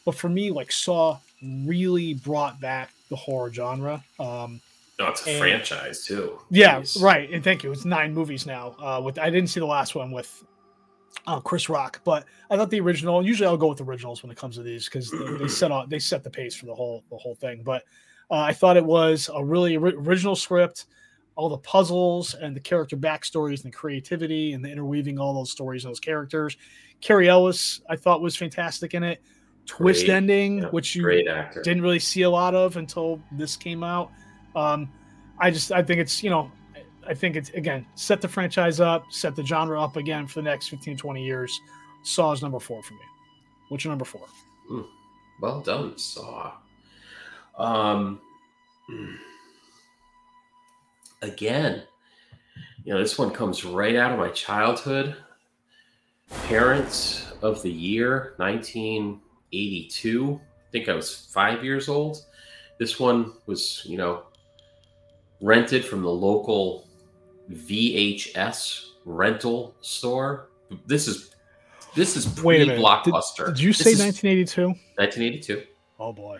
[0.05, 4.03] But for me, like Saw really brought back the horror genre.
[4.19, 4.61] Um,
[4.99, 6.39] No, it's a And- franchise, too.
[6.51, 7.03] yeah, Jeez.
[7.03, 7.29] right.
[7.31, 7.73] And thank you.
[7.73, 8.77] It's nine movies now.
[8.81, 10.45] Uh, with I didn't see the last one with
[11.27, 13.25] uh, Chris Rock, but I thought the original.
[13.25, 15.89] Usually, I'll go with originals when it comes to these because they, they set on
[15.89, 17.63] they set the pace for the whole the whole thing.
[17.65, 17.83] But
[18.31, 20.85] uh, I thought it was a really ori- original script.
[21.37, 25.51] All the puzzles and the character backstories and the creativity and the interweaving all those
[25.51, 26.57] stories and those characters.
[27.01, 29.21] Cary Elwes, I thought was fantastic in it.
[29.67, 30.15] Twist Great.
[30.15, 31.05] ending, Yeah, which you
[31.63, 34.11] didn't really see a lot of until this came out.
[34.55, 34.91] Um,
[35.39, 36.51] I just I think it's you know
[37.07, 40.45] I think it's again set the franchise up, set the genre up again for the
[40.45, 41.61] next 15, 20 years.
[42.03, 43.01] Saw is number four for me.
[43.69, 44.27] What's your number four?
[45.41, 46.53] Well done, Saw.
[47.59, 48.21] Um,
[51.23, 51.83] again,
[52.85, 55.17] you know, this one comes right out of my childhood.
[56.47, 58.35] Parents of the Year,
[59.55, 60.41] 1982.
[60.41, 62.25] I think I was five years old.
[62.79, 64.25] This one was, you know,
[65.41, 66.89] rented from the local
[67.53, 70.49] VHS rental store.
[70.87, 71.35] This is
[71.95, 72.75] this is Wait a pre minute.
[72.77, 73.47] Did, blockbuster.
[73.47, 74.67] did you This say 1982?
[74.97, 75.63] 1982.
[76.01, 76.39] Oh boy.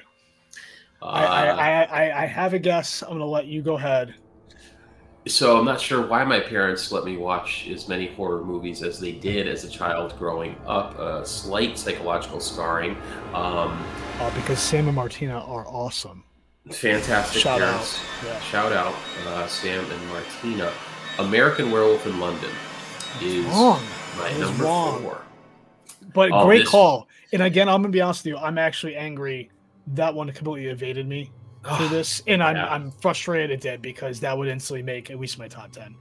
[1.01, 3.03] Uh, I, I, I, I, I have a guess.
[3.03, 4.15] I'm gonna let you go ahead.
[5.27, 8.99] So I'm not sure why my parents let me watch as many horror movies as
[9.01, 10.99] they did as a child growing up.
[10.99, 12.97] A slight psychological scarring.
[13.33, 13.83] Um,
[14.21, 16.25] Uh, because Sam and Martina are awesome.
[16.71, 17.69] fantastic Shout out.
[17.71, 18.01] parents.
[18.25, 18.41] Yeah.
[18.41, 18.95] Shout out,
[19.27, 20.73] uh, Sam and Martina.
[21.19, 22.51] American Werewolf in London
[23.23, 23.81] is Wrong.
[24.19, 25.03] my was number wrong.
[25.03, 25.21] four.
[26.13, 27.09] But Oh, great this- call.
[27.33, 28.39] And again, I'm gonna be honest with you.
[28.39, 29.51] I'm actually angry
[29.89, 31.31] that one completely evaded me
[31.65, 32.69] for this, and I'm yeah.
[32.73, 35.97] I'm frustrated it did because that would instantly make at least my top ten.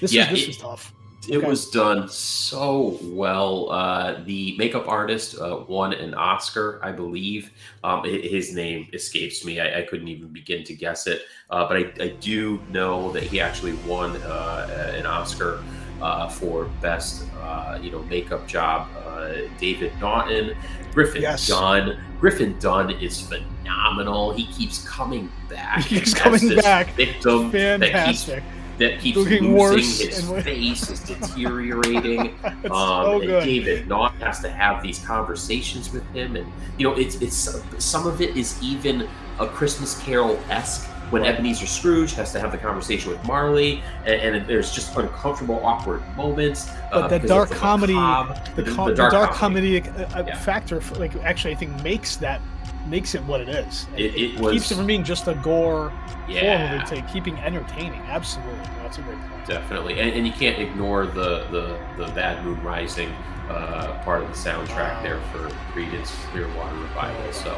[0.00, 0.92] This Yeah, was this it- was tough.
[1.28, 1.46] It Okay.
[1.46, 3.70] was done so well.
[3.70, 7.50] Uh, the makeup artist uh, won an Oscar, I believe.
[7.82, 9.60] Um, his name escapes me.
[9.60, 11.22] I, I couldn't even begin to guess it.
[11.50, 15.62] Uh, but I, I do know that he actually won uh, an Oscar
[16.00, 18.88] uh, for best, uh, you know, makeup job.
[19.06, 20.54] Uh, David Naughton,
[20.92, 21.46] Griffin Yes.
[21.48, 21.98] Dunne.
[22.20, 24.32] Griffin Dunne is phenomenal.
[24.32, 25.84] He keeps coming back.
[25.84, 26.90] He's as coming back.
[26.94, 28.42] Victim Fantastic.
[28.78, 31.00] That keeps losing worse his face is
[31.60, 32.34] deteriorating.
[32.44, 33.44] Um, so and.
[33.44, 38.06] David Naught has to have these conversations with him, and you know, it's it's some
[38.06, 39.08] of it is even
[39.40, 40.88] a Christmas Carol esque.
[41.10, 45.64] When Ebenezer Scrooge has to have the conversation with Marley, and, and there's just uncomfortable,
[45.64, 46.68] awkward moments.
[46.90, 49.84] But uh, the dark comedy- macabre- the, com- the the dark, dark comedy, uh,
[50.18, 50.36] uh, Yeah.
[50.36, 52.40] factor, for, like actually, I think makes that
[52.86, 53.86] makes it what it is.
[53.96, 55.92] It- it was- keeps it from being just a gore
[56.28, 58.00] yeah, horror to keeping entertaining.
[58.08, 59.46] Absolutely, that's a great point.
[59.46, 63.10] Definitely, and, and you can't ignore the the the Bad Moon Rising
[63.48, 65.02] uh, part of the soundtrack Wow.
[65.02, 67.32] there for Creedence Clearwater Revival.
[67.32, 67.56] So,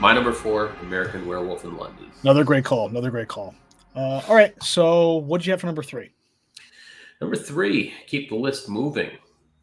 [0.00, 2.10] my number four, American Werewolf in London.
[2.22, 2.88] Another great call.
[2.88, 3.54] Another great call.
[3.94, 6.10] Uh, all right, so what did you have for number three?
[7.20, 9.10] Number three, keep the list moving.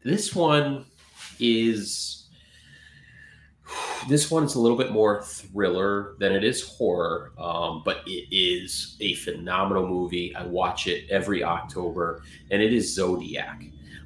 [0.02, 0.86] This one
[1.38, 2.19] is
[4.08, 8.26] this one is a little bit more thriller than it is horror, um, but it
[8.30, 10.34] is a phenomenal movie.
[10.34, 13.62] I watch it every October, and it is Zodiac.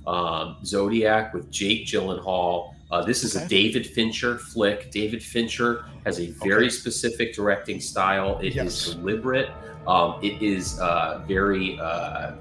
[0.07, 2.75] Um, Zodiac with Jake Gyllenhaal.
[2.91, 4.91] Uh, this is a David Fincher flick.
[4.91, 6.69] David Fincher has a very Okay.
[6.71, 8.39] specific directing style.
[8.41, 8.95] It is Yes.
[8.95, 9.51] deliberate.
[9.87, 12.33] Um, it is uh, very uh,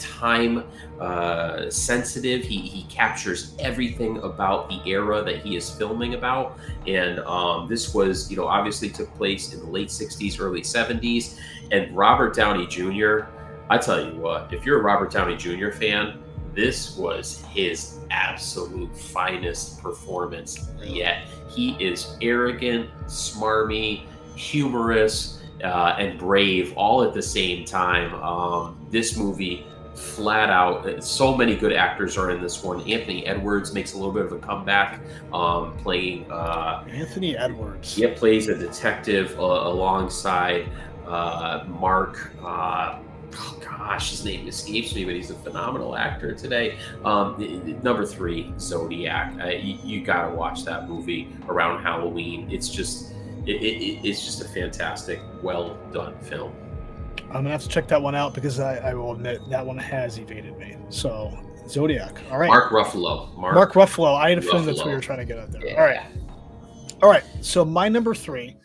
[0.00, 0.64] time
[1.00, 2.42] uh, sensitive.
[2.42, 6.58] He, he captures everything about the era that he is filming about.
[6.86, 11.38] And um, this was, you know, obviously took place in the late 60s, early 70s.
[11.70, 13.26] And Robert Downey Jr.,
[13.68, 15.70] I tell you what, if you're a Robert Downey Jr.
[15.70, 16.18] fan,
[16.54, 21.28] this was his absolute finest performance yet.
[21.48, 24.02] He is arrogant, smarmy,
[24.34, 28.14] humorous, uh, and brave all at the same time.
[28.22, 29.66] Um, this movie,
[30.00, 32.80] flat out, so many good actors are in this one.
[32.88, 35.00] Anthony Edwards makes a little bit of a comeback,
[35.32, 36.30] um, playing.
[36.30, 37.94] Uh, Anthony Edwards.
[37.94, 40.68] he plays a detective uh, alongside
[41.06, 42.32] uh, Mark.
[42.42, 42.98] Uh,
[43.34, 46.78] oh gosh, his name escapes me, but he's a phenomenal actor today.
[47.04, 49.34] Um, number three, Zodiac.
[49.40, 52.48] Uh, you, you got to watch that movie around Halloween.
[52.50, 53.12] It's just,
[53.46, 56.52] it, it- it's just a fantastic, well done film.
[57.30, 59.78] I'm gonna have to check that one out because I, I will admit that one
[59.78, 60.76] has evaded me.
[60.88, 61.32] So
[61.68, 62.20] Zodiac.
[62.30, 62.48] All right.
[62.48, 63.34] Mark Ruffalo.
[63.36, 64.16] Mark, Mark Ruffalo.
[64.16, 65.64] I had a feeling that's what you were trying to get out there.
[65.64, 65.74] Yeah.
[65.74, 66.00] All right.
[67.02, 67.24] All right.
[67.40, 68.56] So my number three.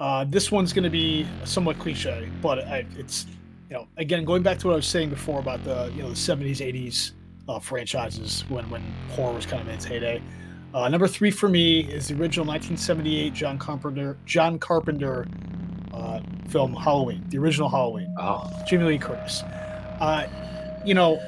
[0.00, 3.26] Uh, this one's going to be somewhat cliche, but I, it's
[3.70, 6.08] you know again going back to what I was saying before about the you know
[6.08, 7.12] the 70s 80s
[7.48, 10.20] uh, franchises when when horror was kind of in its heyday.
[10.74, 15.28] Uh, number three for me is the original 1978 John Carpenter John Carpenter
[15.94, 18.14] uh, film Halloween, the original Halloween.
[18.18, 19.42] Oh, Jamie Lee Curtis.
[20.00, 20.26] Uh,
[20.84, 21.20] you know,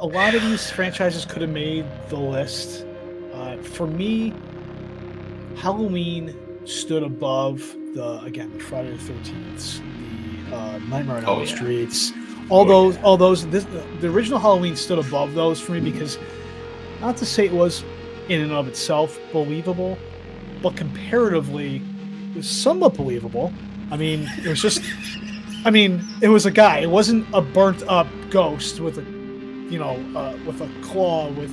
[0.00, 2.84] a lot of these franchises could have made the list.
[3.32, 4.32] Uh, for me,
[5.56, 6.34] Halloween
[6.64, 7.58] stood above
[7.94, 9.80] the again the Friday the Thirteenth,
[10.50, 11.46] the uh, Nightmare on Oh, Elm yeah.
[11.54, 12.12] Streets,
[12.48, 13.02] all Oh, those, yeah.
[13.02, 13.46] all those.
[13.48, 13.66] This,
[14.00, 16.18] the original Halloween stood above those for me because,
[17.00, 17.84] not to say it was
[18.28, 19.98] in and of itself believable,
[20.62, 21.76] but comparatively,
[22.30, 23.52] it was somewhat believable.
[23.94, 24.82] I mean, it was just.
[25.64, 26.80] I mean, it was a guy.
[26.80, 29.02] It wasn't a burnt up ghost with a,
[29.72, 31.52] you know, uh, with a claw with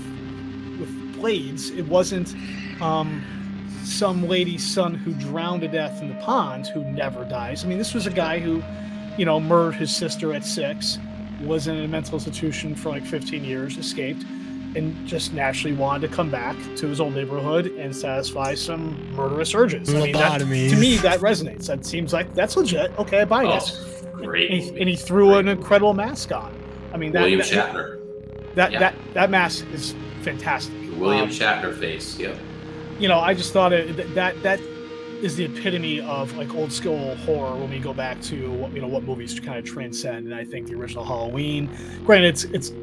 [0.79, 1.69] with blades.
[1.69, 2.33] It wasn't
[2.81, 3.23] um,
[3.83, 7.63] some lady's son who drowned to death in the pond who never dies.
[7.63, 8.63] I mean, this was a guy who,
[9.19, 10.97] you know, murdered his sister at six,
[11.43, 14.25] was in a mental institution for like 15 years, escaped,
[14.75, 19.53] and just naturally wanted to come back to his old neighborhood and satisfy some murderous
[19.53, 19.93] urges.
[19.93, 21.67] I mean, that, to me, that resonates.
[21.67, 22.97] That seems like that's legit.
[22.97, 24.49] Okay, I buy oh, that great.
[24.51, 26.55] and he, and he threw Great an incredible mask on.
[26.93, 27.99] I mean, that William that, Shatner.
[28.55, 28.79] that, Yeah.
[28.79, 30.73] that that mask is fantastic.
[30.97, 32.17] William Um, Shatner face.
[32.19, 32.37] Yep.
[32.99, 34.59] you know, I just thought it, that- that that
[35.21, 38.81] is the epitome of like old school horror when we go back to what you
[38.81, 40.25] know what movies kind of transcend.
[40.25, 41.69] And I think the original Halloween,
[42.05, 42.73] granted, it's it's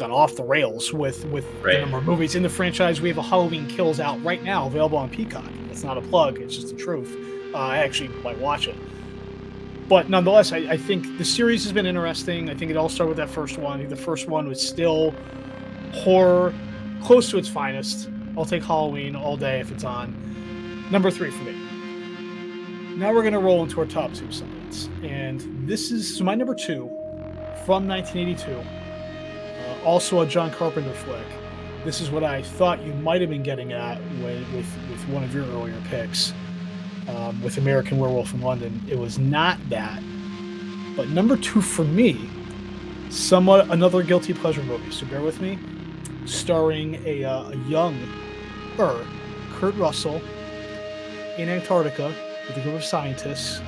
[0.00, 1.74] gone off the rails with with Right.
[1.74, 3.00] the number of movies in the franchise.
[3.00, 5.44] We have a Halloween Kills out right now, available on Peacock.
[5.70, 7.16] It's not a plug; it's just the truth.
[7.54, 8.74] Uh, I actually might watch it.
[9.88, 12.48] But nonetheless, I, I think the series has been interesting.
[12.48, 13.74] I think it all started with that first one.
[13.74, 15.14] I think the first one was still
[15.92, 16.54] horror,
[17.02, 18.08] close to its finest.
[18.36, 20.14] I'll take Halloween all day if it's on.
[20.90, 21.54] Number three for me.
[22.96, 26.54] now we're gonna roll into our top two summits, and this is so my number
[26.54, 26.88] two
[27.66, 28.64] from 1982, uh,
[29.84, 31.26] also a John Carpenter flick.
[31.84, 35.24] This is what I thought you might have been getting at with with, with one
[35.24, 36.34] of your earlier picks,
[37.08, 38.80] um, with American Werewolf in London.
[38.88, 40.02] It was not that,
[40.96, 42.28] but number two for me,
[43.08, 44.90] somewhat another guilty pleasure movie.
[44.90, 45.58] So bear with me,
[46.26, 47.96] starring a, uh, a young,
[48.78, 49.04] er,
[49.54, 50.20] Kurt Russell
[51.38, 52.12] in Antarctica
[52.46, 53.60] with a group of scientists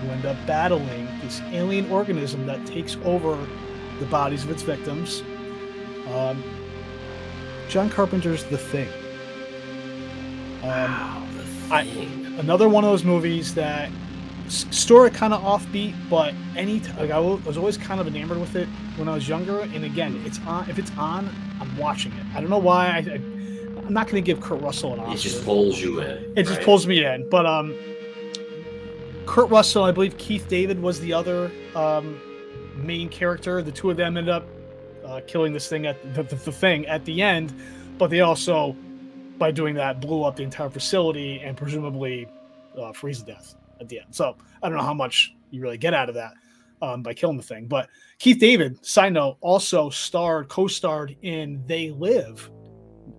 [0.00, 3.38] who end up battling this alien organism that takes over
[3.98, 5.22] the bodies of its victims.
[6.14, 6.42] Um,
[7.68, 8.88] John Carpenter's The Thing.
[10.62, 11.22] Um, Wow,
[11.68, 12.26] the I- thing.
[12.38, 13.90] another one of those movies that
[14.48, 18.56] story kind of offbeat, but any t- like I was always kind of enamored with
[18.56, 19.60] it when I was younger.
[19.60, 20.68] And again, it's on.
[20.68, 21.30] If it's on,
[21.60, 22.26] I'm watching it.
[22.34, 22.86] I don't know why.
[22.86, 23.20] I, I
[23.86, 25.14] I'm not going to give Kurt Russell an Oscar.
[25.14, 26.32] it just pulls you in.
[26.36, 27.28] It just pulls me in.
[27.28, 27.74] But um,
[29.26, 32.20] Kurt Russell, I believe Keith David was the other um,
[32.76, 33.62] main character.
[33.62, 34.44] The two of them ended up
[35.10, 37.52] uh, killing this thing at the, the, the thing at the end,
[37.98, 38.76] but they also,
[39.38, 42.28] by doing that, blew up the entire facility and presumably
[42.80, 44.14] uh, freeze to death at the end.
[44.14, 46.34] So I don't know how much you really get out of that
[46.82, 47.66] um, by killing the thing.
[47.66, 47.88] But
[48.18, 52.48] Keith David, side note, also starred, co-starred in They Live,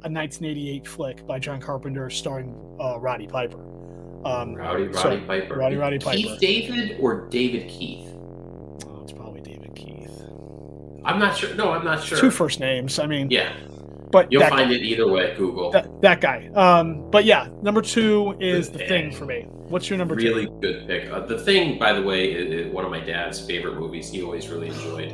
[0.04, 3.60] a 1988 flick by John Carpenter starring uh, Roddy Piper.
[4.26, 5.56] Um, Rowdy Roddy So, Piper.
[5.56, 6.16] Roddy Roddy Piper.
[6.16, 6.40] Keith Piper.
[6.40, 8.08] David or David Keith?
[11.04, 11.54] I'm not sure.
[11.56, 12.18] No, I'm not sure.
[12.18, 13.00] Two first names.
[13.00, 13.54] I mean, Yeah,
[14.12, 15.34] but you'll find guy, it either way.
[15.38, 15.72] Google.
[15.72, 16.50] That, that guy.
[16.54, 19.48] Um, but yeah, number two is Good the thing for me.
[19.72, 20.60] What's your number really two?
[20.62, 21.10] good pick.
[21.10, 24.10] Uh, the Thing, by the way, is, is one of my dad's favorite movies.
[24.12, 25.12] He always really enjoyed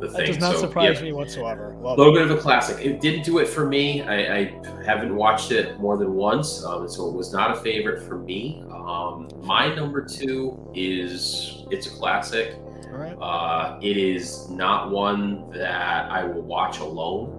[0.00, 0.16] The thing.
[0.16, 1.70] That does not so, surprise yeah, me whatsoever.
[1.74, 2.18] A little it.
[2.18, 2.84] bit of a classic.
[2.84, 4.02] It didn't do it for me.
[4.02, 8.02] I, I haven't watched it more than once, um, so it was not a favorite
[8.02, 8.64] for me.
[8.72, 12.56] Um, my number two is it's a classic.
[12.92, 13.16] All right.
[13.20, 17.36] Uh, it is not one that I will watch alone.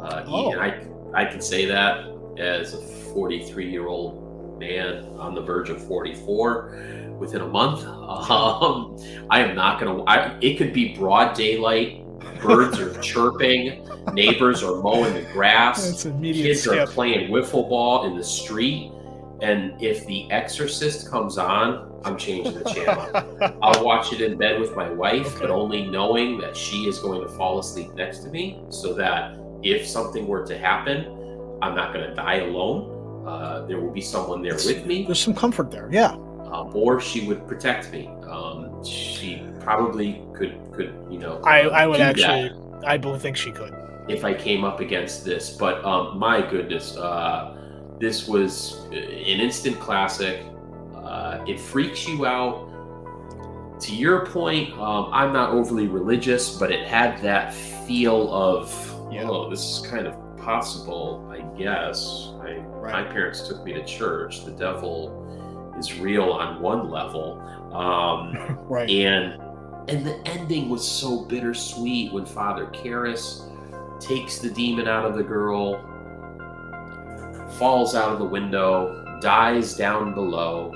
[0.00, 0.52] Uh, Oh.
[0.52, 2.06] And I, I can say that
[2.38, 7.84] as a 43 year old man on the verge of 44 within a month.
[8.16, 8.96] Um,
[9.30, 12.02] I am not going to, it could be broad daylight,
[12.40, 16.02] birds are chirping, neighbors are mowing the grass,
[16.42, 18.90] kids are playing wiffle ball in the street.
[19.42, 23.58] And if The Exorcist comes on, I'm changing the channel.
[23.62, 25.40] I'll watch it in bed with my wife, Okay.
[25.40, 29.36] but only knowing that she is going to fall asleep next to me so that
[29.62, 31.04] if something were to happen,
[31.62, 33.24] I'm not going to die alone.
[33.26, 35.88] Uh, there will be someone there with me, There's some comfort there.
[35.90, 36.12] Yeah.
[36.12, 38.06] um, or she would protect me.
[38.30, 42.52] Um, she probably could, could you know, I, I would that actually,
[42.86, 43.74] I believe think she could.
[44.08, 45.50] if I came up against this.
[45.50, 47.56] But um, my goodness, uh,
[47.98, 50.40] this was an instant classic.
[51.16, 52.68] Uh, it freaks you out.
[53.80, 58.70] To your point, um, I'm not overly religious, but it had that feel of,
[59.10, 59.26] Yeah.
[59.28, 62.32] oh, this is kind of possible, I guess.
[62.42, 64.44] I, My parents took me to church.
[64.44, 67.40] The devil is real on one level.
[67.72, 68.88] Um, Right.
[68.90, 69.40] and
[69.88, 73.44] and the ending was so bittersweet when Father Karras
[74.00, 75.80] takes the demon out of the girl,
[77.58, 80.72] falls out of the window, dies down below.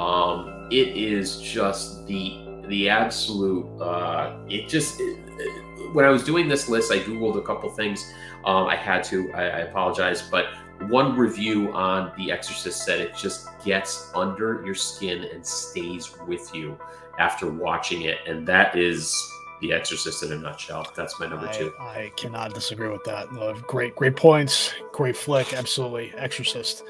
[0.00, 3.66] Um, it is just the the absolute.
[3.80, 7.68] Uh, it just it- it- when I was doing this list, I googled a couple
[7.70, 8.12] things.
[8.44, 9.32] Um, I had to.
[9.32, 10.46] I, I apologize, but
[10.88, 16.54] one review on The Exorcist said it just gets under your skin and stays with
[16.54, 16.78] you
[17.18, 19.14] after watching it, and that is
[19.60, 20.86] The Exorcist in a nutshell.
[20.94, 21.72] That's my number I, two.
[21.80, 23.32] I cannot disagree with that.
[23.32, 24.72] No, great, great points.
[24.92, 25.52] Great flick.
[25.52, 26.12] Absolutely.
[26.16, 26.84] Exorcist.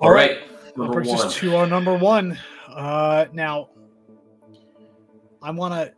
[0.00, 1.26] All right, That number brings one.
[1.26, 2.38] us to our number one.
[2.68, 3.68] Uh, now,
[5.42, 5.92] I want to,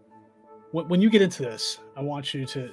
[0.73, 2.71] when, you get into this, I want you to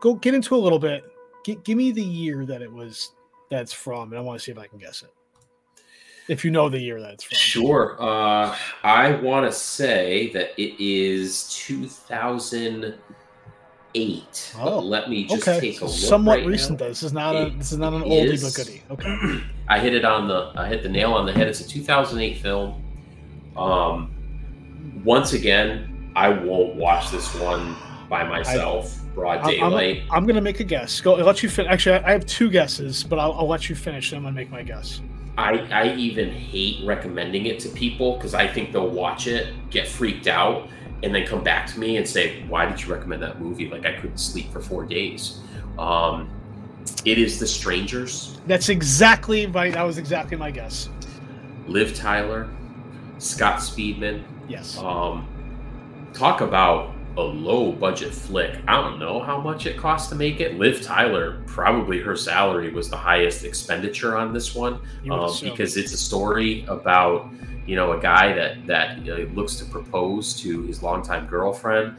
[0.00, 1.04] go get into a little bit.
[1.44, 3.12] Give me the year that it was,
[3.50, 5.10] that's from, and I want to see if I can guess it.
[6.28, 7.36] If you know the year that it's from.
[7.36, 7.96] Sure.
[8.00, 11.48] Uh, I want to say that it is
[13.94, 14.54] 2008.
[14.58, 15.94] Oh, but let me just okay, take a look.
[15.94, 16.78] somewhat right recent.
[16.80, 16.84] now.
[16.84, 16.88] Though.
[16.88, 18.82] This is not a this is not an oldie is- but goodie.
[18.90, 19.42] Okay.
[19.68, 20.52] I hit it on the.
[20.56, 21.48] I hit the nail on the head.
[21.48, 22.82] It's a 2008 film.
[23.56, 24.10] Um,
[25.04, 27.76] once again, I won't watch this one
[28.08, 28.96] by myself.
[29.14, 30.02] Broad I'm- I'm- daylight.
[30.10, 31.00] I'm gonna make a guess.
[31.00, 31.16] Go.
[31.16, 31.70] I'll let you finish.
[31.70, 34.10] Actually, I I have two guesses, but I'll, I'll let you finish.
[34.10, 35.00] Then I'm gonna make my guess.
[35.38, 39.88] I, I even hate recommending it to people because I think they'll watch it, get
[39.88, 40.68] freaked out,
[41.02, 43.68] and then come back to me and say, "Why did you recommend that movie?
[43.68, 45.40] Like I couldn't sleep for four days."
[45.78, 46.30] Um,
[47.04, 48.40] it is The Strangers.
[48.46, 49.70] That's exactly my.
[49.70, 50.88] That was exactly my guess.
[51.66, 52.48] Liv Tyler,
[53.18, 54.22] Scott Speedman.
[54.48, 54.76] Yes.
[54.78, 55.26] Um,
[56.12, 58.58] talk about a low budget flick.
[58.68, 60.58] I don't know how much it cost to make it.
[60.58, 64.80] Liv Tyler, probably her salary was the highest expenditure on this one
[65.10, 67.30] um, because it's a story about
[67.66, 71.96] you know a guy that that uh, looks to propose to his longtime girlfriend.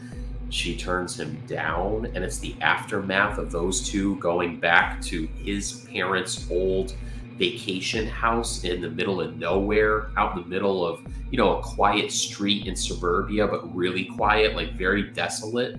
[0.50, 5.86] She turns him down, and it's the aftermath of those two going back to his
[5.90, 6.94] parents' old
[7.38, 11.02] vacation house in the middle of nowhere, out in the middle of,
[11.32, 15.78] you know, a quiet street in suburbia, but really quiet, like very desolate.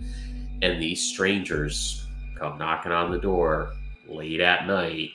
[0.63, 2.07] And these strangers
[2.39, 3.75] come knocking on the door
[4.09, 5.11] late at night.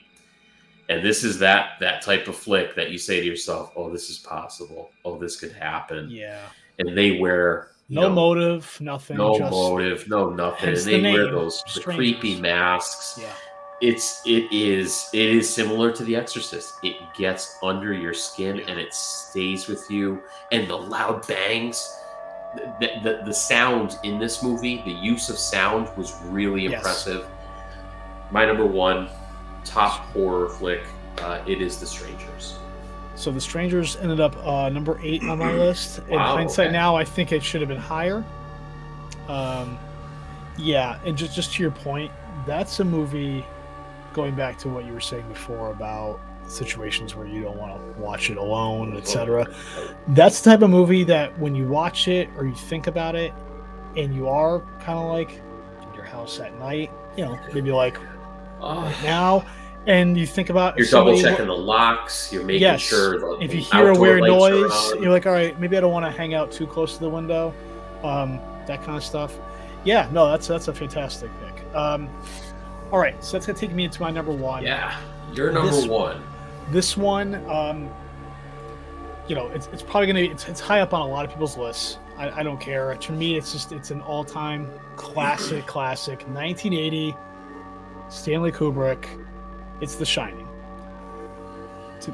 [0.90, 4.10] And this is that that type of flick that you say to yourself, "Oh, this
[4.10, 4.92] is possible.
[5.04, 6.40] Oh, this could happen." Yeah.
[6.80, 9.18] And they wear no know, motive, nothing.
[9.18, 10.70] No just, motive, no nothing.
[10.70, 13.20] And they the wear those the creepy masks.
[13.22, 13.34] Yeah
[13.80, 16.76] it's it is it is similar to the exorcist.
[16.84, 21.96] It gets under your skin and it stays with you and the loud bangs
[22.80, 27.22] the, the, the sound in this movie the use of sound was really impressive.
[27.22, 28.32] Yes.
[28.32, 29.10] my number one
[29.64, 30.82] top horror flick
[31.20, 32.58] uh, it is the strangers.
[33.16, 36.00] So the strangers ended up uh, number eight on my list.
[36.10, 36.74] In wow, hindsight okay.
[36.74, 38.24] now i think it should have been higher.
[39.28, 39.78] Um,
[40.58, 42.12] yeah and just just to your point
[42.48, 43.46] that's a movie
[44.18, 48.02] going back to what you were saying before about situations where you don't want to
[48.02, 49.48] watch it alone, etc.
[50.10, 53.32] That's the type of movie that when you watch it or you think about it,
[53.96, 55.40] and you are kind of like
[55.84, 58.00] in your house at night, you know, maybe like
[58.60, 59.46] uh, now,
[59.86, 63.20] and you think about you're double checking the locks, you're making yes, sure.
[63.20, 66.06] The, if you hear a weird noise, you're like, all right, maybe I don't want
[66.06, 67.54] to hang out too close to the window,
[68.04, 69.38] um, that kind of stuff.
[69.84, 71.76] Yeah, no, that's that's a fantastic pick.
[71.76, 72.10] Um,
[72.92, 74.64] all right, so that's gonna take me into my number one.
[74.64, 75.00] Yeah,
[75.34, 76.24] your number this, one.
[76.72, 77.90] This one, um,
[79.28, 81.58] you know, it's, it's probably gonna it's, it's high up on a lot of people's
[81.58, 81.98] lists.
[82.18, 82.96] I, I don't care.
[82.96, 87.16] To me, it's just it's an all time classic, classic, 1980,
[88.10, 89.06] Stanley Kubrick.
[89.80, 90.48] It's The Shining.
[92.02, 92.12] To,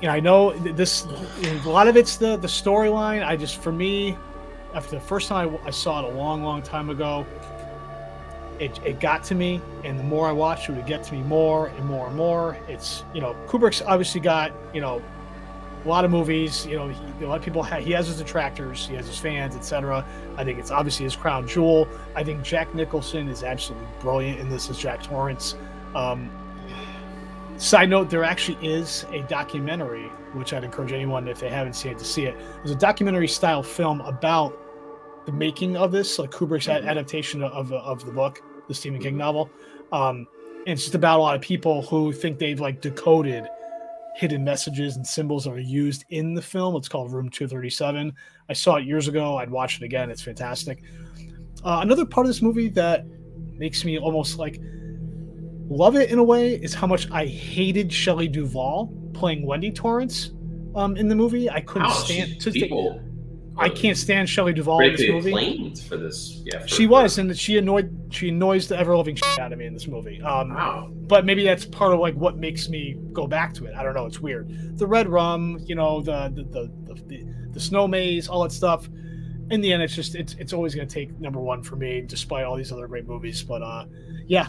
[0.00, 1.04] you know, I know this.
[1.64, 3.26] A lot of it's the the storyline.
[3.26, 4.16] I just, for me,
[4.72, 7.26] after the first time I, I saw it a long, long time ago,
[8.60, 11.22] it, it got to me and the more i watched it would get to me
[11.22, 12.56] more and more and more.
[12.68, 15.02] It's you know kubrick's obviously got you know
[15.84, 18.86] a lot of movies you know he, a lot of people he has his detractors
[18.88, 20.04] he has his fans etc
[20.36, 21.86] i think it's obviously his crown jewel.
[22.14, 25.54] I think jack nicholson is absolutely brilliant in this as jack torrance.
[25.94, 26.30] Um,
[27.56, 31.92] side note there actually is a documentary which i'd encourage anyone if they haven't seen
[31.92, 32.36] it to see it.
[32.56, 34.58] There's a documentary style film about
[35.26, 36.88] the making of this, like Kubrick's mm-hmm.
[36.88, 39.50] adaptation of, of the book, the Stephen King novel.
[39.92, 40.26] Um,
[40.66, 43.46] and it's just about a lot of people who think they've like decoded
[44.16, 46.74] hidden messages and symbols that are used in the film.
[46.76, 48.12] It's called Room 237.
[48.48, 49.36] I saw it years ago.
[49.36, 50.10] I'd watch it again.
[50.10, 50.82] It's fantastic.
[51.64, 53.04] Uh, another part of this movie that
[53.52, 54.60] makes me almost like
[55.68, 60.32] love it in a way is how much I hated Shelley Duvall playing Wendy Torrance
[60.74, 61.50] um, in the movie.
[61.50, 63.00] I couldn't stand to people
[63.58, 65.74] I can't stand Shelley Duvall in this movie.
[65.88, 66.42] for this.
[66.44, 68.08] Yeah, for, she was, and she annoyed.
[68.10, 70.20] She annoys the ever loving shit out of me in this movie.
[70.20, 70.90] Um, wow.
[70.92, 73.74] But maybe that's part of like what makes me go back to it.
[73.74, 74.06] I don't know.
[74.06, 74.78] It's weird.
[74.78, 78.52] The red rum, you know, the the the the, the, the snow maze, all that
[78.52, 78.88] stuff.
[79.50, 82.02] In the end, it's just it's it's always going to take number one for me,
[82.02, 83.42] despite all these other great movies.
[83.42, 83.86] But uh,
[84.26, 84.48] yeah,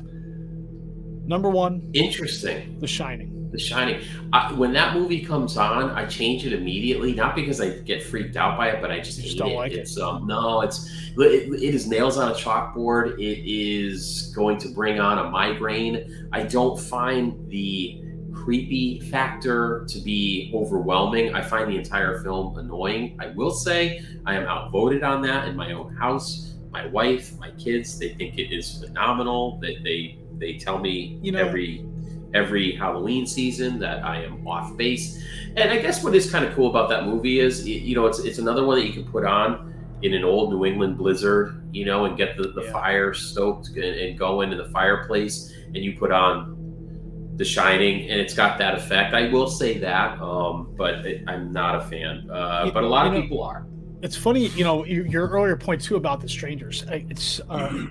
[1.26, 1.90] number one.
[1.94, 2.80] Interesting.
[2.80, 3.37] The Shining.
[3.52, 4.02] The Shining.
[4.34, 7.14] I, when that movie comes on, I change it immediately.
[7.14, 9.56] Not because I get freaked out by it, but I just, just don't it.
[9.56, 10.04] like it's, it.
[10.04, 13.20] Um, no, it's it, it is nails on a chalkboard.
[13.20, 16.30] It is going to bring on a migraine.
[16.32, 18.02] I don't find the
[18.34, 21.34] creepy factor to be overwhelming.
[21.34, 23.18] I find the entire film annoying.
[23.20, 26.54] I will say I am outvoted on that in my own house.
[26.70, 29.58] My wife, my kids, they think it is phenomenal.
[29.60, 31.86] That they, they they tell me you know, every
[32.34, 35.24] every Halloween season that I am off base.
[35.56, 38.20] And I guess what is kind of cool about that movie is, you know, it's
[38.20, 39.74] it's another one that you can put on
[40.04, 42.72] in an old New England blizzard, you know, and get the, the yeah.
[42.72, 48.20] fire stoked and, and go into the fireplace, and you put on The Shining, and
[48.20, 49.16] it's got that effect.
[49.16, 52.30] I will say that, um, but it, I'm not a fan.
[52.30, 53.66] Uh, but a lot of know, people are.
[54.04, 56.86] It's funny, you know, your, your earlier point too about the strangers.
[56.88, 57.40] It's.
[57.50, 57.86] Uh,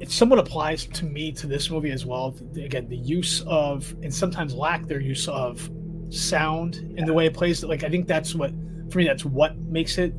[0.00, 2.36] it somewhat applies to me to this movie as well.
[2.56, 5.70] Again, the use of and sometimes lack their use of
[6.10, 7.64] sound in the way it plays.
[7.64, 8.50] Like I think that's what
[8.90, 10.12] for me that's what makes it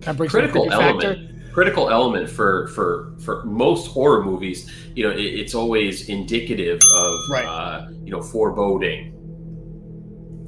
[0.00, 1.02] kind of critical element.
[1.02, 1.26] Factor.
[1.52, 4.70] Critical element for for for most horror movies.
[4.94, 7.44] You know, it, it's always indicative of right.
[7.44, 9.16] uh, you know foreboding.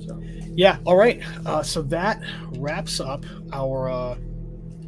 [0.07, 0.21] So.
[0.55, 0.79] Yeah.
[0.85, 1.21] All right.
[1.45, 2.21] Uh, so that
[2.57, 4.17] wraps up our uh,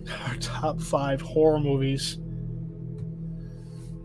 [0.28, 2.18] our top five horror movies.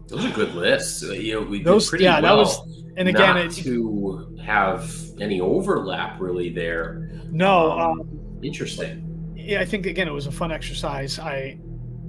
[0.09, 1.03] Those are good lists.
[1.03, 2.37] Uh, you know, we Those- did pretty yeah, that well.
[2.39, 7.09] was- And again, not it, to have any overlap really there.
[7.31, 7.71] no.
[7.71, 8.09] Um, Um,
[8.43, 9.33] Interesting.
[9.35, 11.19] yeah, I think again it was a fun exercise.
[11.19, 11.57] I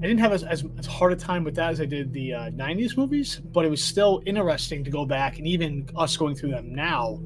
[0.03, 2.33] I didn't have as, as, as hard a time with that as I did the
[2.33, 6.35] uh, '90s movies, but it was still interesting to go back and even us going
[6.35, 7.19] through them now,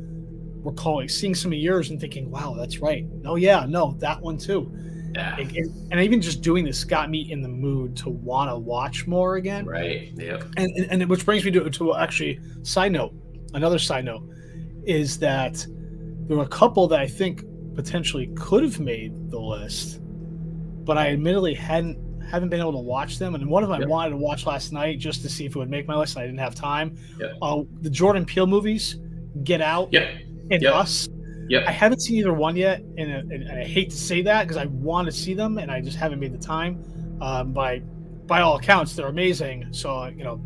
[0.64, 4.38] recalling seeing some of yours and thinking, "Wow, that's right." Oh yeah, no, that one
[4.38, 4.72] too.
[5.15, 5.36] Yeah.
[5.36, 9.36] And even just doing this got me in the mood to want to watch more
[9.36, 9.65] again.
[9.65, 10.12] Right.
[10.15, 10.41] Yeah.
[10.57, 13.12] And, and, and which brings me to, to actually side note,
[13.55, 14.28] another side note
[14.85, 15.65] is that
[16.27, 21.09] there were a couple that I think potentially could have made the list, but I
[21.11, 23.35] admittedly hadn't haven't been able to watch them.
[23.35, 25.59] And one of them I wanted to watch last night just to see if it
[25.59, 26.97] would make my list, and I didn't have time.
[27.20, 27.32] Yep.
[27.43, 28.99] Uh, the Jordan Peele movies,
[29.45, 30.09] Get Out, Yep.
[30.51, 30.74] and Yep.
[30.74, 31.09] Us.
[31.48, 31.64] Yep.
[31.66, 34.56] I haven't seen either one yet, and, and, and I hate to say that because
[34.56, 36.82] I want to see them, and I just haven't made the time.
[37.20, 37.80] Um, by
[38.26, 39.68] by all accounts, they're amazing.
[39.70, 40.40] So uh, you know,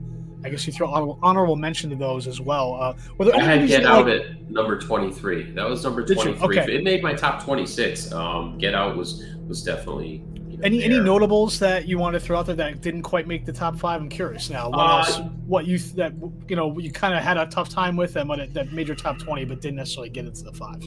[0.44, 2.74] I guess you throw honorable, honorable mention to those as well.
[2.74, 5.52] Uh, were I had Get Out like- at number twenty-three.
[5.52, 6.58] That was number twenty-three.
[6.58, 6.76] Okay.
[6.76, 8.12] It made my top twenty-six.
[8.12, 10.22] Um, Get Out was was definitely
[10.62, 13.26] you know, any any notables that you want to throw out there that didn't quite
[13.26, 14.01] make the top five?
[14.01, 14.70] I'm curious now.
[14.70, 15.20] What Uh, else?
[15.47, 16.12] What you th- that
[16.48, 18.97] you know you kind of had a tough time with them, but that made your
[18.97, 20.82] top twenty, but didn't necessarily get into the five.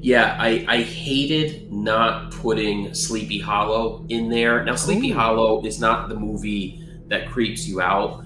[0.00, 4.64] Yeah, I, I hated not putting Sleepy Hollow in there.
[4.64, 5.14] Now, Sleepy Ooh.
[5.14, 8.23] Hollow is not the movie that creeps you out,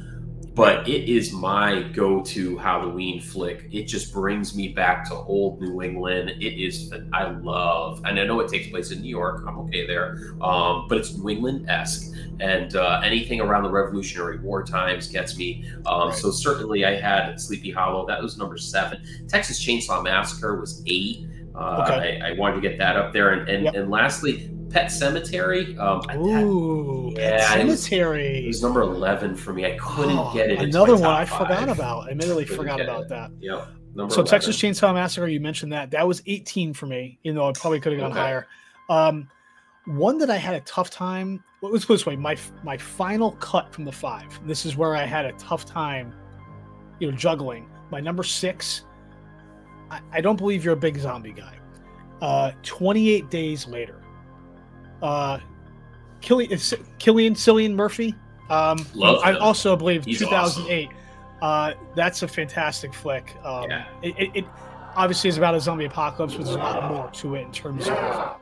[0.59, 3.69] but it is my go to Halloween flick.
[3.73, 6.31] It just brings me back to old New England.
[6.31, 9.45] It is, I love, and I know it takes place in New York.
[9.47, 12.15] I'm okay there, um, but it's New England esque.
[12.41, 15.65] And uh, anything around the Revolutionary War times gets me.
[15.87, 16.15] Um, Right.
[16.19, 18.07] So, certainly, I had Sleepy Hollow.
[18.07, 19.03] That was number seven.
[19.29, 21.27] Texas Chainsaw Massacre was eight.
[21.55, 22.21] Uh, Okay.
[22.21, 23.75] I, I wanted to get that up there, and and, Yep.
[23.75, 25.79] and lastly, Pet Sematary.
[25.79, 28.45] Um, I- Ooh, Yeah, Pet it was- Cemetery.
[28.45, 29.65] it was number eleven for me.
[29.65, 30.61] I couldn't Oh, get it.
[30.61, 32.09] Another one I forgot about.
[32.09, 33.09] I admittedly Couldn't forgot about it.
[33.09, 33.31] that.
[33.41, 33.69] Yep.
[33.95, 34.27] Number So 11.
[34.31, 35.91] Texas Chainsaw Massacre, you mentioned that.
[35.91, 38.21] That was 18 for me, even though I probably could have gone Okay.
[38.21, 38.47] higher.
[38.91, 39.29] Um,
[39.87, 41.43] one that I had a tough time.
[41.63, 44.27] Let's put this way: my my final cut from the five.
[44.47, 46.13] This is where I had a tough time,
[47.01, 47.67] you know, juggling.
[47.91, 48.85] My number six.
[49.91, 51.55] I, I don't believe you're a big zombie guy.
[52.21, 53.98] Uh, 28 days later.
[55.03, 55.39] Uh,
[56.21, 58.15] Cillian, Killian Cillian Murphy.
[58.51, 60.89] Um, I also believe He's 2008.
[61.41, 63.37] Uh, that's a fantastic flick.
[63.45, 63.87] Um, Yeah.
[64.03, 64.45] it, it, it
[64.97, 67.89] obviously is about a zombie apocalypse, but there's a lot more to it in terms
[67.89, 68.37] of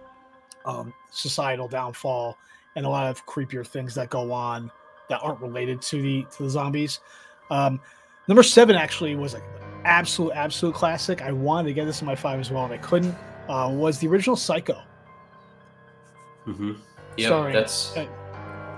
[0.64, 2.38] um, societal downfall
[2.76, 4.70] and a lot of creepier things that go on
[5.08, 7.00] that aren't related to the to the zombies.
[7.50, 7.80] Um,
[8.28, 9.42] number seven actually was an
[9.84, 11.20] absolute absolute classic.
[11.22, 13.14] I wanted to get this in my five as well, and I couldn't.
[13.48, 14.82] Uh, was the original Psycho?
[16.46, 16.76] Mhm.
[17.16, 17.52] Yeah, Sorry.
[17.52, 18.06] that's Uh,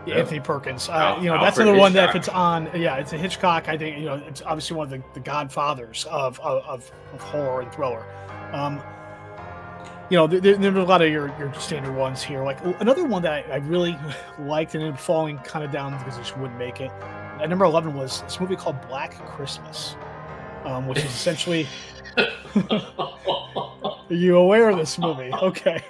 [0.06, 0.16] Yeah.
[0.16, 0.88] Anthony Perkins.
[0.88, 3.18] Uh, Al- you know, that's Alfred another one that if it's on, yeah, it's a
[3.18, 3.68] Hitchcock.
[3.68, 7.20] I think you know, it's obviously one of the, the godfathers of, of of of
[7.20, 8.06] horror and thriller.
[8.52, 8.80] Um,
[10.08, 12.42] you know, there, there, there are a lot of your your standard ones here.
[12.42, 13.98] Like another one that I, I really
[14.38, 16.90] liked and ended up falling kind of down because it just wouldn't make it.
[17.42, 19.96] At number eleven was this movie called Black Christmas,
[20.64, 21.66] um, which is essentially.
[24.08, 25.30] Are you aware of this movie?
[25.34, 25.82] Okay.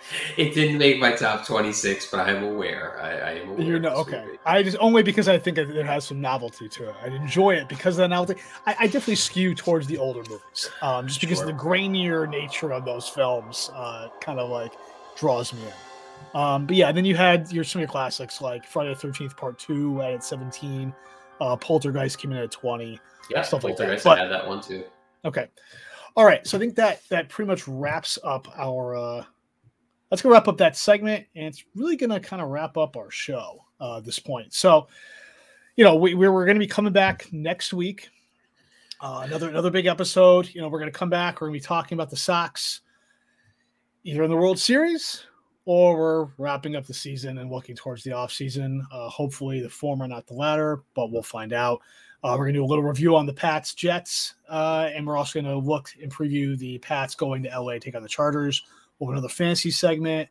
[0.36, 3.00] it didn't make my top twenty-six, but I'm aware.
[3.00, 3.62] I, I am aware.
[3.62, 4.24] You know, okay.
[4.24, 4.38] movie.
[4.46, 6.94] I just only because I think it has some novelty to it.
[7.02, 8.40] I enjoy it because of the novelty.
[8.66, 11.46] I, I definitely skew towards the older movies, um, just because Sure.
[11.46, 14.72] the grainier nature of those films uh, kind of like
[15.16, 16.38] draws me in.
[16.38, 19.36] Um, but yeah, then you had your some of your classics like Friday the Thirteenth
[19.36, 20.94] Part Two at seventeen,
[21.40, 23.00] uh, Poltergeist came in at twenty.
[23.30, 24.02] Yeah, Stuff like that.
[24.02, 24.84] But- I had that one too.
[25.24, 25.48] Okay.
[26.16, 26.46] All right.
[26.46, 29.24] So I think that that pretty much wraps up our uh
[30.10, 33.10] let's go wrap up that segment and it's really gonna kind of wrap up our
[33.10, 34.52] show uh at this point.
[34.52, 34.88] So
[35.76, 38.08] you know, we, we we're gonna be coming back next week.
[39.00, 40.52] Uh, another another big episode.
[40.54, 42.80] You know, we're gonna come back, we're gonna be talking about the Sox
[44.04, 45.24] either in the World Series
[45.70, 48.82] or we're wrapping up the season and looking towards the off season.
[48.90, 51.82] Uh, hopefully the former, not the latter, but we'll find out.
[52.24, 55.18] Uh, we're going to do a little review on the Pats Jets, uh, and we're
[55.18, 58.62] also going to look and preview the Pats going to LA, take on the Chargers.
[58.98, 60.28] We'll have another fantasy segment.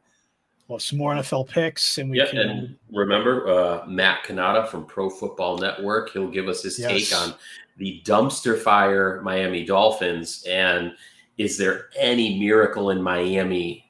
[0.68, 2.40] We'll have some more NFL picks, and we Yeah, can.
[2.40, 6.12] and remember uh, Matt Canada from Pro Football Network.
[6.12, 6.90] He'll give us his Yes.
[7.10, 7.34] take on
[7.78, 10.94] the dumpster fire Miami Dolphins, and
[11.38, 13.84] is there any miracle in Miami?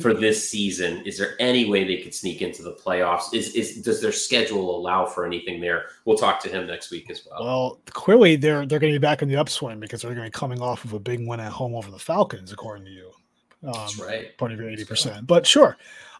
[0.00, 1.02] for this season.
[1.04, 3.34] Is there any way they could sneak into the playoffs?
[3.34, 5.86] Is is does their schedule allow for anything there?
[6.04, 7.44] We'll talk to him next week as well.
[7.44, 10.30] Well, clearly they're they're going to be back in the upswing because they're going to
[10.30, 13.10] be coming off of a big win at home over the Falcons, according to you.
[13.62, 14.36] Um, That's right.
[14.38, 15.76] Part of your eighty percent, but sure.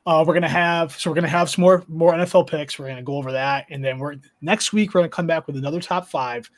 [0.06, 2.78] Uh, we're gonna have so we're gonna have some more more NFL picks.
[2.78, 5.56] We're gonna go over that, and then we're next week we're gonna come back with
[5.56, 6.50] another top five,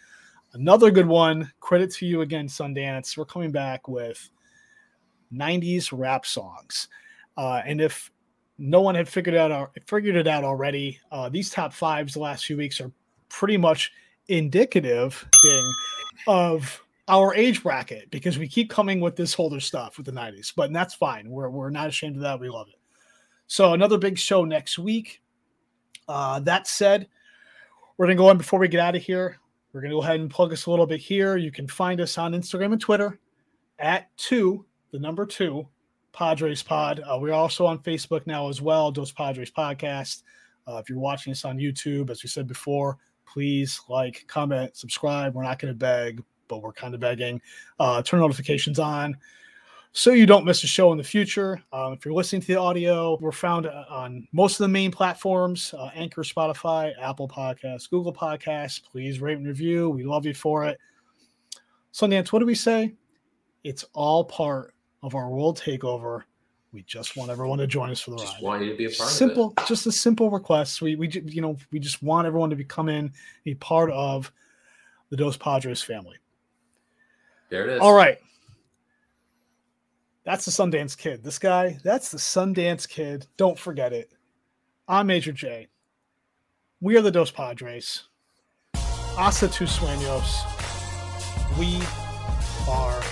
[0.52, 1.52] another good one.
[1.60, 3.16] Credit to you again, Sundance.
[3.16, 4.30] We're coming back with
[5.34, 6.88] '90s rap songs.
[7.36, 8.12] Uh, and if
[8.58, 12.44] no one had figured out figured it out already, uh, these top fives the last
[12.44, 12.92] few weeks are
[13.28, 13.90] pretty much
[14.28, 15.72] indicative thing
[16.28, 20.50] of our age bracket because we keep coming with this holder stuff with the 90s,
[20.56, 21.28] but that's fine.
[21.28, 22.40] We're, we're not ashamed of that.
[22.40, 22.80] We love it.
[23.46, 25.20] So another big show next week.
[26.08, 27.06] Uh, that said,
[27.96, 29.38] we're gonna go on before we get out of here.
[29.72, 31.36] We're gonna go ahead and plug us a little bit here.
[31.36, 33.20] You can find us on Instagram and Twitter
[33.78, 35.68] at two, the number two,
[36.12, 37.02] Padres Pod.
[37.06, 40.22] Uh, we're also on Facebook now as well, Dos Padres Podcast.
[40.66, 45.34] Uh, if you're watching us on YouTube, as we said before, please like, comment, subscribe.
[45.34, 46.22] We're not going to beg,
[46.52, 47.40] but we're kind of begging.
[47.80, 49.16] Uh, turn notifications on
[49.92, 51.62] so you don't miss a show in the future.
[51.72, 54.90] Um, if you're listening to the audio, we're found uh, on most of the main
[54.90, 58.82] platforms uh, Anchor, Spotify, Apple Podcasts, Google Podcasts.
[58.82, 59.90] Please rate and review.
[59.90, 60.78] We love you for it.
[61.92, 62.94] Sundance, what do we say?
[63.64, 64.72] It's all part
[65.02, 66.22] of our world takeover.
[66.72, 68.42] We just want everyone to join us for the just ride.
[68.42, 70.80] Want you to be a part simple, just a simple request.
[70.80, 73.12] We we you know we just want everyone to be come in,
[73.44, 74.32] be part of
[75.10, 76.16] the Dos Padres family.
[77.52, 77.80] There it is.
[77.82, 78.16] All right.
[80.24, 81.22] That's the Sundance Kid.
[81.22, 83.26] This guy, that's the Sundance Kid.
[83.36, 84.10] Don't forget it.
[84.88, 85.68] I'm Major J.
[86.80, 88.04] We are the Dos Padres.
[88.74, 90.48] Hasta tus sueños.
[91.58, 91.82] We
[92.70, 93.02] are